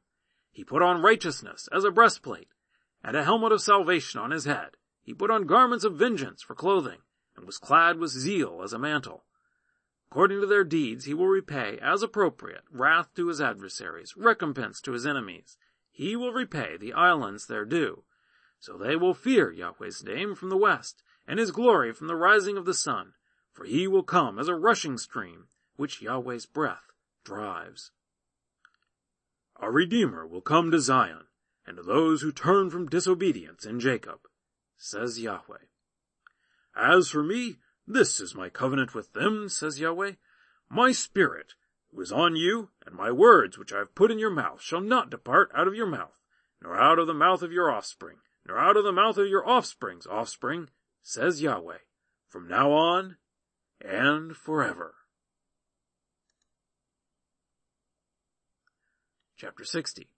He 0.50 0.64
put 0.64 0.82
on 0.82 1.02
righteousness 1.02 1.68
as 1.72 1.84
a 1.84 1.90
breastplate, 1.90 2.48
and 3.04 3.16
a 3.16 3.24
helmet 3.24 3.52
of 3.52 3.60
salvation 3.60 4.20
on 4.20 4.30
his 4.30 4.44
head. 4.44 4.76
He 5.02 5.14
put 5.14 5.30
on 5.30 5.46
garments 5.46 5.84
of 5.84 5.96
vengeance 5.96 6.42
for 6.42 6.54
clothing, 6.54 7.00
and 7.36 7.46
was 7.46 7.58
clad 7.58 7.98
with 7.98 8.10
zeal 8.10 8.62
as 8.64 8.72
a 8.72 8.78
mantle. 8.78 9.24
According 10.10 10.40
to 10.40 10.46
their 10.46 10.64
deeds 10.64 11.04
he 11.04 11.14
will 11.14 11.28
repay, 11.28 11.78
as 11.82 12.02
appropriate, 12.02 12.64
wrath 12.70 13.12
to 13.14 13.28
his 13.28 13.40
adversaries, 13.40 14.14
recompense 14.16 14.80
to 14.80 14.92
his 14.92 15.06
enemies. 15.06 15.56
He 15.90 16.16
will 16.16 16.32
repay 16.32 16.76
the 16.76 16.92
islands 16.92 17.46
their 17.46 17.64
due. 17.64 18.04
So 18.58 18.76
they 18.76 18.96
will 18.96 19.14
fear 19.14 19.52
Yahweh's 19.52 20.02
name 20.02 20.34
from 20.34 20.48
the 20.48 20.56
west, 20.56 21.02
and 21.26 21.38
his 21.38 21.50
glory 21.50 21.92
from 21.92 22.06
the 22.06 22.16
rising 22.16 22.56
of 22.56 22.64
the 22.64 22.74
sun, 22.74 23.14
for 23.52 23.64
he 23.64 23.86
will 23.86 24.02
come 24.02 24.38
as 24.38 24.48
a 24.48 24.54
rushing 24.54 24.98
stream, 24.98 25.46
which 25.76 26.02
Yahweh's 26.02 26.46
breath 26.46 26.92
drives. 27.24 27.90
A 29.60 29.70
Redeemer 29.70 30.26
will 30.26 30.42
come 30.42 30.70
to 30.70 30.78
Zion, 30.78 31.26
and 31.66 31.76
to 31.76 31.82
those 31.82 32.22
who 32.22 32.30
turn 32.30 32.70
from 32.70 32.88
disobedience 32.88 33.64
in 33.64 33.80
Jacob, 33.80 34.20
says 34.76 35.18
Yahweh. 35.18 35.64
As 36.76 37.08
for 37.08 37.22
me, 37.22 37.56
this 37.86 38.20
is 38.20 38.34
my 38.34 38.48
covenant 38.48 38.94
with 38.94 39.12
them, 39.14 39.48
says 39.48 39.80
Yahweh. 39.80 40.12
My 40.68 40.92
spirit, 40.92 41.54
who 41.90 42.00
is 42.00 42.12
on 42.12 42.36
you, 42.36 42.70
and 42.84 42.94
my 42.94 43.10
words 43.10 43.56
which 43.56 43.72
I 43.72 43.78
have 43.78 43.94
put 43.94 44.10
in 44.10 44.18
your 44.18 44.30
mouth 44.30 44.60
shall 44.60 44.80
not 44.80 45.10
depart 45.10 45.50
out 45.54 45.66
of 45.66 45.74
your 45.74 45.86
mouth, 45.86 46.20
nor 46.62 46.76
out 46.76 46.98
of 46.98 47.06
the 47.06 47.14
mouth 47.14 47.42
of 47.42 47.52
your 47.52 47.70
offspring, 47.70 48.18
nor 48.46 48.58
out 48.58 48.76
of 48.76 48.84
the 48.84 48.92
mouth 48.92 49.16
of 49.16 49.28
your 49.28 49.48
offspring's 49.48 50.06
offspring, 50.06 50.68
says 51.08 51.40
Yahweh, 51.40 51.78
from 52.26 52.48
now 52.48 52.72
on 52.72 53.16
and 53.80 54.36
forever. 54.36 54.96
Chapter 59.36 59.64
60 59.64 60.10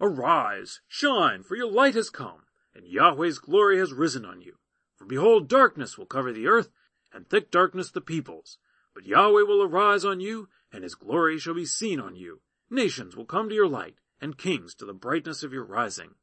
Arise, 0.00 0.80
shine, 0.88 1.42
for 1.42 1.56
your 1.56 1.70
light 1.70 1.94
has 1.94 2.08
come, 2.08 2.44
and 2.74 2.86
Yahweh's 2.86 3.38
glory 3.38 3.76
has 3.76 3.92
risen 3.92 4.24
on 4.24 4.40
you. 4.40 4.54
For 4.96 5.04
behold, 5.04 5.46
darkness 5.46 5.98
will 5.98 6.06
cover 6.06 6.32
the 6.32 6.46
earth, 6.46 6.70
and 7.12 7.28
thick 7.28 7.50
darkness 7.50 7.90
the 7.90 8.00
peoples. 8.00 8.56
But 8.94 9.04
Yahweh 9.04 9.42
will 9.42 9.62
arise 9.62 10.06
on 10.06 10.20
you, 10.20 10.48
and 10.72 10.84
his 10.84 10.94
glory 10.94 11.38
shall 11.38 11.54
be 11.54 11.66
seen 11.66 12.00
on 12.00 12.16
you. 12.16 12.40
Nations 12.70 13.14
will 13.14 13.26
come 13.26 13.50
to 13.50 13.54
your 13.54 13.68
light, 13.68 13.96
and 14.22 14.38
kings 14.38 14.74
to 14.76 14.86
the 14.86 14.94
brightness 14.94 15.42
of 15.42 15.52
your 15.52 15.66
rising. 15.66 16.14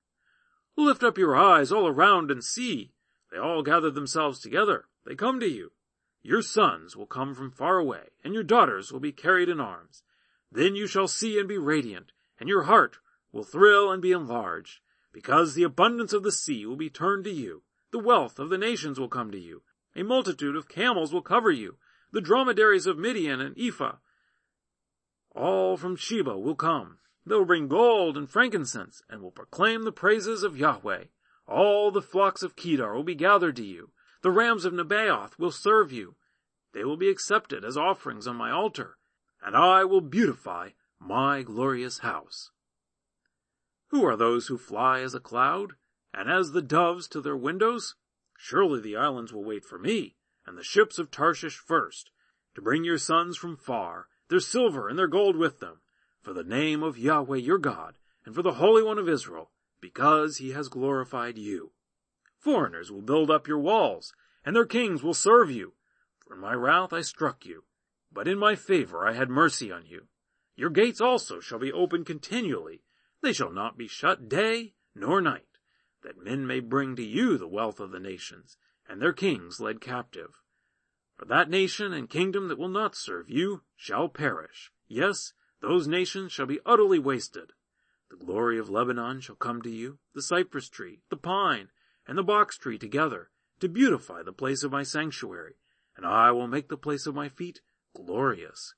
Lift 0.76 1.04
up 1.04 1.20
your 1.20 1.36
eyes 1.36 1.72
all 1.72 1.86
around 1.86 2.32
and 2.32 2.44
see. 2.44 2.94
They 3.32 3.38
all 3.38 3.64
gather 3.64 3.90
themselves 3.90 4.40
together. 4.40 4.86
They 5.06 5.16
come 5.16 5.40
to 5.40 5.48
you. 5.48 5.72
Your 6.22 6.42
sons 6.42 6.96
will 6.96 7.08
come 7.08 7.34
from 7.34 7.50
far 7.50 7.78
away, 7.78 8.10
and 8.24 8.34
your 8.34 8.44
daughters 8.44 8.92
will 8.92 9.00
be 9.00 9.12
carried 9.12 9.50
in 9.50 9.60
arms. 9.60 10.04
Then 10.52 10.76
you 10.76 10.86
shall 10.86 11.08
see 11.08 11.40
and 11.40 11.48
be 11.48 11.58
radiant, 11.58 12.12
and 12.40 12.48
your 12.50 12.64
heart 12.64 13.00
will 13.32 13.44
thrill 13.44 13.92
and 13.92 14.02
be 14.02 14.12
enlarged, 14.12 14.82
because 15.14 15.54
the 15.54 15.64
abundance 15.64 16.14
of 16.14 16.24
the 16.24 16.32
sea 16.32 16.66
will 16.66 16.76
be 16.76 16.90
turned 16.90 17.24
to 17.24 17.32
you. 17.32 17.64
The 17.92 18.00
wealth 18.00 18.38
of 18.38 18.50
the 18.50 18.58
nations 18.58 19.00
will 19.00 19.10
come 19.10 19.32
to 19.32 19.40
you. 19.40 19.64
A 19.96 20.04
multitude 20.04 20.56
of 20.56 20.70
camels 20.70 21.14
will 21.14 21.22
cover 21.22 21.52
you. 21.52 21.78
The 22.12 22.22
dromedaries 22.22 22.86
of 22.86 22.98
Midian 22.98 23.40
and 23.42 23.58
Ephah, 23.58 23.96
all 25.34 25.78
from 25.78 25.96
Sheba 25.96 26.38
will 26.38 26.56
come. 26.56 26.98
They 27.26 27.36
will 27.36 27.46
bring 27.46 27.68
gold 27.68 28.18
and 28.18 28.30
frankincense 28.30 29.02
and 29.10 29.22
will 29.22 29.32
proclaim 29.32 29.84
the 29.84 29.92
praises 29.92 30.44
of 30.44 30.58
Yahweh. 30.58 31.06
All 31.48 31.92
the 31.92 32.02
flocks 32.02 32.44
of 32.44 32.56
Kedar 32.56 32.94
will 32.94 33.04
be 33.04 33.16
gathered 33.16 33.56
to 33.58 33.66
you. 33.66 33.92
The 34.22 34.32
rams 34.32 34.66
of 34.66 34.74
Nebaioth 34.74 35.38
will 35.40 35.52
serve 35.52 35.92
you. 35.92 36.16
They 36.74 36.84
will 36.84 36.98
be 36.98 37.10
accepted 37.10 37.66
as 37.66 37.76
offerings 37.76 38.28
on 38.28 38.36
my 38.36 38.52
altar, 38.52 38.98
and 39.42 39.56
I 39.56 39.84
will 39.84 40.02
beautify 40.02 40.72
my 41.00 41.42
glorious 41.42 42.00
house. 42.00 42.52
Who 43.88 44.06
are 44.06 44.16
those 44.16 44.48
who 44.48 44.58
fly 44.58 45.02
as 45.02 45.14
a 45.14 45.20
cloud, 45.20 45.74
and 46.14 46.30
as 46.30 46.52
the 46.52 46.62
doves 46.62 47.08
to 47.10 47.22
their 47.22 47.36
windows? 47.36 47.96
Surely 48.38 48.80
the 48.80 48.96
islands 48.96 49.34
will 49.34 49.44
wait 49.44 49.66
for 49.66 49.78
me, 49.78 50.16
and 50.46 50.58
the 50.58 50.64
ships 50.64 50.98
of 50.98 51.12
Tarshish 51.12 51.58
first, 51.58 52.12
to 52.56 52.62
bring 52.62 52.84
your 52.84 52.98
sons 52.98 53.38
from 53.38 53.58
far, 53.58 54.08
their 54.30 54.40
silver 54.40 54.88
and 54.88 54.98
their 54.98 55.08
gold 55.08 55.36
with 55.36 55.60
them, 55.60 55.82
for 56.22 56.34
the 56.34 56.44
name 56.44 56.84
of 56.84 56.98
Yahweh 56.98 57.38
your 57.38 57.58
God, 57.58 57.96
and 58.26 58.34
for 58.34 58.42
the 58.42 58.54
Holy 58.54 58.82
One 58.82 58.98
of 58.98 59.10
Israel, 59.10 59.52
because 59.82 60.38
he 60.38 60.52
has 60.52 60.70
glorified 60.70 61.38
you. 61.38 61.72
Foreigners 62.38 62.92
will 62.92 63.02
build 63.02 63.30
up 63.30 63.48
your 63.48 63.60
walls, 63.60 64.14
and 64.46 64.56
their 64.56 64.66
kings 64.66 65.04
will 65.04 65.14
serve 65.14 65.52
you. 65.52 65.74
For 66.20 66.36
in 66.36 66.40
my 66.40 66.54
wrath 66.54 66.94
I 66.94 67.02
struck 67.02 67.46
you, 67.46 67.64
but 68.12 68.28
in 68.28 68.38
my 68.38 68.56
favor 68.56 69.08
I 69.08 69.14
had 69.14 69.30
mercy 69.30 69.72
on 69.72 69.86
you. 69.86 70.08
Your 70.56 70.70
gates 70.70 71.02
also 71.02 71.40
shall 71.40 71.60
be 71.60 71.72
open 71.72 72.06
continually, 72.06 72.84
they 73.22 73.34
shall 73.34 73.52
not 73.52 73.78
be 73.78 73.88
shut 73.88 74.30
day 74.30 74.74
nor 74.96 75.22
night, 75.22 75.58
that 76.04 76.24
men 76.24 76.46
may 76.46 76.60
bring 76.60 76.96
to 76.96 77.04
you 77.04 77.38
the 77.38 77.48
wealth 77.48 77.80
of 77.80 77.92
the 77.92 78.00
nations, 78.00 78.58
and 78.88 79.02
their 79.02 79.14
kings 79.14 79.60
led 79.60 79.82
captive. 79.82 80.42
For 81.16 81.26
that 81.26 81.50
nation 81.50 81.94
and 81.94 82.10
kingdom 82.10 82.48
that 82.48 82.58
will 82.58 82.68
not 82.68 82.96
serve 82.96 83.30
you 83.30 83.62
shall 83.76 84.10
perish. 84.10 84.72
Yes, 84.88 85.34
those 85.62 85.88
nations 85.88 86.32
shall 86.32 86.48
be 86.48 86.60
utterly 86.66 86.98
wasted. 86.98 87.54
The 88.12 88.26
glory 88.26 88.60
of 88.60 88.70
Lebanon 88.70 89.22
shall 89.22 89.38
come 89.38 89.62
to 89.62 89.70
you, 89.70 90.00
the 90.14 90.22
cypress 90.22 90.68
tree, 90.68 91.02
the 91.10 91.16
pine, 91.16 91.70
and 92.06 92.18
the 92.18 92.24
box 92.24 92.58
tree 92.58 92.78
together, 92.78 93.32
to 93.62 93.70
beautify 93.70 94.22
the 94.22 94.34
place 94.34 94.64
of 94.64 94.72
my 94.72 94.84
sanctuary, 94.84 95.56
and 95.96 96.06
I 96.06 96.32
will 96.32 96.48
make 96.48 96.68
the 96.68 96.76
place 96.76 97.08
of 97.08 97.16
my 97.16 97.30
feet 97.30 97.62
glorious. 97.96 98.76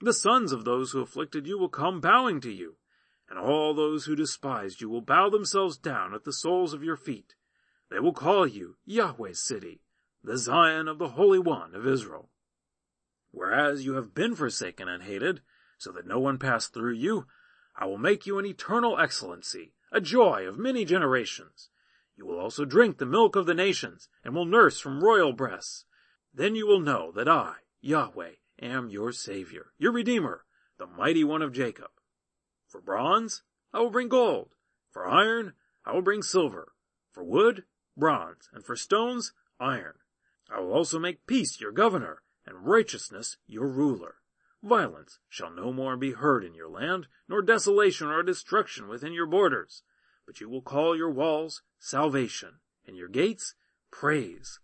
The 0.00 0.12
sons 0.12 0.50
of 0.50 0.64
those 0.64 0.90
who 0.90 1.00
afflicted 1.00 1.46
you 1.46 1.58
will 1.58 1.68
come 1.68 2.00
bowing 2.00 2.40
to 2.40 2.50
you, 2.50 2.76
and 3.30 3.38
all 3.38 3.72
those 3.72 4.06
who 4.06 4.16
despised 4.16 4.80
you 4.80 4.88
will 4.88 5.00
bow 5.00 5.30
themselves 5.30 5.78
down 5.78 6.12
at 6.12 6.24
the 6.24 6.32
soles 6.32 6.74
of 6.74 6.82
your 6.82 6.96
feet. 6.96 7.36
They 7.88 8.00
will 8.00 8.12
call 8.12 8.48
you 8.48 8.78
Yahweh's 8.84 9.44
city, 9.44 9.84
the 10.24 10.36
Zion 10.36 10.88
of 10.88 10.98
the 10.98 11.10
Holy 11.10 11.38
One 11.38 11.76
of 11.76 11.86
Israel. 11.86 12.30
Whereas 13.30 13.84
you 13.84 13.94
have 13.94 14.12
been 14.12 14.34
forsaken 14.34 14.88
and 14.88 15.04
hated, 15.04 15.40
so 15.78 15.92
that 15.92 16.06
no 16.06 16.18
one 16.18 16.38
passed 16.38 16.74
through 16.74 16.94
you, 16.94 17.28
I 17.76 17.86
will 17.86 17.98
make 17.98 18.26
you 18.26 18.38
an 18.38 18.46
eternal 18.46 18.98
excellency, 18.98 19.74
a 19.90 20.00
joy 20.00 20.46
of 20.46 20.58
many 20.58 20.84
generations. 20.84 21.70
You 22.16 22.26
will 22.26 22.38
also 22.38 22.64
drink 22.64 22.98
the 22.98 23.06
milk 23.06 23.36
of 23.36 23.46
the 23.46 23.54
nations, 23.54 24.08
and 24.22 24.34
will 24.34 24.44
nurse 24.44 24.78
from 24.78 25.02
royal 25.02 25.32
breasts. 25.32 25.84
Then 26.32 26.54
you 26.54 26.66
will 26.66 26.80
know 26.80 27.12
that 27.12 27.28
I, 27.28 27.54
Yahweh, 27.80 28.32
am 28.60 28.88
your 28.88 29.12
Savior, 29.12 29.72
your 29.78 29.92
Redeemer, 29.92 30.44
the 30.78 30.86
mighty 30.86 31.24
one 31.24 31.42
of 31.42 31.52
Jacob. 31.52 31.90
For 32.68 32.80
bronze, 32.80 33.42
I 33.72 33.80
will 33.80 33.90
bring 33.90 34.08
gold. 34.08 34.54
For 34.90 35.06
iron, 35.06 35.54
I 35.84 35.92
will 35.92 36.02
bring 36.02 36.22
silver. 36.22 36.72
For 37.10 37.24
wood, 37.24 37.64
bronze. 37.96 38.48
And 38.52 38.64
for 38.64 38.76
stones, 38.76 39.32
iron. 39.58 39.94
I 40.50 40.60
will 40.60 40.72
also 40.72 40.98
make 40.98 41.26
peace 41.26 41.60
your 41.60 41.72
governor, 41.72 42.22
and 42.46 42.66
righteousness 42.66 43.36
your 43.46 43.68
ruler. 43.68 44.16
Violence 44.62 45.18
shall 45.28 45.50
no 45.50 45.72
more 45.72 45.96
be 45.96 46.12
heard 46.12 46.44
in 46.44 46.54
your 46.54 46.68
land, 46.68 47.08
nor 47.28 47.42
desolation 47.42 48.08
or 48.08 48.22
destruction 48.22 48.86
within 48.86 49.12
your 49.12 49.26
borders. 49.26 49.82
But 50.24 50.40
you 50.40 50.48
will 50.48 50.62
call 50.62 50.96
your 50.96 51.10
walls 51.10 51.62
salvation, 51.80 52.60
and 52.86 52.96
your 52.96 53.08
gates 53.08 53.54
praise. 53.90 54.60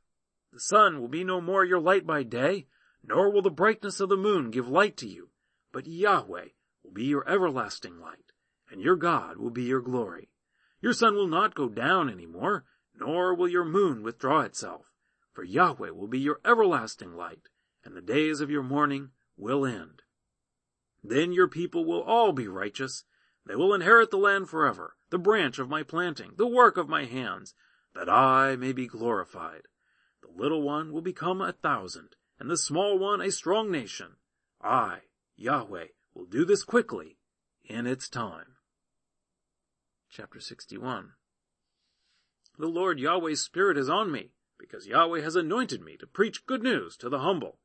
The 0.52 0.60
sun 0.60 1.00
will 1.00 1.08
be 1.08 1.24
no 1.24 1.40
more 1.40 1.64
your 1.64 1.80
light 1.80 2.06
by 2.06 2.22
day, 2.22 2.68
nor 3.02 3.30
will 3.30 3.42
the 3.42 3.50
brightness 3.50 3.98
of 3.98 4.08
the 4.08 4.16
moon 4.16 4.50
give 4.50 4.68
light 4.68 4.96
to 4.98 5.08
you, 5.08 5.30
but 5.72 5.86
Yahweh 5.86 6.48
will 6.82 6.92
be 6.92 7.04
your 7.04 7.28
everlasting 7.28 7.98
light, 7.98 8.32
and 8.70 8.80
your 8.80 8.96
God 8.96 9.36
will 9.36 9.50
be 9.50 9.64
your 9.64 9.80
glory. 9.80 10.30
Your 10.80 10.92
sun 10.92 11.16
will 11.16 11.26
not 11.26 11.56
go 11.56 11.68
down 11.68 12.08
any 12.08 12.26
more, 12.26 12.64
nor 12.94 13.34
will 13.34 13.48
your 13.48 13.64
moon 13.64 14.02
withdraw 14.02 14.42
itself, 14.42 14.92
for 15.32 15.42
Yahweh 15.42 15.90
will 15.90 16.06
be 16.06 16.20
your 16.20 16.40
everlasting 16.44 17.16
light, 17.16 17.48
and 17.84 17.96
the 17.96 18.00
days 18.00 18.40
of 18.40 18.50
your 18.50 18.62
mourning 18.62 19.10
will 19.38 19.64
end. 19.64 20.02
Then 21.02 21.32
your 21.32 21.48
people 21.48 21.84
will 21.84 22.02
all 22.02 22.32
be 22.32 22.48
righteous. 22.48 23.04
They 23.46 23.54
will 23.54 23.72
inherit 23.72 24.10
the 24.10 24.18
land 24.18 24.50
forever, 24.50 24.96
the 25.10 25.18
branch 25.18 25.58
of 25.58 25.68
my 25.68 25.82
planting, 25.82 26.32
the 26.36 26.46
work 26.46 26.76
of 26.76 26.88
my 26.88 27.04
hands, 27.04 27.54
that 27.94 28.08
I 28.08 28.56
may 28.56 28.72
be 28.72 28.86
glorified. 28.86 29.62
The 30.20 30.42
little 30.42 30.62
one 30.62 30.92
will 30.92 31.00
become 31.00 31.40
a 31.40 31.52
thousand, 31.52 32.16
and 32.38 32.50
the 32.50 32.58
small 32.58 32.98
one 32.98 33.20
a 33.20 33.30
strong 33.30 33.70
nation. 33.70 34.16
I, 34.60 35.02
Yahweh, 35.36 35.86
will 36.14 36.26
do 36.26 36.44
this 36.44 36.64
quickly 36.64 37.16
in 37.64 37.86
its 37.86 38.08
time. 38.08 38.56
Chapter 40.10 40.40
61 40.40 41.12
The 42.58 42.66
Lord 42.66 42.98
Yahweh's 42.98 43.42
Spirit 43.42 43.78
is 43.78 43.88
on 43.88 44.10
me, 44.10 44.32
because 44.58 44.86
Yahweh 44.86 45.22
has 45.22 45.36
anointed 45.36 45.80
me 45.80 45.96
to 45.98 46.06
preach 46.06 46.46
good 46.46 46.62
news 46.62 46.96
to 46.98 47.08
the 47.08 47.20
humble. 47.20 47.58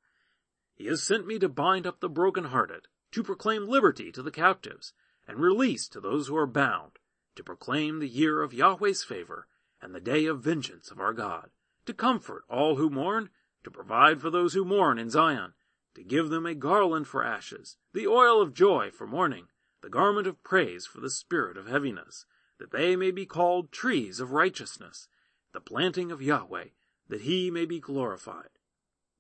He 0.84 0.90
has 0.90 1.02
sent 1.02 1.26
me 1.26 1.40
to 1.40 1.48
bind 1.48 1.88
up 1.88 2.02
the 2.02 2.10
brokenhearted, 2.10 2.90
to 3.12 3.24
proclaim 3.24 3.70
liberty 3.70 4.12
to 4.12 4.22
the 4.22 4.30
captives, 4.30 4.92
and 5.26 5.40
release 5.40 5.88
to 5.88 6.02
those 6.02 6.28
who 6.28 6.36
are 6.36 6.46
bound, 6.46 7.00
to 7.38 7.44
proclaim 7.44 8.00
the 8.00 8.10
year 8.10 8.42
of 8.42 8.54
Yahweh's 8.54 9.02
favor 9.02 9.48
and 9.82 9.96
the 9.96 10.02
day 10.02 10.26
of 10.26 10.44
vengeance 10.44 10.92
of 10.92 11.00
our 11.00 11.14
God, 11.14 11.52
to 11.86 11.94
comfort 11.94 12.44
all 12.50 12.76
who 12.76 12.90
mourn, 12.90 13.30
to 13.64 13.72
provide 13.72 14.20
for 14.20 14.30
those 14.30 14.56
who 14.56 14.66
mourn 14.66 15.00
in 15.00 15.10
Zion, 15.10 15.54
to 15.96 16.04
give 16.04 16.28
them 16.28 16.46
a 16.46 16.54
garland 16.54 17.08
for 17.08 17.24
ashes, 17.24 17.78
the 17.94 18.06
oil 18.06 18.42
of 18.42 18.54
joy 18.54 18.92
for 18.92 19.08
mourning, 19.08 19.48
the 19.80 19.90
garment 19.90 20.28
of 20.28 20.44
praise 20.44 20.86
for 20.86 21.00
the 21.00 21.10
spirit 21.10 21.56
of 21.56 21.68
heaviness, 21.68 22.26
that 22.60 22.72
they 22.72 22.98
may 22.98 23.12
be 23.12 23.26
called 23.26 23.72
trees 23.72 24.20
of 24.20 24.34
righteousness, 24.34 25.08
the 25.54 25.62
planting 25.62 26.12
of 26.12 26.22
Yahweh, 26.22 26.72
that 27.08 27.22
he 27.22 27.50
may 27.50 27.64
be 27.64 27.80
glorified. 27.80 28.50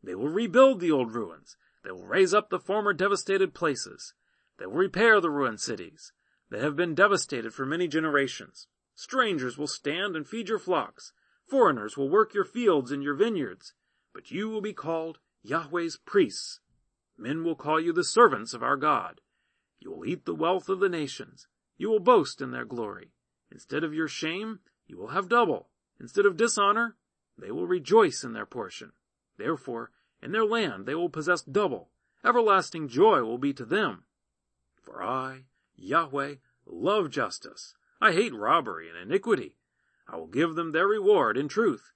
They 0.03 0.15
will 0.15 0.29
rebuild 0.29 0.79
the 0.79 0.91
old 0.91 1.13
ruins. 1.13 1.55
They 1.83 1.91
will 1.91 2.05
raise 2.05 2.33
up 2.33 2.49
the 2.49 2.59
former 2.59 2.93
devastated 2.93 3.53
places. 3.53 4.13
They 4.59 4.65
will 4.65 4.73
repair 4.73 5.21
the 5.21 5.31
ruined 5.31 5.61
cities 5.61 6.11
that 6.49 6.61
have 6.61 6.75
been 6.75 6.93
devastated 6.93 7.53
for 7.53 7.65
many 7.65 7.87
generations. 7.87 8.67
Strangers 8.95 9.57
will 9.57 9.67
stand 9.67 10.15
and 10.15 10.27
feed 10.27 10.49
your 10.49 10.59
flocks. 10.59 11.13
Foreigners 11.47 11.97
will 11.97 12.09
work 12.09 12.33
your 12.33 12.45
fields 12.45 12.91
and 12.91 13.01
your 13.01 13.15
vineyards. 13.15 13.73
But 14.13 14.29
you 14.29 14.49
will 14.49 14.61
be 14.61 14.73
called 14.73 15.19
Yahweh's 15.41 15.97
priests. 15.97 16.59
Men 17.17 17.43
will 17.43 17.55
call 17.55 17.79
you 17.79 17.93
the 17.93 18.03
servants 18.03 18.53
of 18.53 18.61
our 18.61 18.77
God. 18.77 19.21
You 19.79 19.91
will 19.91 20.05
eat 20.05 20.25
the 20.25 20.35
wealth 20.35 20.69
of 20.69 20.79
the 20.79 20.89
nations. 20.89 21.47
You 21.77 21.89
will 21.89 21.99
boast 21.99 22.41
in 22.41 22.51
their 22.51 22.65
glory. 22.65 23.11
Instead 23.51 23.83
of 23.83 23.93
your 23.93 24.07
shame, 24.07 24.59
you 24.87 24.97
will 24.97 25.09
have 25.09 25.29
double. 25.29 25.69
Instead 25.99 26.25
of 26.25 26.37
dishonor, 26.37 26.95
they 27.37 27.51
will 27.51 27.67
rejoice 27.67 28.23
in 28.23 28.33
their 28.33 28.45
portion. 28.45 28.91
Therefore, 29.37 29.91
in 30.21 30.31
their 30.31 30.45
land 30.45 30.85
they 30.85 30.95
will 30.95 31.09
possess 31.09 31.41
double. 31.41 31.89
Everlasting 32.23 32.87
joy 32.87 33.23
will 33.23 33.37
be 33.37 33.53
to 33.53 33.65
them. 33.65 34.03
For 34.81 35.03
I, 35.03 35.45
Yahweh, 35.75 36.35
love 36.65 37.09
justice. 37.09 37.73
I 37.99 38.13
hate 38.13 38.33
robbery 38.33 38.89
and 38.89 38.97
iniquity. 38.97 39.55
I 40.07 40.17
will 40.17 40.27
give 40.27 40.55
them 40.55 40.71
their 40.71 40.87
reward 40.87 41.37
in 41.37 41.47
truth, 41.47 41.93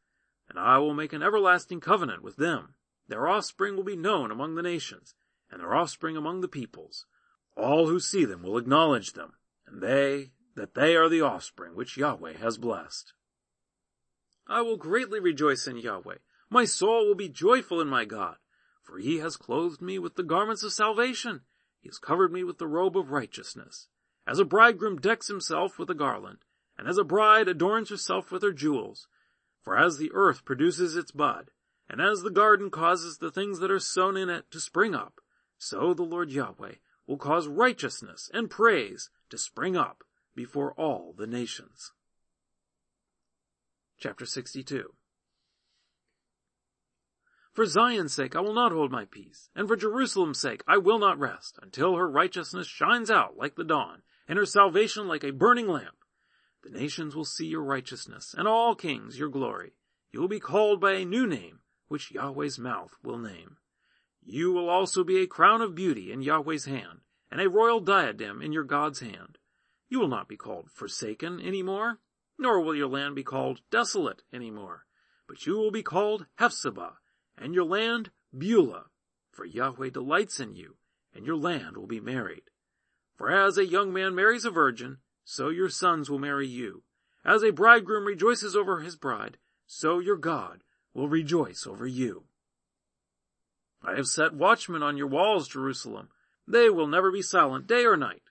and 0.50 0.58
I 0.58 0.78
will 0.80 0.94
make 0.94 1.14
an 1.14 1.24
everlasting 1.24 1.80
covenant 1.80 2.24
with 2.24 2.38
them. 2.38 2.76
Their 3.08 3.28
offspring 3.28 3.76
will 3.76 3.84
be 3.84 3.96
known 3.96 4.32
among 4.32 4.56
the 4.56 4.62
nations, 4.62 5.16
and 5.52 5.62
their 5.62 5.74
offspring 5.74 6.18
among 6.18 6.42
the 6.42 6.48
peoples. 6.48 7.06
All 7.56 7.88
who 7.88 8.00
see 8.00 8.26
them 8.26 8.44
will 8.44 8.58
acknowledge 8.58 9.14
them, 9.14 9.34
and 9.66 9.82
they, 9.82 10.32
that 10.56 10.74
they 10.74 10.96
are 10.96 11.10
the 11.10 11.22
offspring 11.22 11.76
which 11.76 11.98
Yahweh 11.98 12.38
has 12.38 12.58
blessed. 12.58 13.14
I 14.48 14.62
will 14.62 14.78
greatly 14.78 15.20
rejoice 15.20 15.68
in 15.68 15.78
Yahweh. 15.78 16.18
My 16.50 16.66
soul 16.66 17.08
will 17.08 17.16
be 17.16 17.30
joyful 17.30 17.82
in 17.82 17.88
my 17.88 18.06
God, 18.06 18.38
for 18.82 18.98
he 18.98 19.18
has 19.18 19.36
clothed 19.36 19.82
me 19.82 20.00
with 20.00 20.16
the 20.16 20.24
garments 20.24 20.64
of 20.64 20.72
salvation. 20.72 21.42
He 21.82 21.90
has 21.90 22.00
covered 22.00 22.32
me 22.32 22.44
with 22.44 22.58
the 22.58 22.68
robe 22.68 22.98
of 22.98 23.12
righteousness. 23.12 23.88
As 24.26 24.40
a 24.40 24.46
bridegroom 24.46 24.98
decks 24.98 25.28
himself 25.28 25.78
with 25.78 25.90
a 25.90 25.96
garland, 25.96 26.40
and 26.78 26.88
as 26.88 26.98
a 26.98 27.04
bride 27.04 27.48
adorns 27.48 27.90
herself 27.90 28.32
with 28.32 28.44
her 28.44 28.54
jewels. 28.54 29.08
For 29.62 29.78
as 29.78 29.98
the 29.98 30.12
earth 30.14 30.46
produces 30.46 30.96
its 30.96 31.12
bud, 31.12 31.52
and 31.90 32.02
as 32.02 32.22
the 32.22 32.30
garden 32.30 32.70
causes 32.70 33.18
the 33.18 33.32
things 33.32 33.60
that 33.60 33.72
are 33.72 33.80
sown 33.80 34.16
in 34.16 34.30
it 34.30 34.50
to 34.52 34.60
spring 34.60 34.96
up, 34.96 35.22
so 35.58 35.94
the 35.94 36.04
Lord 36.04 36.32
Yahweh 36.32 36.76
will 37.06 37.18
cause 37.18 37.48
righteousness 37.48 38.30
and 38.34 38.50
praise 38.50 39.10
to 39.30 39.38
spring 39.38 39.76
up 39.76 40.04
before 40.36 40.74
all 40.74 41.14
the 41.18 41.28
nations. 41.28 41.94
Chapter 43.98 44.26
62 44.26 44.94
For 47.58 47.66
Zion's 47.66 48.14
sake 48.14 48.36
I 48.36 48.42
will 48.42 48.54
not 48.54 48.72
hold 48.72 48.92
my 48.92 49.06
peace, 49.06 49.50
and 49.56 49.68
for 49.68 49.76
Jerusalem's 49.76 50.40
sake 50.40 50.62
I 50.68 50.78
will 50.78 51.00
not 51.00 51.18
rest, 51.18 51.58
until 51.60 51.96
her 51.96 52.08
righteousness 52.08 52.68
shines 52.68 53.10
out 53.10 53.36
like 53.36 53.56
the 53.56 53.64
dawn, 53.64 54.04
and 54.28 54.38
her 54.38 54.46
salvation 54.46 55.08
like 55.08 55.24
a 55.24 55.32
burning 55.32 55.68
lamp. 55.68 55.98
The 56.62 56.70
nations 56.70 57.16
will 57.16 57.26
see 57.26 57.48
your 57.48 57.64
righteousness, 57.64 58.36
and 58.38 58.48
all 58.48 58.76
kings 58.76 59.18
your 59.18 59.30
glory. 59.30 59.74
You 60.12 60.22
will 60.22 60.28
be 60.28 60.40
called 60.40 60.80
by 60.80 60.92
a 60.92 61.04
new 61.04 61.26
name, 61.26 61.62
which 61.88 62.12
Yahweh's 62.12 62.60
mouth 62.60 62.96
will 63.02 63.18
name. 63.18 63.58
You 64.24 64.52
will 64.52 64.70
also 64.70 65.04
be 65.04 65.24
a 65.24 65.26
crown 65.26 65.64
of 65.64 65.74
beauty 65.74 66.12
in 66.12 66.22
Yahweh's 66.22 66.66
hand, 66.66 67.00
and 67.32 67.42
a 67.42 67.50
royal 67.50 67.80
diadem 67.80 68.40
in 68.40 68.54
your 68.54 68.66
God's 68.66 69.00
hand. 69.00 69.40
You 69.90 70.00
will 70.00 70.10
not 70.10 70.28
be 70.28 70.38
called 70.38 70.70
forsaken 70.70 71.42
any 71.42 71.64
more, 71.64 71.98
nor 72.38 72.62
will 72.62 72.76
your 72.76 72.88
land 72.88 73.16
be 73.16 73.24
called 73.24 73.62
desolate 73.72 74.22
any 74.32 74.52
more, 74.52 74.86
but 75.28 75.48
you 75.48 75.58
will 75.58 75.72
be 75.72 75.82
called 75.82 76.28
Hephzibah, 76.36 76.98
and 77.38 77.54
your 77.54 77.66
land 77.66 78.12
Beulah, 78.36 78.86
for 79.32 79.46
Yahweh 79.46 79.90
delights 79.90 80.40
in 80.40 80.56
you, 80.56 80.78
and 81.14 81.26
your 81.26 81.38
land 81.38 81.78
will 81.78 81.88
be 81.88 82.00
married. 82.00 82.44
For 83.16 83.32
as 83.32 83.58
a 83.58 83.66
young 83.66 83.94
man 83.94 84.16
marries 84.16 84.46
a 84.46 84.52
virgin, 84.52 84.98
so 85.24 85.50
your 85.50 85.70
sons 85.70 86.10
will 86.10 86.20
marry 86.20 86.48
you. 86.48 86.84
As 87.26 87.44
a 87.44 87.52
bridegroom 87.52 88.06
rejoices 88.06 88.56
over 88.56 88.80
his 88.80 88.96
bride, 88.96 89.38
so 89.66 90.00
your 90.00 90.18
God 90.18 90.64
will 90.94 91.10
rejoice 91.10 91.68
over 91.68 91.86
you. 91.86 92.26
I 93.84 93.96
have 93.96 94.08
set 94.08 94.34
watchmen 94.34 94.82
on 94.82 94.98
your 94.98 95.08
walls, 95.08 95.48
Jerusalem. 95.48 96.10
They 96.48 96.70
will 96.70 96.88
never 96.88 97.12
be 97.12 97.22
silent 97.22 97.68
day 97.68 97.86
or 97.86 97.98
night. 97.98 98.24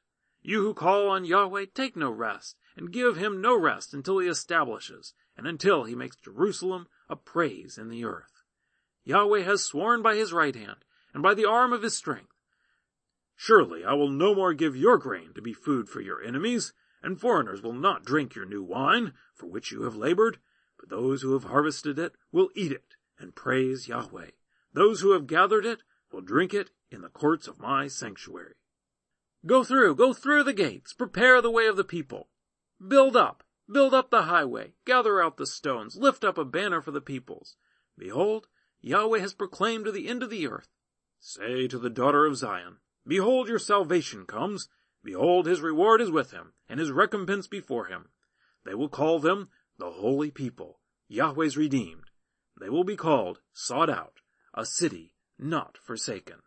You 0.43 0.63
who 0.63 0.75
call 0.75 1.09
on 1.09 1.25
Yahweh, 1.25 1.67
take 1.75 1.97
no 1.97 2.11
rest, 2.11 2.57
and 2.77 2.93
give 2.93 3.17
him 3.17 3.41
no 3.41 3.59
rest 3.59 3.93
until 3.95 4.19
he 4.19 4.29
establishes, 4.29 5.13
and 5.37 5.47
until 5.47 5.85
he 5.85 5.95
makes 5.95 6.17
Jerusalem 6.17 6.87
a 7.09 7.17
praise 7.17 7.79
in 7.79 7.89
the 7.89 8.05
earth. 8.05 8.36
Yahweh 9.07 9.43
has 9.43 9.65
sworn 9.65 10.03
by 10.03 10.17
his 10.17 10.33
right 10.33 10.55
hand, 10.55 10.85
and 11.15 11.23
by 11.23 11.33
the 11.33 11.47
arm 11.47 11.73
of 11.73 11.83
his 11.83 11.97
strength. 11.97 12.35
Surely 13.37 13.85
I 13.85 13.93
will 13.95 14.11
no 14.11 14.35
more 14.35 14.53
give 14.53 14.77
your 14.77 14.99
grain 14.99 15.33
to 15.35 15.41
be 15.41 15.53
food 15.53 15.89
for 15.89 16.01
your 16.01 16.21
enemies, 16.21 16.73
and 17.03 17.21
foreigners 17.21 17.63
will 17.63 17.73
not 17.73 18.05
drink 18.05 18.35
your 18.35 18.47
new 18.47 18.63
wine, 18.63 19.15
for 19.33 19.47
which 19.47 19.71
you 19.71 19.83
have 19.83 19.95
labored, 19.95 20.39
but 20.79 20.89
those 20.89 21.23
who 21.23 21.35
have 21.35 21.45
harvested 21.45 21.99
it 21.99 22.17
will 22.33 22.51
eat 22.55 22.73
it 22.73 22.97
and 23.19 23.37
praise 23.37 23.87
Yahweh. 23.87 24.31
Those 24.73 25.01
who 25.01 25.13
have 25.13 25.27
gathered 25.27 25.65
it 25.65 25.83
will 26.13 26.21
drink 26.21 26.53
it 26.53 26.71
in 26.91 27.01
the 27.01 27.09
courts 27.09 27.47
of 27.47 27.61
my 27.61 27.87
sanctuary. 27.87 28.57
Go 29.47 29.63
through, 29.63 29.95
go 29.95 30.13
through 30.13 30.43
the 30.43 30.53
gates, 30.53 30.93
prepare 30.93 31.41
the 31.41 31.51
way 31.51 31.67
of 31.67 31.77
the 31.77 31.85
people. 31.85 32.29
Build 32.87 33.17
up, 33.17 33.45
build 33.71 33.95
up 33.95 34.11
the 34.11 34.23
highway, 34.23 34.73
gather 34.85 35.23
out 35.23 35.37
the 35.37 35.47
stones, 35.47 35.97
lift 35.97 36.25
up 36.25 36.37
a 36.37 36.45
banner 36.45 36.81
for 36.83 36.91
the 36.91 37.01
peoples. 37.01 37.57
Behold, 37.97 38.49
Yahweh 38.81 39.19
has 39.21 39.35
proclaimed 39.35 39.85
to 39.85 39.93
the 39.93 40.09
end 40.09 40.23
of 40.23 40.31
the 40.31 40.47
earth. 40.47 40.69
Say 41.19 41.67
to 41.69 41.79
the 41.79 41.91
daughter 41.91 42.25
of 42.27 42.37
Zion, 42.37 42.79
Behold, 43.07 43.49
your 43.49 43.59
salvation 43.59 44.27
comes. 44.27 44.69
Behold, 45.03 45.47
his 45.47 45.61
reward 45.61 46.01
is 46.01 46.11
with 46.11 46.33
him, 46.33 46.53
and 46.69 46.81
his 46.81 46.91
recompense 46.91 47.47
before 47.47 47.87
him. 47.87 48.09
They 48.65 48.75
will 48.75 48.89
call 48.89 49.19
them 49.19 49.51
the 49.79 49.93
holy 49.93 50.31
people, 50.31 50.81
Yahweh's 51.09 51.57
redeemed. 51.57 52.11
They 52.59 52.69
will 52.69 52.85
be 52.85 52.97
called 52.97 53.41
sought 53.53 53.91
out, 53.91 54.21
a 54.55 54.65
city 54.65 55.15
not 55.39 55.79
forsaken. 55.79 56.43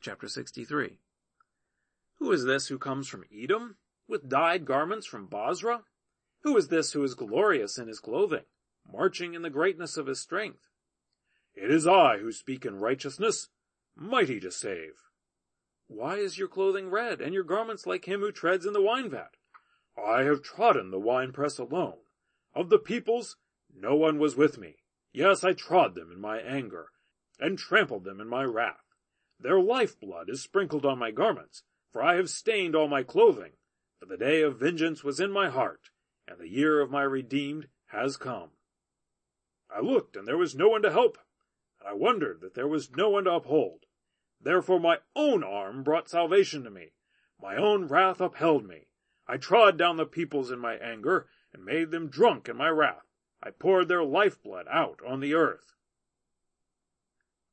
Chapter 0.00 0.28
63 0.28 0.98
Who 2.18 2.32
is 2.32 2.44
this 2.44 2.68
who 2.68 2.78
comes 2.78 3.08
from 3.08 3.24
Edom, 3.32 3.76
with 4.08 4.28
dyed 4.28 4.64
garments 4.64 5.06
from 5.06 5.26
Bozrah? 5.26 5.84
Who 6.42 6.56
is 6.56 6.68
this 6.68 6.92
who 6.92 7.04
is 7.04 7.14
glorious 7.14 7.76
in 7.76 7.88
his 7.88 8.00
clothing, 8.00 8.44
marching 8.92 9.34
in 9.34 9.42
the 9.42 9.50
greatness 9.50 9.96
of 9.96 10.06
his 10.06 10.20
strength? 10.20 10.68
It 11.54 11.70
is 11.70 11.86
I 11.86 12.18
who 12.18 12.32
speak 12.32 12.64
in 12.64 12.80
righteousness, 12.80 13.48
mighty 13.96 14.40
to 14.40 14.50
save. 14.50 14.94
Why 15.88 16.16
is 16.16 16.38
your 16.38 16.48
clothing 16.48 16.90
red, 16.90 17.20
and 17.20 17.34
your 17.34 17.44
garments 17.44 17.86
like 17.86 18.06
him 18.06 18.20
who 18.20 18.30
treads 18.30 18.64
in 18.64 18.72
the 18.72 18.82
wine 18.82 19.10
vat? 19.10 19.36
I 19.98 20.22
have 20.22 20.42
trodden 20.42 20.90
the 20.90 21.00
winepress 21.00 21.58
alone. 21.58 21.98
Of 22.54 22.68
the 22.68 22.78
peoples, 22.78 23.36
no 23.74 23.96
one 23.96 24.18
was 24.18 24.36
with 24.36 24.58
me. 24.58 24.76
Yes, 25.12 25.42
I 25.42 25.52
trod 25.52 25.94
them 25.94 26.12
in 26.12 26.20
my 26.20 26.38
anger, 26.38 26.90
and 27.38 27.58
trampled 27.58 28.04
them 28.04 28.20
in 28.20 28.28
my 28.28 28.44
wrath. 28.44 28.84
Their 29.38 29.60
lifeblood 29.60 30.30
is 30.30 30.42
sprinkled 30.42 30.86
on 30.86 30.98
my 30.98 31.10
garments, 31.10 31.62
for 31.92 32.02
I 32.02 32.16
have 32.16 32.30
stained 32.30 32.76
all 32.76 32.88
my 32.88 33.02
clothing. 33.02 33.52
For 33.98 34.06
the 34.06 34.16
day 34.16 34.42
of 34.42 34.58
vengeance 34.60 35.02
was 35.02 35.18
in 35.20 35.32
my 35.32 35.50
heart, 35.50 35.90
and 36.28 36.38
the 36.38 36.48
year 36.48 36.80
of 36.80 36.90
my 36.90 37.02
redeemed 37.02 37.68
has 37.86 38.16
come. 38.16 38.50
I 39.72 39.80
looked, 39.80 40.16
and 40.16 40.26
there 40.26 40.38
was 40.38 40.54
no 40.54 40.68
one 40.68 40.82
to 40.82 40.90
help, 40.90 41.18
and 41.78 41.88
I 41.88 41.92
wondered 41.92 42.40
that 42.40 42.54
there 42.54 42.68
was 42.68 42.90
no 42.90 43.08
one 43.10 43.24
to 43.24 43.34
uphold. 43.34 43.86
Therefore 44.40 44.80
my 44.80 44.98
own 45.14 45.44
arm 45.44 45.82
brought 45.82 46.08
salvation 46.08 46.64
to 46.64 46.70
me. 46.70 46.92
My 47.40 47.56
own 47.56 47.86
wrath 47.86 48.20
upheld 48.20 48.66
me. 48.66 48.88
I 49.28 49.36
trod 49.36 49.78
down 49.78 49.96
the 49.96 50.06
peoples 50.06 50.50
in 50.50 50.58
my 50.58 50.74
anger, 50.74 51.28
and 51.52 51.64
made 51.64 51.90
them 51.90 52.08
drunk 52.08 52.48
in 52.48 52.56
my 52.56 52.68
wrath. 52.68 53.06
I 53.42 53.50
poured 53.50 53.88
their 53.88 54.02
lifeblood 54.02 54.66
out 54.68 55.00
on 55.06 55.20
the 55.20 55.34
earth. 55.34 55.74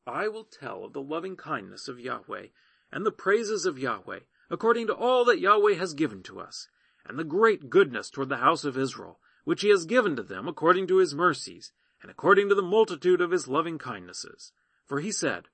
I 0.06 0.28
will 0.28 0.46
tell 0.46 0.86
of 0.86 0.94
the 0.94 1.02
loving 1.02 1.36
kindness 1.36 1.88
of 1.88 2.00
Yahweh, 2.00 2.48
and 2.92 3.06
the 3.06 3.12
praises 3.12 3.66
of 3.66 3.78
Yahweh, 3.78 4.22
according 4.50 4.88
to 4.88 4.96
all 4.96 5.26
that 5.26 5.40
Yahweh 5.40 5.76
has 5.76 5.94
given 5.94 6.24
to 6.24 6.40
us, 6.40 6.68
and 7.06 7.20
the 7.20 7.24
great 7.24 7.70
goodness 7.70 8.10
toward 8.10 8.30
the 8.30 8.38
house 8.38 8.64
of 8.64 8.78
Israel, 8.78 9.20
which 9.44 9.62
he 9.62 9.70
has 9.70 9.86
given 9.86 10.16
to 10.16 10.24
them 10.24 10.48
according 10.48 10.88
to 10.88 10.98
his 10.98 11.14
mercies, 11.14 11.72
and 12.02 12.12
according 12.12 12.50
to 12.50 12.56
the 12.56 12.62
multitude 12.62 13.22
of 13.22 13.32
his 13.32 13.48
loving 13.48 13.78
kindnesses. 13.78 14.52
For 14.86 15.00
he 15.00 15.12
said, 15.12 15.46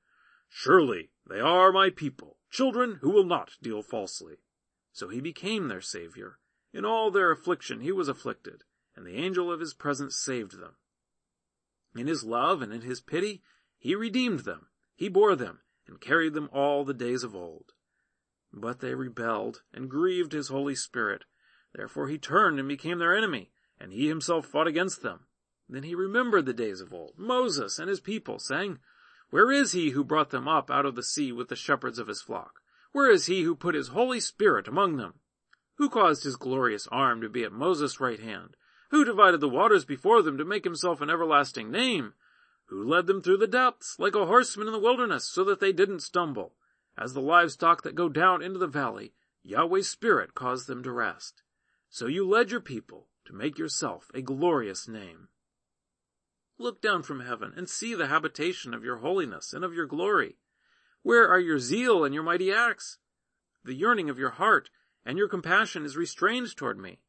Surely 0.49 1.11
they 1.27 1.39
are 1.39 1.71
my 1.71 1.89
people, 1.89 2.37
children 2.51 2.99
who 3.01 3.09
will 3.09 3.25
not 3.25 3.57
deal 3.61 3.81
falsely. 3.81 4.37
So 4.91 5.09
he 5.09 5.21
became 5.21 5.67
their 5.67 5.81
Savior, 5.81 6.39
In 6.71 6.85
all 6.85 7.09
their 7.09 7.31
affliction 7.31 7.81
he 7.81 7.91
was 7.91 8.07
afflicted, 8.07 8.63
and 8.95 9.05
the 9.05 9.15
angel 9.15 9.51
of 9.51 9.59
his 9.59 9.73
presence 9.73 10.15
saved 10.15 10.59
them. 10.59 10.75
In 11.95 12.07
his 12.07 12.23
love 12.23 12.61
and 12.61 12.73
in 12.73 12.81
his 12.81 13.01
pity 13.01 13.43
he 13.77 13.95
redeemed 13.95 14.41
them, 14.41 14.67
he 14.95 15.09
bore 15.09 15.35
them, 15.35 15.61
and 15.87 15.99
carried 15.99 16.33
them 16.33 16.49
all 16.53 16.85
the 16.85 16.93
days 16.93 17.23
of 17.23 17.35
old. 17.35 17.73
But 18.51 18.79
they 18.79 18.93
rebelled, 18.93 19.63
and 19.73 19.89
grieved 19.89 20.31
his 20.31 20.49
Holy 20.49 20.75
Spirit. 20.75 21.25
Therefore 21.73 22.07
he 22.07 22.19
turned 22.19 22.59
and 22.59 22.67
became 22.67 22.99
their 22.99 23.17
enemy, 23.17 23.51
and 23.79 23.91
he 23.91 24.07
himself 24.07 24.45
fought 24.45 24.67
against 24.67 25.01
them. 25.01 25.25
Then 25.69 25.83
he 25.83 25.95
remembered 25.95 26.45
the 26.45 26.53
days 26.53 26.81
of 26.81 26.93
old, 26.93 27.17
Moses 27.17 27.79
and 27.79 27.89
his 27.89 27.99
people, 27.99 28.37
saying, 28.37 28.79
Where 29.29 29.51
is 29.51 29.71
he 29.71 29.91
who 29.91 30.03
brought 30.03 30.29
them 30.29 30.47
up 30.47 30.69
out 30.69 30.85
of 30.85 30.95
the 30.95 31.03
sea 31.03 31.31
with 31.31 31.47
the 31.47 31.55
shepherds 31.55 31.99
of 31.99 32.07
his 32.07 32.21
flock? 32.21 32.61
Where 32.91 33.09
is 33.09 33.25
he 33.25 33.43
who 33.43 33.55
put 33.55 33.73
his 33.73 33.87
Holy 33.89 34.19
Spirit 34.19 34.67
among 34.67 34.97
them? 34.97 35.15
Who 35.77 35.89
caused 35.89 36.23
his 36.23 36.35
glorious 36.35 36.87
arm 36.87 37.21
to 37.21 37.29
be 37.29 37.43
at 37.43 37.51
Moses' 37.51 37.99
right 37.99 38.19
hand? 38.19 38.55
Who 38.91 39.03
divided 39.03 39.39
the 39.41 39.49
waters 39.49 39.85
before 39.85 40.21
them 40.21 40.37
to 40.37 40.45
make 40.45 40.63
himself 40.63 41.01
an 41.01 41.09
everlasting 41.09 41.71
name? 41.71 42.13
Who 42.65 42.83
led 42.83 43.07
them 43.07 43.21
through 43.21 43.37
the 43.37 43.47
depths 43.47 43.97
like 43.97 44.15
a 44.15 44.27
horseman 44.27 44.67
in 44.67 44.73
the 44.73 44.79
wilderness 44.79 45.25
so 45.25 45.43
that 45.45 45.59
they 45.59 45.73
didn't 45.73 46.01
stumble? 46.01 46.53
As 46.95 47.13
the 47.13 47.21
livestock 47.21 47.81
that 47.81 47.95
go 47.95 48.07
down 48.09 48.43
into 48.43 48.59
the 48.59 48.67
valley, 48.67 49.13
Yahweh's 49.41 49.89
Spirit 49.89 50.35
caused 50.35 50.67
them 50.67 50.83
to 50.83 50.91
rest. 50.91 51.41
So 51.89 52.05
you 52.05 52.27
led 52.27 52.51
your 52.51 52.59
people 52.59 53.07
to 53.25 53.33
make 53.33 53.57
yourself 53.57 54.11
a 54.13 54.21
glorious 54.21 54.87
name. 54.87 55.29
Look 56.63 56.81
down 56.81 57.03
from 57.03 57.19
heaven 57.19 57.51
and 57.57 57.69
see 57.69 57.93
the 57.93 58.07
habitation 58.07 58.73
of 58.73 58.85
your 58.85 58.99
holiness 58.99 59.51
and 59.51 59.65
of 59.65 59.73
your 59.73 59.85
glory. 59.85 60.37
Where 61.01 61.27
are 61.27 61.37
your 61.37 61.59
zeal 61.59 62.05
and 62.05 62.13
your 62.13 62.23
mighty 62.23 62.53
acts? 62.53 62.99
The 63.65 63.73
yearning 63.73 64.09
of 64.09 64.17
your 64.17 64.29
heart 64.29 64.69
and 65.05 65.17
your 65.17 65.27
compassion 65.27 65.83
is 65.83 65.97
restrained 65.97 66.55
toward 66.55 66.79
me. 66.79 67.01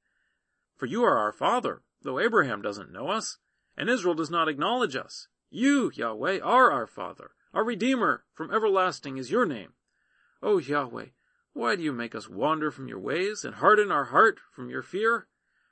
For 0.76 0.86
you 0.86 1.04
are 1.04 1.16
our 1.16 1.30
father, 1.30 1.82
though 2.02 2.18
Abraham 2.18 2.62
doesn't 2.62 2.90
know 2.90 3.10
us, 3.10 3.38
and 3.76 3.88
Israel 3.88 4.16
does 4.16 4.28
not 4.28 4.48
acknowledge 4.48 4.96
us. 4.96 5.28
You, 5.50 5.92
Yahweh, 5.94 6.40
are 6.40 6.72
our 6.72 6.88
father. 6.88 7.30
Our 7.52 7.62
Redeemer 7.62 8.24
from 8.32 8.52
everlasting 8.52 9.18
is 9.18 9.30
your 9.30 9.46
name. 9.46 9.74
O 10.42 10.58
Yahweh, 10.58 11.10
why 11.52 11.76
do 11.76 11.84
you 11.84 11.92
make 11.92 12.16
us 12.16 12.28
wander 12.28 12.72
from 12.72 12.88
your 12.88 12.98
ways 12.98 13.44
and 13.44 13.54
harden 13.54 13.92
our 13.92 14.06
heart 14.06 14.40
from 14.50 14.68
your 14.68 14.82
fear? 14.82 15.28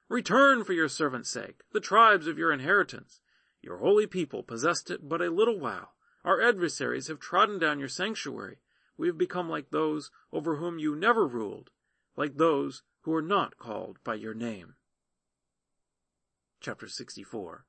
Return 0.08 0.62
for 0.62 0.72
your 0.72 0.88
servant's 0.88 1.30
sake, 1.30 1.62
the 1.72 1.80
tribes 1.80 2.28
of 2.28 2.38
your 2.38 2.52
inheritance. 2.52 3.18
Your 3.62 3.78
holy 3.78 4.06
people 4.06 4.42
possessed 4.42 4.90
it 4.90 5.08
but 5.08 5.22
a 5.22 5.30
little 5.30 5.58
while. 5.58 5.94
Our 6.24 6.40
adversaries 6.40 7.06
have 7.06 7.20
trodden 7.20 7.58
down 7.58 7.78
your 7.78 7.88
sanctuary. 7.88 8.58
We 8.96 9.06
have 9.06 9.16
become 9.16 9.48
like 9.48 9.70
those 9.70 10.10
over 10.32 10.56
whom 10.56 10.78
you 10.78 10.94
never 10.94 11.26
ruled, 11.26 11.70
like 12.16 12.36
those 12.36 12.82
who 13.02 13.14
are 13.14 13.22
not 13.22 13.56
called 13.56 13.98
by 14.04 14.14
your 14.14 14.34
name. 14.34 14.74
Chapter 16.60 16.88
64 16.88 17.64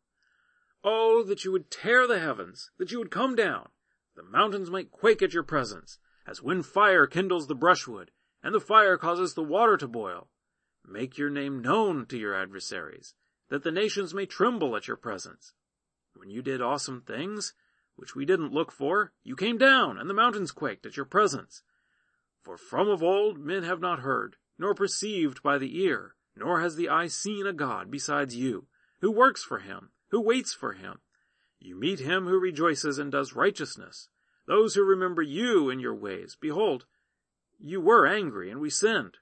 Oh, 0.84 1.24
that 1.24 1.46
you 1.46 1.52
would 1.52 1.72
tear 1.72 2.06
the 2.08 2.20
heavens, 2.20 2.72
that 2.78 2.92
you 2.92 3.00
would 3.00 3.12
come 3.12 3.36
down. 3.36 3.70
The 4.16 4.24
mountains 4.24 4.70
might 4.70 4.92
quake 4.92 5.22
at 5.22 5.34
your 5.34 5.44
presence, 5.44 5.98
as 6.28 6.42
when 6.42 6.62
fire 6.62 7.08
kindles 7.08 7.48
the 7.48 7.56
brushwood, 7.56 8.12
and 8.44 8.54
the 8.54 8.60
fire 8.60 8.98
causes 8.98 9.34
the 9.34 9.44
water 9.44 9.78
to 9.78 9.88
boil. 9.88 10.30
Make 10.86 11.18
your 11.18 11.30
name 11.30 11.62
known 11.62 12.06
to 12.08 12.18
your 12.18 12.36
adversaries, 12.36 13.16
that 13.50 13.64
the 13.64 13.72
nations 13.72 14.14
may 14.14 14.26
tremble 14.26 14.76
at 14.76 14.88
your 14.88 14.98
presence. 14.98 15.54
When 16.24 16.30
you 16.30 16.42
did 16.42 16.62
awesome 16.62 17.02
things, 17.02 17.54
which 17.98 18.16
we 18.16 18.24
didn't 18.24 18.54
look 18.54 18.72
for, 18.72 19.12
you 19.26 19.36
came 19.36 19.58
down, 19.58 19.98
and 19.98 20.10
the 20.10 20.14
mountains 20.14 20.54
quaked 20.54 20.86
at 20.86 20.96
your 20.96 21.06
presence. 21.06 21.64
For 22.42 22.56
from 22.56 22.88
of 22.88 23.04
old 23.04 23.38
men 23.38 23.64
have 23.64 23.82
not 23.82 24.00
heard, 24.00 24.38
nor 24.58 24.74
perceived 24.74 25.44
by 25.44 25.58
the 25.58 25.82
ear, 25.82 26.16
nor 26.34 26.62
has 26.62 26.78
the 26.78 26.88
eye 26.88 27.08
seen 27.08 27.46
a 27.46 27.52
God 27.52 27.92
besides 27.92 28.38
you, 28.38 28.68
who 29.02 29.12
works 29.12 29.44
for 29.44 29.60
him, 29.60 29.90
who 30.12 30.22
waits 30.22 30.54
for 30.54 30.72
him. 30.72 31.02
You 31.60 31.76
meet 31.78 32.00
him 32.00 32.26
who 32.26 32.40
rejoices 32.40 32.98
and 32.98 33.12
does 33.12 33.36
righteousness, 33.36 34.08
those 34.48 34.76
who 34.76 34.86
remember 34.86 35.22
you 35.22 35.70
in 35.70 35.82
your 35.82 35.96
ways. 35.96 36.38
Behold, 36.40 36.86
you 37.60 37.82
were 37.82 38.08
angry, 38.08 38.50
and 38.50 38.62
we 38.62 38.70
sinned. 38.70 39.18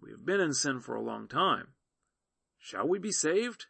We 0.00 0.12
have 0.12 0.24
been 0.24 0.40
in 0.40 0.54
sin 0.54 0.78
for 0.78 0.94
a 0.94 1.02
long 1.02 1.26
time. 1.26 1.74
Shall 2.60 2.86
we 2.86 3.00
be 3.00 3.10
saved? 3.10 3.66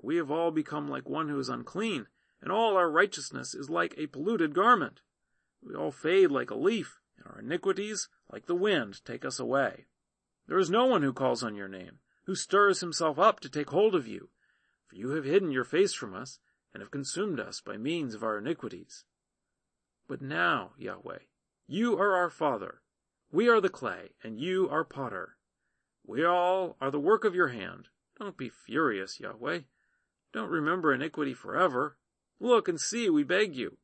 We 0.00 0.16
have 0.16 0.30
all 0.30 0.50
become 0.50 0.88
like 0.88 1.08
one 1.08 1.28
who 1.28 1.38
is 1.38 1.48
unclean, 1.48 2.06
and 2.40 2.52
all 2.52 2.76
our 2.76 2.90
righteousness 2.90 3.54
is 3.54 3.68
like 3.68 3.94
a 3.96 4.06
polluted 4.06 4.54
garment. 4.54 5.00
We 5.62 5.74
all 5.74 5.90
fade 5.90 6.30
like 6.30 6.50
a 6.50 6.56
leaf, 6.56 7.00
and 7.16 7.26
our 7.26 7.40
iniquities, 7.40 8.08
like 8.30 8.46
the 8.46 8.54
wind, 8.54 9.04
take 9.04 9.24
us 9.24 9.40
away. 9.40 9.86
There 10.46 10.58
is 10.58 10.70
no 10.70 10.86
one 10.86 11.02
who 11.02 11.12
calls 11.12 11.42
on 11.42 11.56
your 11.56 11.68
name, 11.68 11.98
who 12.26 12.34
stirs 12.34 12.80
himself 12.80 13.18
up 13.18 13.40
to 13.40 13.48
take 13.48 13.70
hold 13.70 13.94
of 13.94 14.06
you, 14.06 14.30
for 14.86 14.96
you 14.96 15.10
have 15.10 15.24
hidden 15.24 15.50
your 15.50 15.64
face 15.64 15.92
from 15.92 16.14
us, 16.14 16.38
and 16.72 16.80
have 16.80 16.90
consumed 16.90 17.40
us 17.40 17.60
by 17.60 17.76
means 17.76 18.14
of 18.14 18.22
our 18.22 18.38
iniquities. 18.38 19.04
But 20.06 20.22
now, 20.22 20.72
Yahweh, 20.78 21.18
you 21.66 21.98
are 21.98 22.14
our 22.14 22.30
Father. 22.30 22.82
We 23.30 23.48
are 23.48 23.60
the 23.60 23.68
clay, 23.68 24.12
and 24.22 24.38
you 24.38 24.68
are 24.70 24.84
potter. 24.84 25.36
We 26.06 26.24
all 26.24 26.76
are 26.80 26.90
the 26.90 27.00
work 27.00 27.24
of 27.24 27.34
your 27.34 27.48
hand. 27.48 27.88
Don't 28.18 28.38
be 28.38 28.48
furious, 28.48 29.20
Yahweh. 29.20 29.60
Don't 30.32 30.50
remember 30.50 30.92
iniquity 30.92 31.34
forever. 31.34 31.96
Look 32.40 32.68
and 32.68 32.80
see, 32.80 33.08
we 33.08 33.24
beg 33.24 33.54
you. 33.54 33.78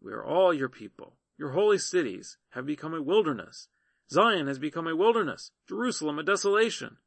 We 0.00 0.12
are 0.12 0.24
all 0.24 0.52
your 0.52 0.68
people. 0.68 1.16
Your 1.36 1.50
holy 1.50 1.78
cities 1.78 2.36
have 2.50 2.66
become 2.66 2.94
a 2.94 3.02
wilderness. 3.02 3.68
Zion 4.10 4.46
has 4.46 4.58
become 4.58 4.86
a 4.86 4.96
wilderness, 4.96 5.50
Jerusalem 5.68 6.18
a 6.18 6.22
desolation. 6.22 6.98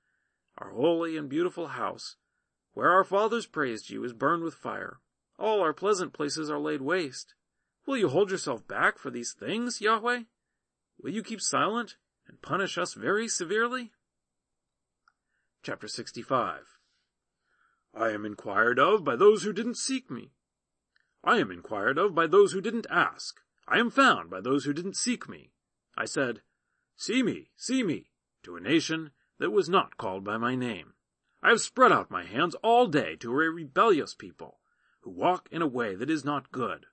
Our 0.57 0.71
holy 0.71 1.17
and 1.17 1.29
beautiful 1.29 1.67
house, 1.67 2.17
where 2.73 2.91
our 2.91 3.03
fathers 3.03 3.47
praised 3.47 3.89
you, 3.89 4.03
is 4.03 4.13
burned 4.13 4.43
with 4.43 4.53
fire. 4.53 4.99
All 5.39 5.61
our 5.61 5.73
pleasant 5.73 6.13
places 6.13 6.49
are 6.49 6.59
laid 6.59 6.82
waste. 6.82 7.34
Will 7.86 7.97
you 7.97 8.09
hold 8.09 8.29
yourself 8.29 8.67
back 8.67 8.99
for 8.99 9.09
these 9.09 9.34
things, 9.34 9.82
Yahweh? 9.82 10.23
Will 11.01 11.11
you 11.11 11.23
keep 11.23 11.41
silent 11.41 11.97
and 12.27 12.41
punish 12.41 12.77
us 12.77 12.93
very 12.93 13.27
severely? 13.27 13.91
Chapter 15.63 15.88
65 15.88 16.80
I 17.93 18.09
am 18.11 18.25
inquired 18.25 18.79
of 18.79 19.03
by 19.03 19.15
those 19.15 19.43
who 19.43 19.53
didn't 19.53 19.77
seek 19.77 20.09
me. 20.09 20.31
I 21.23 21.37
am 21.37 21.51
inquired 21.51 21.97
of 21.97 22.15
by 22.15 22.27
those 22.27 22.53
who 22.53 22.61
didn't 22.61 22.87
ask. 22.89 23.41
I 23.67 23.79
am 23.79 23.89
found 23.89 24.29
by 24.29 24.41
those 24.41 24.65
who 24.65 24.73
didn't 24.73 24.95
seek 24.95 25.29
me. 25.29 25.51
I 25.95 26.05
said, 26.05 26.41
See 26.95 27.21
me, 27.21 27.49
see 27.55 27.83
me, 27.83 28.11
to 28.43 28.55
a 28.55 28.61
nation 28.61 29.11
that 29.39 29.51
was 29.51 29.69
not 29.69 29.97
called 29.97 30.23
by 30.23 30.37
my 30.37 30.55
name. 30.55 30.93
I 31.43 31.49
have 31.49 31.61
spread 31.61 31.91
out 31.91 32.11
my 32.11 32.23
hands 32.23 32.55
all 32.63 32.87
day 32.87 33.15
to 33.17 33.31
a 33.31 33.33
rebellious 33.33 34.13
people, 34.13 34.59
who 35.01 35.09
walk 35.09 35.47
in 35.51 35.61
a 35.61 35.67
way 35.67 35.95
that 35.95 36.09
is 36.09 36.23
not 36.23 36.51
good. 36.51 36.85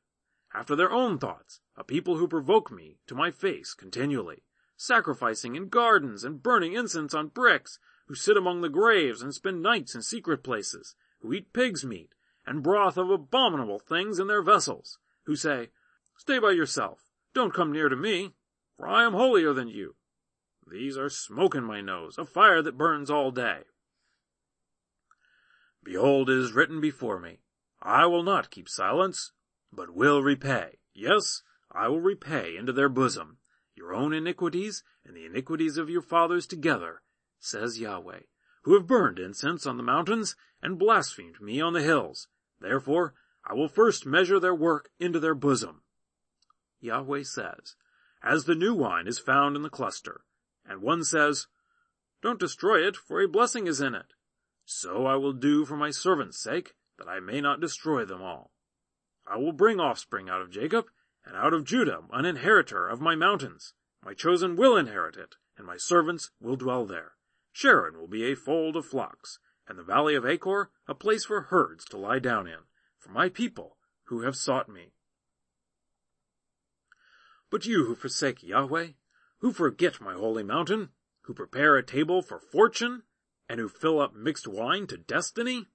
After 0.55 0.75
their 0.75 0.91
own 0.91 1.19
thoughts, 1.19 1.61
a 1.77 1.85
people 1.85 2.17
who 2.17 2.27
provoke 2.27 2.71
me 2.71 2.99
to 3.07 3.15
my 3.15 3.31
face 3.31 3.75
continually, 3.75 4.45
sacrificing 4.77 5.57
in 5.57 5.69
gardens 5.69 6.25
and 6.25 6.43
burning 6.43 6.73
incense 6.73 7.13
on 7.13 7.29
bricks, 7.29 7.79
who 8.09 8.15
sit 8.15 8.37
among 8.37 8.63
the 8.63 8.69
graves 8.69 9.23
and 9.23 9.35
spend 9.35 9.63
nights 9.63 9.95
in 9.95 10.03
secret 10.03 10.43
places, 10.43 10.97
who 11.21 11.33
eat 11.33 11.53
pig's 11.53 11.85
meat 11.85 12.15
and 12.47 12.63
broth 12.63 12.97
of 12.97 13.11
abominable 13.11 13.79
things 13.79 14.19
in 14.19 14.27
their 14.27 14.43
vessels, 14.43 14.99
who 15.25 15.37
say, 15.37 15.69
Stay 16.17 16.39
by 16.39 16.51
yourself, 16.51 17.05
don't 17.35 17.55
come 17.55 17.71
near 17.71 17.89
to 17.89 17.97
me, 17.97 18.33
for 18.77 18.89
I 18.89 19.05
am 19.05 19.13
holier 19.13 19.53
than 19.53 19.69
you. 19.69 19.95
These 20.67 20.97
are 20.97 21.11
smoke 21.11 21.55
in 21.55 21.65
my 21.65 21.81
nose, 21.81 22.19
a 22.19 22.25
fire 22.25 22.63
that 22.63 22.79
burns 22.79 23.11
all 23.11 23.31
day. 23.31 23.61
Behold, 25.85 26.29
it 26.31 26.39
is 26.39 26.53
written 26.53 26.81
before 26.81 27.21
me, 27.21 27.41
I 27.81 28.07
will 28.07 28.23
not 28.23 28.51
keep 28.51 28.69
silence, 28.69 29.33
but 29.73 29.95
will 29.95 30.23
repay. 30.23 30.79
Yes, 30.95 31.43
I 31.71 31.89
will 31.89 32.01
repay 32.01 32.57
into 32.57 32.73
their 32.73 32.89
bosom 32.89 33.39
your 33.79 33.95
own 33.95 34.13
iniquities 34.13 34.83
and 35.05 35.17
the 35.17 35.25
iniquities 35.25 35.79
of 35.79 35.89
your 35.89 36.03
fathers 36.03 36.47
together, 36.47 37.01
says 37.39 37.79
Yahweh, 37.79 38.21
who 38.63 38.75
have 38.75 38.87
burned 38.87 39.19
incense 39.19 39.67
on 39.67 39.77
the 39.77 39.83
mountains 39.83 40.37
and 40.63 40.79
blasphemed 40.79 41.41
me 41.41 41.61
on 41.61 41.73
the 41.73 41.83
hills. 41.83 42.29
Therefore, 42.61 43.15
I 43.45 43.55
will 43.55 43.69
first 43.69 44.05
measure 44.05 44.41
their 44.41 44.55
work 44.55 44.91
into 44.99 45.21
their 45.21 45.35
bosom. 45.35 45.83
Yahweh 46.81 47.23
says, 47.23 47.77
as 48.23 48.45
the 48.45 48.55
new 48.55 48.75
wine 48.75 49.07
is 49.07 49.19
found 49.19 49.55
in 49.57 49.63
the 49.63 49.71
cluster, 49.71 50.23
and 50.65 50.83
one 50.83 51.05
says, 51.05 51.47
Don't 52.21 52.41
destroy 52.41 52.87
it, 52.87 52.97
for 52.97 53.21
a 53.21 53.29
blessing 53.29 53.67
is 53.67 53.81
in 53.81 53.95
it. 53.95 54.13
So 54.65 55.07
I 55.07 55.15
will 55.17 55.33
do 55.33 55.65
for 55.65 55.77
my 55.77 55.91
servant's 55.91 56.39
sake, 56.39 56.75
that 56.99 57.09
I 57.09 57.21
may 57.21 57.41
not 57.41 57.61
destroy 57.61 58.05
them 58.05 58.21
all. 58.21 58.51
I 59.27 59.37
will 59.37 59.53
bring 59.53 59.79
offspring 59.79 60.29
out 60.29 60.43
of 60.43 60.51
Jacob, 60.51 60.87
and 61.25 61.37
out 61.37 61.53
of 61.55 61.65
Judah 61.65 62.01
an 62.13 62.25
inheritor 62.25 62.89
of 62.89 63.01
my 63.01 63.15
mountains. 63.15 63.75
My 64.05 64.15
chosen 64.15 64.57
will 64.57 64.77
inherit 64.77 65.17
it, 65.17 65.37
and 65.57 65.67
my 65.67 65.77
servants 65.77 66.31
will 66.41 66.57
dwell 66.57 66.87
there. 66.87 67.13
Sharon 67.53 67.99
will 67.99 68.09
be 68.09 68.25
a 68.25 68.37
fold 68.37 68.77
of 68.77 68.87
flocks, 68.87 69.39
and 69.67 69.79
the 69.79 69.83
valley 69.83 70.15
of 70.15 70.25
Achor 70.25 70.71
a 70.87 70.95
place 70.95 71.25
for 71.25 71.43
herds 71.43 71.85
to 71.87 71.97
lie 71.97 72.19
down 72.19 72.47
in, 72.47 72.61
for 72.99 73.11
my 73.11 73.29
people 73.29 73.77
who 74.05 74.23
have 74.23 74.37
sought 74.37 74.69
me. 74.69 74.93
But 77.51 77.67
you 77.67 77.87
who 77.87 77.95
forsake 77.95 78.43
Yahweh, 78.43 78.89
who 79.39 79.53
forget 79.53 80.01
my 80.01 80.15
holy 80.15 80.43
mountain, 80.43 80.91
who 81.23 81.35
prepare 81.35 81.77
a 81.77 81.83
table 81.83 82.23
for 82.23 82.39
fortune, 82.39 83.03
and 83.49 83.61
who 83.61 83.69
fill 83.69 84.01
up 84.01 84.15
mixed 84.15 84.47
wine 84.47 84.87
to 84.89 84.97
destiny? 84.97 85.67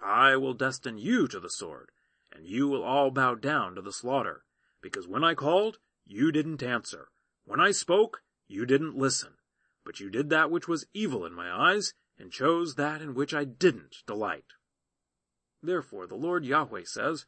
I 0.00 0.36
will 0.36 0.54
destine 0.54 0.98
you 0.98 1.26
to 1.28 1.40
the 1.40 1.50
sword, 1.50 1.90
and 2.32 2.44
you 2.44 2.68
will 2.68 2.82
all 2.82 3.10
bow 3.10 3.34
down 3.34 3.74
to 3.74 3.82
the 3.82 3.92
slaughter, 3.92 4.44
because 4.80 5.08
when 5.08 5.24
I 5.24 5.34
called, 5.34 5.78
you 6.04 6.30
didn't 6.30 6.62
answer. 6.62 7.08
When 7.44 7.60
I 7.60 7.70
spoke, 7.70 8.22
you 8.46 8.66
didn't 8.66 8.96
listen, 8.96 9.34
but 9.86 10.00
you 10.00 10.10
did 10.10 10.28
that 10.30 10.50
which 10.50 10.66
was 10.66 10.84
evil 10.92 11.24
in 11.24 11.32
my 11.32 11.48
eyes, 11.48 11.94
and 12.18 12.32
chose 12.32 12.74
that 12.74 13.00
in 13.00 13.14
which 13.14 13.32
I 13.32 13.44
didn't 13.44 13.98
delight. 14.04 14.54
Therefore 15.62 16.08
the 16.08 16.16
Lord 16.16 16.44
Yahweh 16.44 16.82
says, 16.84 17.24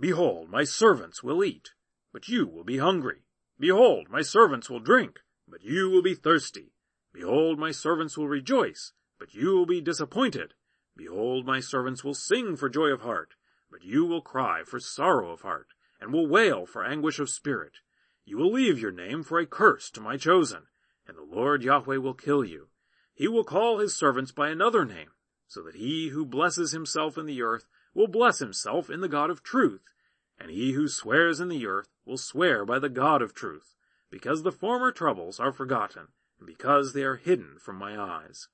Behold, 0.00 0.48
my 0.48 0.64
servants 0.64 1.22
will 1.22 1.44
eat, 1.44 1.72
but 2.10 2.28
you 2.28 2.46
will 2.46 2.64
be 2.64 2.78
hungry. 2.78 3.26
Behold, 3.60 4.08
my 4.08 4.22
servants 4.22 4.70
will 4.70 4.80
drink, 4.80 5.20
but 5.46 5.62
you 5.62 5.90
will 5.90 6.00
be 6.02 6.14
thirsty. 6.14 6.72
Behold, 7.12 7.58
my 7.58 7.70
servants 7.70 8.16
will 8.16 8.26
rejoice, 8.26 8.92
but 9.18 9.34
you 9.34 9.54
will 9.54 9.66
be 9.66 9.82
disappointed. 9.82 10.54
Behold, 10.96 11.44
my 11.44 11.60
servants 11.60 12.02
will 12.02 12.14
sing 12.14 12.56
for 12.56 12.70
joy 12.70 12.88
of 12.88 13.02
heart, 13.02 13.34
but 13.70 13.84
you 13.84 14.06
will 14.06 14.22
cry 14.22 14.62
for 14.64 14.80
sorrow 14.80 15.30
of 15.30 15.42
heart, 15.42 15.68
and 16.00 16.10
will 16.10 16.26
wail 16.26 16.64
for 16.64 16.84
anguish 16.84 17.18
of 17.18 17.28
spirit. 17.28 17.80
You 18.24 18.38
will 18.38 18.50
leave 18.50 18.78
your 18.78 18.92
name 18.92 19.22
for 19.22 19.38
a 19.38 19.46
curse 19.46 19.90
to 19.90 20.00
my 20.00 20.16
chosen, 20.16 20.62
and 21.06 21.16
the 21.16 21.22
Lord 21.22 21.62
Yahweh 21.62 21.96
will 21.96 22.14
kill 22.14 22.44
you. 22.44 22.68
He 23.14 23.28
will 23.28 23.44
call 23.44 23.78
his 23.78 23.96
servants 23.96 24.32
by 24.32 24.48
another 24.48 24.84
name, 24.84 25.10
so 25.46 25.62
that 25.62 25.76
he 25.76 26.08
who 26.08 26.24
blesses 26.24 26.72
himself 26.72 27.18
in 27.18 27.26
the 27.26 27.42
earth 27.42 27.66
will 27.94 28.08
bless 28.08 28.38
himself 28.38 28.88
in 28.88 29.00
the 29.00 29.08
God 29.08 29.30
of 29.30 29.42
truth, 29.42 29.92
and 30.38 30.50
he 30.50 30.72
who 30.72 30.88
swears 30.88 31.40
in 31.40 31.48
the 31.48 31.66
earth 31.66 31.88
will 32.04 32.16
swear 32.16 32.64
by 32.64 32.78
the 32.78 32.88
God 32.88 33.22
of 33.22 33.34
truth, 33.34 33.74
because 34.10 34.42
the 34.42 34.52
former 34.52 34.90
troubles 34.90 35.38
are 35.38 35.52
forgotten, 35.52 36.08
and 36.38 36.46
because 36.46 36.92
they 36.92 37.02
are 37.02 37.16
hidden 37.16 37.58
from 37.58 37.76
my 37.76 38.00
eyes. 38.00 38.48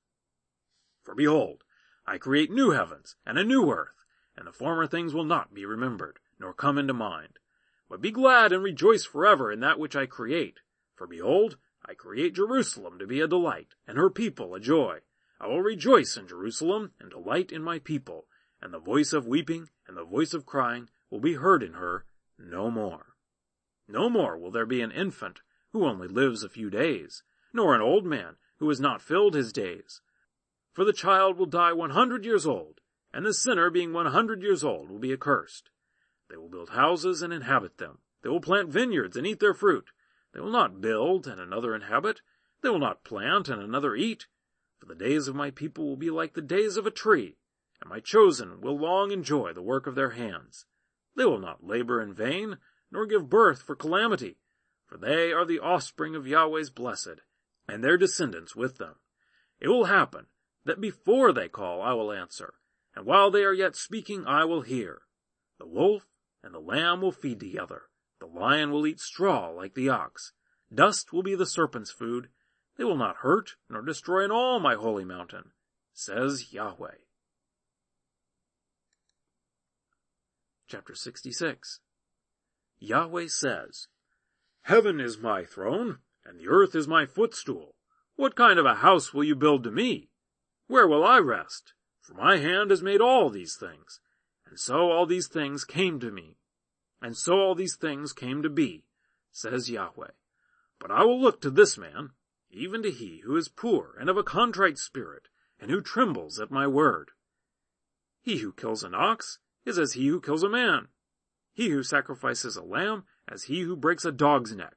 For 1.03 1.15
behold, 1.15 1.63
I 2.05 2.17
create 2.17 2.51
new 2.51 2.71
heavens 2.71 3.15
and 3.25 3.37
a 3.37 3.43
new 3.43 3.71
earth, 3.71 4.05
and 4.35 4.45
the 4.45 4.51
former 4.51 4.87
things 4.87 5.13
will 5.13 5.23
not 5.23 5.53
be 5.53 5.65
remembered, 5.65 6.19
nor 6.39 6.53
come 6.53 6.77
into 6.77 6.93
mind. 6.93 7.39
But 7.89 8.01
be 8.01 8.11
glad 8.11 8.51
and 8.51 8.63
rejoice 8.63 9.05
forever 9.05 9.51
in 9.51 9.59
that 9.61 9.79
which 9.79 9.95
I 9.95 10.05
create. 10.05 10.59
For 10.95 11.07
behold, 11.07 11.57
I 11.89 11.95
create 11.95 12.35
Jerusalem 12.35 12.99
to 12.99 13.07
be 13.07 13.19
a 13.19 13.27
delight, 13.27 13.73
and 13.87 13.97
her 13.97 14.11
people 14.11 14.53
a 14.53 14.59
joy. 14.59 14.99
I 15.41 15.47
will 15.47 15.61
rejoice 15.61 16.17
in 16.17 16.27
Jerusalem, 16.27 16.91
and 16.99 17.09
delight 17.09 17.51
in 17.51 17.63
my 17.63 17.79
people, 17.79 18.27
and 18.61 18.71
the 18.71 18.79
voice 18.79 19.11
of 19.11 19.25
weeping 19.25 19.69
and 19.87 19.97
the 19.97 20.03
voice 20.03 20.35
of 20.35 20.45
crying 20.45 20.89
will 21.09 21.19
be 21.19 21.33
heard 21.33 21.63
in 21.63 21.73
her 21.73 22.05
no 22.37 22.69
more. 22.69 23.15
No 23.87 24.07
more 24.07 24.37
will 24.37 24.51
there 24.51 24.67
be 24.67 24.81
an 24.81 24.91
infant 24.91 25.41
who 25.71 25.83
only 25.83 26.07
lives 26.07 26.43
a 26.43 26.49
few 26.49 26.69
days, 26.69 27.23
nor 27.53 27.73
an 27.73 27.81
old 27.81 28.05
man 28.05 28.35
who 28.57 28.69
has 28.69 28.79
not 28.79 29.01
filled 29.01 29.33
his 29.33 29.51
days. 29.51 30.01
For 30.73 30.85
the 30.85 30.93
child 30.93 31.37
will 31.37 31.47
die 31.47 31.73
one 31.73 31.91
hundred 31.91 32.23
years 32.23 32.45
old, 32.45 32.81
and 33.11 33.25
the 33.25 33.33
sinner 33.33 33.71
being 33.71 33.93
one 33.93 34.05
hundred 34.05 34.43
years 34.43 34.63
old 34.63 34.91
will 34.91 34.99
be 34.99 35.11
accursed. 35.11 35.71
They 36.29 36.37
will 36.37 36.49
build 36.49 36.69
houses 36.69 37.23
and 37.23 37.33
inhabit 37.33 37.79
them. 37.79 37.97
They 38.21 38.29
will 38.29 38.41
plant 38.41 38.69
vineyards 38.69 39.17
and 39.17 39.25
eat 39.25 39.39
their 39.39 39.55
fruit. 39.55 39.89
They 40.33 40.39
will 40.39 40.51
not 40.51 40.81
build 40.81 41.27
and 41.27 41.39
another 41.39 41.73
inhabit. 41.75 42.21
They 42.61 42.69
will 42.69 42.79
not 42.79 43.03
plant 43.03 43.49
and 43.49 43.61
another 43.61 43.95
eat. 43.95 44.27
For 44.79 44.85
the 44.85 44.95
days 44.95 45.27
of 45.27 45.35
my 45.35 45.51
people 45.51 45.87
will 45.87 45.97
be 45.97 46.09
like 46.09 46.33
the 46.33 46.41
days 46.41 46.77
of 46.77 46.85
a 46.85 46.91
tree, 46.91 47.37
and 47.81 47.89
my 47.89 47.99
chosen 47.99 48.61
will 48.61 48.77
long 48.77 49.11
enjoy 49.11 49.53
the 49.53 49.61
work 49.61 49.87
of 49.87 49.95
their 49.95 50.11
hands. 50.11 50.65
They 51.15 51.25
will 51.25 51.39
not 51.39 51.65
labor 51.65 52.01
in 52.01 52.13
vain, 52.13 52.59
nor 52.91 53.05
give 53.05 53.29
birth 53.29 53.61
for 53.61 53.75
calamity, 53.75 54.37
for 54.87 54.97
they 54.97 55.33
are 55.33 55.45
the 55.45 55.59
offspring 55.59 56.15
of 56.15 56.25
Yahweh's 56.25 56.69
blessed, 56.69 57.21
and 57.67 57.83
their 57.83 57.97
descendants 57.97 58.55
with 58.55 58.77
them. 58.77 58.95
It 59.59 59.67
will 59.67 59.85
happen 59.85 60.27
that 60.63 60.79
before 60.79 61.33
they 61.33 61.49
call 61.49 61.81
I 61.81 61.93
will 61.93 62.11
answer, 62.11 62.53
and 62.95 63.05
while 63.05 63.31
they 63.31 63.43
are 63.43 63.53
yet 63.53 63.75
speaking 63.75 64.25
I 64.25 64.45
will 64.45 64.61
hear. 64.61 65.01
The 65.57 65.67
wolf 65.67 66.07
and 66.41 66.53
the 66.53 66.59
lamb 66.59 67.01
will 67.01 67.11
feed 67.11 67.39
together, 67.39 67.88
the 68.19 68.25
lion 68.25 68.71
will 68.71 68.85
eat 68.85 68.99
straw 68.99 69.49
like 69.49 69.73
the 69.73 69.89
ox, 69.89 70.33
dust 70.73 71.13
will 71.13 71.23
be 71.23 71.35
the 71.35 71.45
serpent's 71.45 71.91
food, 71.91 72.29
they 72.77 72.83
will 72.83 72.97
not 72.97 73.17
hurt 73.17 73.55
nor 73.69 73.81
destroy 73.81 74.23
in 74.23 74.31
all 74.31 74.59
my 74.59 74.75
holy 74.75 75.05
mountain, 75.05 75.51
says 75.93 76.53
Yahweh. 76.53 76.95
Chapter 80.67 80.95
66 80.95 81.79
Yahweh 82.79 83.27
says, 83.27 83.87
Heaven 84.61 84.99
is 84.99 85.17
my 85.17 85.43
throne, 85.43 85.97
and 86.23 86.39
the 86.39 86.47
earth 86.47 86.75
is 86.75 86.87
my 86.87 87.05
footstool. 87.05 87.75
What 88.15 88.35
kind 88.35 88.59
of 88.59 88.65
a 88.65 88.75
house 88.75 89.13
will 89.13 89.23
you 89.23 89.35
build 89.35 89.63
to 89.63 89.71
me? 89.71 90.09
Where 90.67 90.87
will 90.87 91.03
I 91.03 91.17
rest? 91.17 91.73
For 92.01 92.13
my 92.13 92.37
hand 92.37 92.69
has 92.69 92.81
made 92.81 93.01
all 93.01 93.29
these 93.29 93.55
things. 93.55 93.99
And 94.45 94.59
so 94.59 94.91
all 94.91 95.05
these 95.05 95.27
things 95.27 95.63
came 95.63 95.99
to 95.99 96.11
me. 96.11 96.37
And 97.01 97.15
so 97.15 97.39
all 97.39 97.55
these 97.55 97.75
things 97.75 98.13
came 98.13 98.41
to 98.43 98.49
be, 98.49 98.83
says 99.31 99.69
Yahweh. 99.69 100.11
But 100.79 100.91
I 100.91 101.03
will 101.03 101.21
look 101.21 101.41
to 101.41 101.49
this 101.49 101.77
man, 101.77 102.11
even 102.51 102.83
to 102.83 102.91
he 102.91 103.21
who 103.25 103.35
is 103.35 103.47
poor 103.47 103.95
and 103.99 104.09
of 104.09 104.17
a 104.17 104.23
contrite 104.23 104.77
spirit, 104.77 105.27
and 105.59 105.69
who 105.69 105.81
trembles 105.81 106.39
at 106.39 106.51
my 106.51 106.67
word. 106.67 107.11
He 108.21 108.37
who 108.37 108.51
kills 108.51 108.83
an 108.83 108.95
ox 108.95 109.39
is 109.65 109.77
as 109.77 109.93
he 109.93 110.07
who 110.07 110.21
kills 110.21 110.43
a 110.43 110.49
man. 110.49 110.87
He 111.53 111.69
who 111.69 111.83
sacrifices 111.83 112.55
a 112.55 112.63
lamb 112.63 113.05
as 113.27 113.43
he 113.43 113.61
who 113.61 113.75
breaks 113.75 114.05
a 114.05 114.11
dog's 114.11 114.55
neck. 114.55 114.75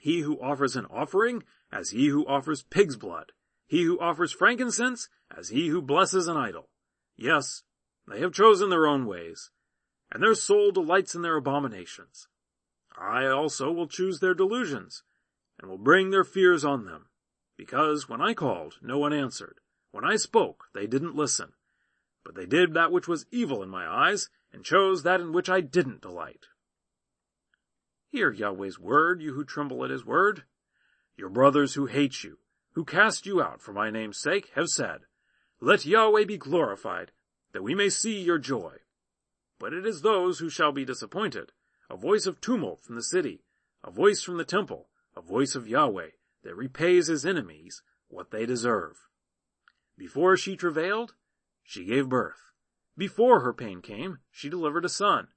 He 0.00 0.20
who 0.20 0.40
offers 0.40 0.76
an 0.76 0.86
offering 0.86 1.44
as 1.72 1.90
he 1.90 2.08
who 2.08 2.26
offers 2.26 2.62
pig's 2.62 2.96
blood. 2.96 3.32
He 3.66 3.82
who 3.82 3.98
offers 3.98 4.32
frankincense 4.32 5.08
as 5.36 5.48
he 5.48 5.68
who 5.68 5.80
blesses 5.80 6.28
an 6.28 6.36
idol. 6.36 6.68
Yes, 7.16 7.62
they 8.06 8.20
have 8.20 8.32
chosen 8.32 8.70
their 8.70 8.86
own 8.86 9.06
ways, 9.06 9.50
and 10.14 10.22
their 10.22 10.34
soul 10.34 10.70
delights 10.70 11.16
in 11.16 11.22
their 11.22 11.36
abominations. 11.36 12.28
I 12.96 13.26
also 13.26 13.72
will 13.72 13.88
choose 13.88 14.20
their 14.20 14.32
delusions, 14.32 15.02
and 15.60 15.68
will 15.68 15.76
bring 15.76 16.10
their 16.10 16.22
fears 16.22 16.64
on 16.64 16.84
them, 16.84 17.06
because 17.58 18.08
when 18.08 18.22
I 18.22 18.32
called, 18.32 18.76
no 18.80 18.96
one 18.98 19.12
answered. 19.12 19.58
When 19.90 20.04
I 20.04 20.14
spoke, 20.16 20.66
they 20.72 20.86
didn't 20.86 21.16
listen. 21.16 21.52
But 22.24 22.36
they 22.36 22.46
did 22.46 22.74
that 22.74 22.92
which 22.92 23.08
was 23.08 23.26
evil 23.32 23.62
in 23.62 23.68
my 23.68 23.86
eyes, 23.86 24.30
and 24.52 24.64
chose 24.64 25.02
that 25.02 25.20
in 25.20 25.32
which 25.32 25.50
I 25.50 25.60
didn't 25.60 26.00
delight. 26.00 26.46
Hear 28.08 28.30
Yahweh's 28.30 28.78
word, 28.78 29.20
you 29.20 29.34
who 29.34 29.44
tremble 29.44 29.84
at 29.84 29.90
his 29.90 30.06
word. 30.06 30.44
Your 31.16 31.28
brothers 31.28 31.74
who 31.74 31.86
hate 31.86 32.22
you, 32.22 32.38
who 32.74 32.84
cast 32.84 33.26
you 33.26 33.42
out 33.42 33.60
for 33.60 33.72
my 33.72 33.90
name's 33.90 34.20
sake, 34.20 34.52
have 34.54 34.68
said, 34.68 35.00
Let 35.60 35.84
Yahweh 35.84 36.24
be 36.24 36.38
glorified, 36.38 37.10
that 37.52 37.64
we 37.64 37.74
may 37.74 37.88
see 37.88 38.20
your 38.20 38.38
joy. 38.38 38.76
But 39.64 39.72
it 39.72 39.86
is 39.86 40.02
those 40.02 40.40
who 40.40 40.50
shall 40.50 40.72
be 40.72 40.84
disappointed, 40.84 41.50
a 41.88 41.96
voice 41.96 42.26
of 42.26 42.38
tumult 42.38 42.82
from 42.82 42.96
the 42.96 43.02
city, 43.02 43.46
a 43.82 43.90
voice 43.90 44.22
from 44.22 44.36
the 44.36 44.44
temple, 44.44 44.90
a 45.16 45.22
voice 45.22 45.54
of 45.54 45.66
Yahweh, 45.66 46.10
that 46.42 46.54
repays 46.54 47.06
his 47.06 47.24
enemies 47.24 47.82
what 48.08 48.30
they 48.30 48.44
deserve. 48.44 49.08
Before 49.96 50.36
she 50.36 50.54
travailed, 50.54 51.14
she 51.62 51.86
gave 51.86 52.10
birth. 52.10 52.50
Before 52.94 53.40
her 53.40 53.54
pain 53.54 53.80
came, 53.80 54.18
she 54.30 54.50
delivered 54.50 54.84
a 54.84 54.90
son. 54.90 55.28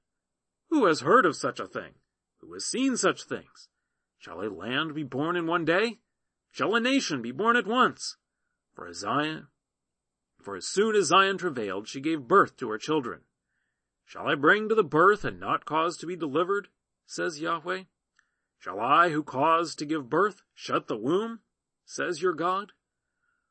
Who 0.71 0.87
has 0.87 0.99
heard 0.99 1.25
of 1.25 1.37
such 1.37 1.61
a 1.61 1.65
thing? 1.65 1.93
Who 2.41 2.51
has 2.51 2.65
seen 2.65 2.97
such 2.97 3.23
things? 3.23 3.69
Shall 4.17 4.41
a 4.41 4.51
land 4.51 4.93
be 4.93 5.03
born 5.03 5.37
in 5.37 5.47
one 5.47 5.63
day? 5.63 5.99
Shall 6.51 6.75
a 6.75 6.81
nation 6.81 7.21
be 7.21 7.31
born 7.31 7.55
at 7.55 7.65
once? 7.65 8.17
For 8.75 8.87
as 8.87 8.97
Zion, 8.97 9.47
for 10.41 10.57
as 10.57 10.67
soon 10.67 10.97
as 10.97 11.05
Zion 11.05 11.37
travailed, 11.37 11.87
she 11.87 12.01
gave 12.01 12.27
birth 12.27 12.57
to 12.57 12.69
her 12.71 12.77
children. 12.77 13.21
Shall 14.07 14.25
I 14.25 14.35
bring 14.35 14.69
to 14.69 14.75
the 14.75 14.85
birth 14.85 15.25
and 15.25 15.37
not 15.37 15.65
cause 15.65 15.97
to 15.97 16.07
be 16.07 16.15
delivered? 16.15 16.69
says 17.05 17.41
Yahweh. 17.41 17.83
Shall 18.57 18.79
I, 18.79 19.09
who 19.09 19.21
caused 19.21 19.77
to 19.79 19.85
give 19.85 20.09
birth, 20.09 20.43
shut 20.53 20.87
the 20.87 20.95
womb? 20.95 21.41
says 21.83 22.21
your 22.21 22.31
God. 22.31 22.71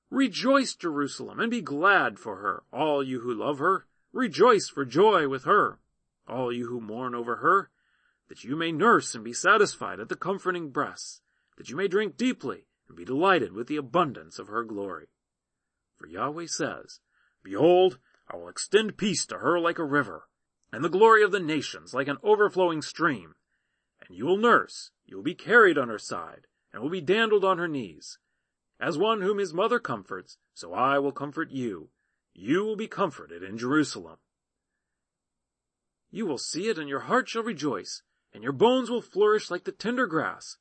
Rejoice, 0.09 0.75
Jerusalem, 0.75 1.41
and 1.41 1.51
be 1.51 1.61
glad 1.61 2.19
for 2.19 2.37
her, 2.37 2.63
all 2.73 3.03
you 3.03 3.21
who 3.21 3.35
love 3.35 3.59
her. 3.59 3.87
Rejoice 4.13 4.71
for 4.71 4.87
joy 4.87 5.29
with 5.29 5.45
her, 5.45 5.79
all 6.27 6.51
you 6.51 6.69
who 6.69 6.81
mourn 6.81 7.15
over 7.15 7.37
her, 7.37 7.71
that 8.29 8.43
you 8.43 8.57
may 8.57 8.73
nurse 8.73 9.15
and 9.15 9.23
be 9.23 9.35
satisfied 9.35 10.01
at 10.01 10.09
the 10.09 10.17
comforting 10.17 10.71
breasts, 10.71 11.21
that 11.59 11.69
you 11.69 11.77
may 11.77 11.87
drink 11.87 12.17
deeply 12.17 12.67
and 12.89 12.97
be 12.97 13.05
delighted 13.05 13.53
with 13.53 13.67
the 13.67 13.77
abundance 13.77 14.39
of 14.39 14.49
her 14.49 14.65
glory. 14.65 15.09
For 15.97 16.07
Yahweh 16.07 16.47
says, 16.47 17.01
Behold, 17.43 17.99
I 18.27 18.37
will 18.37 18.49
extend 18.49 18.97
peace 18.97 19.27
to 19.27 19.39
her 19.39 19.61
like 19.61 19.79
a 19.79 19.85
river, 19.85 20.29
and 20.77 20.85
the 20.85 20.91
glory 20.91 21.23
of 21.23 21.33
the 21.33 21.41
nations 21.41 21.95
like 21.95 22.07
an 22.07 22.19
overflowing 22.23 22.83
stream. 22.83 23.35
And 24.07 24.15
you 24.15 24.27
will 24.27 24.37
nurse, 24.37 24.91
you 25.07 25.17
will 25.17 25.25
be 25.25 25.35
carried 25.35 25.79
on 25.79 25.89
her 25.89 25.99
side, 25.99 26.49
and 26.71 26.83
will 26.83 26.91
be 26.91 27.01
dandled 27.01 27.47
on 27.47 27.57
her 27.57 27.67
knees. 27.67 28.19
As 28.79 28.99
one 28.99 29.23
whom 29.23 29.39
his 29.39 29.55
mother 29.55 29.79
comforts, 29.79 30.37
so 30.53 30.75
I 30.75 30.99
will 30.99 31.13
comfort 31.13 31.51
you. 31.51 31.89
You 32.35 32.63
will 32.63 32.77
be 32.77 32.89
comforted 32.89 33.43
in 33.43 33.57
Jerusalem. 33.57 34.19
You 36.11 36.27
will 36.27 36.37
see 36.37 36.69
it, 36.69 36.77
and 36.77 36.91
your 36.91 37.01
heart 37.01 37.31
shall 37.31 37.43
rejoice, 37.43 38.03
and 38.35 38.43
your 38.43 38.53
bones 38.53 38.91
will 38.91 39.01
flourish 39.01 39.51
like 39.51 39.65
the 39.65 39.73
tender 39.73 40.07
grass. 40.07 40.59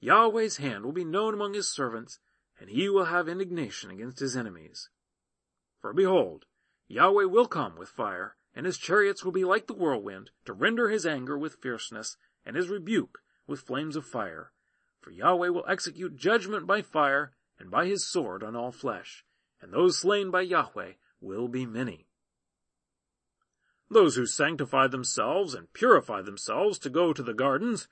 Yahweh's 0.00 0.56
hand 0.56 0.84
will 0.84 0.90
be 0.90 1.04
known 1.04 1.34
among 1.34 1.54
his 1.54 1.72
servants, 1.72 2.18
and 2.58 2.68
he 2.68 2.88
will 2.88 3.04
have 3.04 3.28
indignation 3.28 3.92
against 3.92 4.18
his 4.18 4.36
enemies. 4.36 4.88
For 5.80 5.92
behold, 5.92 6.46
Yahweh 6.88 7.26
will 7.26 7.46
come 7.46 7.76
with 7.78 7.90
fire, 7.90 8.34
and 8.54 8.66
his 8.66 8.78
chariots 8.78 9.24
will 9.24 9.32
be 9.32 9.44
like 9.44 9.66
the 9.66 9.74
whirlwind, 9.74 10.30
to 10.44 10.52
render 10.52 10.88
his 10.88 11.06
anger 11.06 11.38
with 11.38 11.60
fierceness, 11.62 12.16
and 12.44 12.56
his 12.56 12.68
rebuke 12.68 13.22
with 13.46 13.60
flames 13.60 13.96
of 13.96 14.04
fire. 14.04 14.52
For 15.00 15.10
Yahweh 15.10 15.48
will 15.48 15.64
execute 15.68 16.16
judgment 16.16 16.66
by 16.66 16.82
fire, 16.82 17.32
and 17.58 17.70
by 17.70 17.86
his 17.86 18.06
sword 18.06 18.42
on 18.42 18.56
all 18.56 18.72
flesh, 18.72 19.24
and 19.60 19.72
those 19.72 19.98
slain 19.98 20.30
by 20.30 20.42
Yahweh 20.42 20.92
will 21.20 21.48
be 21.48 21.66
many. 21.66 22.08
Those 23.90 24.16
who 24.16 24.26
sanctify 24.26 24.86
themselves 24.86 25.54
and 25.54 25.72
purify 25.72 26.22
themselves 26.22 26.78
to 26.80 26.90
go 26.90 27.12
to 27.12 27.22
the 27.22 27.34
gardens, 27.34 27.88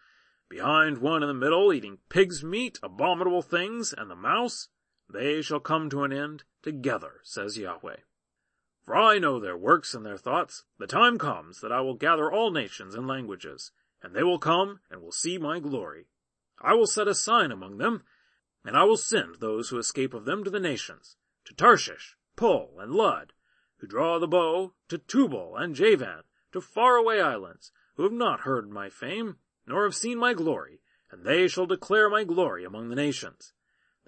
behind 0.48 0.98
one 0.98 1.22
in 1.22 1.28
the 1.28 1.34
middle 1.34 1.72
eating 1.72 1.98
pig's 2.08 2.42
meat, 2.42 2.78
abominable 2.82 3.42
things, 3.42 3.92
and 3.96 4.10
the 4.10 4.16
mouse, 4.16 4.68
they 5.08 5.42
shall 5.42 5.60
come 5.60 5.90
to 5.90 6.04
an 6.04 6.12
end 6.12 6.44
together, 6.62 7.20
says 7.22 7.56
Yahweh. 7.56 7.96
For 8.84 8.96
I 8.96 9.18
know 9.18 9.38
their 9.38 9.56
works 9.56 9.94
and 9.94 10.04
their 10.04 10.16
thoughts. 10.16 10.64
The 10.78 10.86
time 10.86 11.18
comes 11.18 11.60
that 11.60 11.72
I 11.72 11.80
will 11.80 11.94
gather 11.94 12.30
all 12.30 12.50
nations 12.50 12.94
and 12.94 13.06
languages, 13.06 13.72
and 14.02 14.14
they 14.14 14.22
will 14.22 14.38
come 14.38 14.80
and 14.90 15.02
will 15.02 15.12
see 15.12 15.38
my 15.38 15.60
glory. 15.60 16.06
I 16.60 16.74
will 16.74 16.86
set 16.86 17.08
a 17.08 17.14
sign 17.14 17.52
among 17.52 17.78
them, 17.78 18.04
and 18.64 18.76
I 18.76 18.84
will 18.84 18.96
send 18.96 19.36
those 19.36 19.68
who 19.68 19.78
escape 19.78 20.14
of 20.14 20.24
them 20.24 20.44
to 20.44 20.50
the 20.50 20.60
nations, 20.60 21.16
to 21.44 21.54
Tarshish, 21.54 22.16
Pul, 22.36 22.76
and 22.78 22.92
Lud, 22.92 23.32
who 23.78 23.86
draw 23.86 24.18
the 24.18 24.28
bow, 24.28 24.74
to 24.88 24.98
Tubal 24.98 25.56
and 25.56 25.74
Javan, 25.74 26.22
to 26.52 26.60
faraway 26.60 27.20
islands, 27.20 27.72
who 27.96 28.02
have 28.02 28.12
not 28.12 28.40
heard 28.40 28.70
my 28.70 28.88
fame, 28.90 29.36
nor 29.66 29.84
have 29.84 29.94
seen 29.94 30.18
my 30.18 30.34
glory, 30.34 30.80
and 31.10 31.24
they 31.24 31.48
shall 31.48 31.66
declare 31.66 32.10
my 32.10 32.24
glory 32.24 32.64
among 32.64 32.88
the 32.88 32.96
nations. 32.96 33.52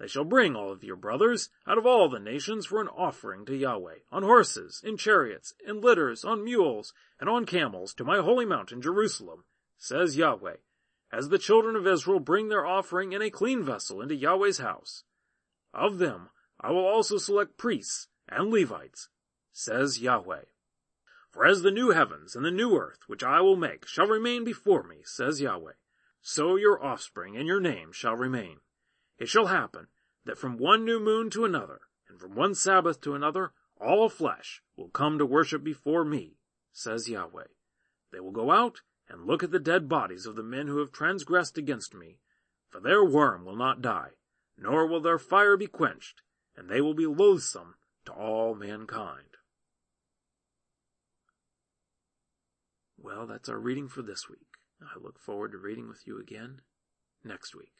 They 0.03 0.09
shall 0.09 0.25
bring 0.25 0.53
all 0.53 0.69
of 0.69 0.83
your 0.83 0.97
brothers 0.97 1.49
out 1.65 1.77
of 1.77 1.85
all 1.85 2.09
the 2.09 2.19
nations 2.19 2.65
for 2.65 2.81
an 2.81 2.89
offering 2.89 3.45
to 3.45 3.55
Yahweh, 3.55 3.99
on 4.11 4.23
horses, 4.23 4.81
in 4.83 4.97
chariots, 4.97 5.53
in 5.65 5.79
litters, 5.79 6.25
on 6.25 6.43
mules, 6.43 6.93
and 7.21 7.29
on 7.29 7.45
camels, 7.45 7.93
to 7.93 8.03
my 8.03 8.17
holy 8.17 8.45
mountain 8.45 8.81
Jerusalem, 8.81 9.45
says 9.77 10.17
Yahweh, 10.17 10.57
as 11.09 11.29
the 11.29 11.37
children 11.37 11.77
of 11.77 11.87
Israel 11.87 12.19
bring 12.19 12.49
their 12.49 12.65
offering 12.65 13.13
in 13.13 13.21
a 13.21 13.29
clean 13.29 13.63
vessel 13.63 14.01
into 14.01 14.13
Yahweh's 14.13 14.57
house. 14.57 15.05
Of 15.73 15.99
them 15.99 16.31
I 16.59 16.71
will 16.71 16.85
also 16.85 17.17
select 17.17 17.57
priests 17.57 18.09
and 18.27 18.51
Levites, 18.51 19.07
says 19.53 20.01
Yahweh. 20.01 20.43
For 21.31 21.45
as 21.45 21.61
the 21.61 21.71
new 21.71 21.91
heavens 21.91 22.35
and 22.35 22.43
the 22.43 22.51
new 22.51 22.75
earth 22.77 23.03
which 23.07 23.23
I 23.23 23.39
will 23.39 23.55
make 23.55 23.87
shall 23.87 24.07
remain 24.07 24.43
before 24.43 24.83
me, 24.83 24.97
says 25.05 25.39
Yahweh, 25.39 25.75
so 26.21 26.57
your 26.57 26.83
offspring 26.83 27.37
and 27.37 27.47
your 27.47 27.61
name 27.61 27.93
shall 27.93 28.17
remain. 28.17 28.57
It 29.17 29.29
shall 29.29 29.45
happen 29.45 29.87
that 30.25 30.37
from 30.37 30.57
one 30.57 30.85
new 30.85 30.99
moon 30.99 31.29
to 31.31 31.45
another, 31.45 31.81
and 32.09 32.19
from 32.19 32.35
one 32.35 32.55
Sabbath 32.55 33.01
to 33.01 33.15
another, 33.15 33.51
all 33.79 34.09
flesh 34.09 34.61
will 34.77 34.89
come 34.89 35.17
to 35.17 35.25
worship 35.25 35.63
before 35.63 36.05
me, 36.05 36.37
says 36.71 37.09
Yahweh. 37.09 37.47
They 38.11 38.19
will 38.19 38.31
go 38.31 38.51
out 38.51 38.81
and 39.09 39.25
look 39.25 39.43
at 39.43 39.51
the 39.51 39.59
dead 39.59 39.89
bodies 39.89 40.25
of 40.25 40.35
the 40.35 40.43
men 40.43 40.67
who 40.67 40.79
have 40.79 40.91
transgressed 40.91 41.57
against 41.57 41.93
me, 41.93 42.19
for 42.69 42.79
their 42.79 43.03
worm 43.03 43.45
will 43.45 43.55
not 43.55 43.81
die, 43.81 44.11
nor 44.57 44.87
will 44.87 45.01
their 45.01 45.19
fire 45.19 45.57
be 45.57 45.67
quenched, 45.67 46.21
and 46.55 46.69
they 46.69 46.81
will 46.81 46.93
be 46.93 47.05
loathsome 47.05 47.75
to 48.05 48.11
all 48.11 48.55
mankind. 48.55 49.37
Well, 52.97 53.27
that's 53.27 53.49
our 53.49 53.59
reading 53.59 53.89
for 53.89 54.01
this 54.01 54.29
week. 54.29 54.47
I 54.81 54.97
look 54.99 55.19
forward 55.19 55.51
to 55.51 55.57
reading 55.57 55.89
with 55.89 56.07
you 56.07 56.19
again 56.19 56.61
next 57.23 57.53
week. 57.53 57.73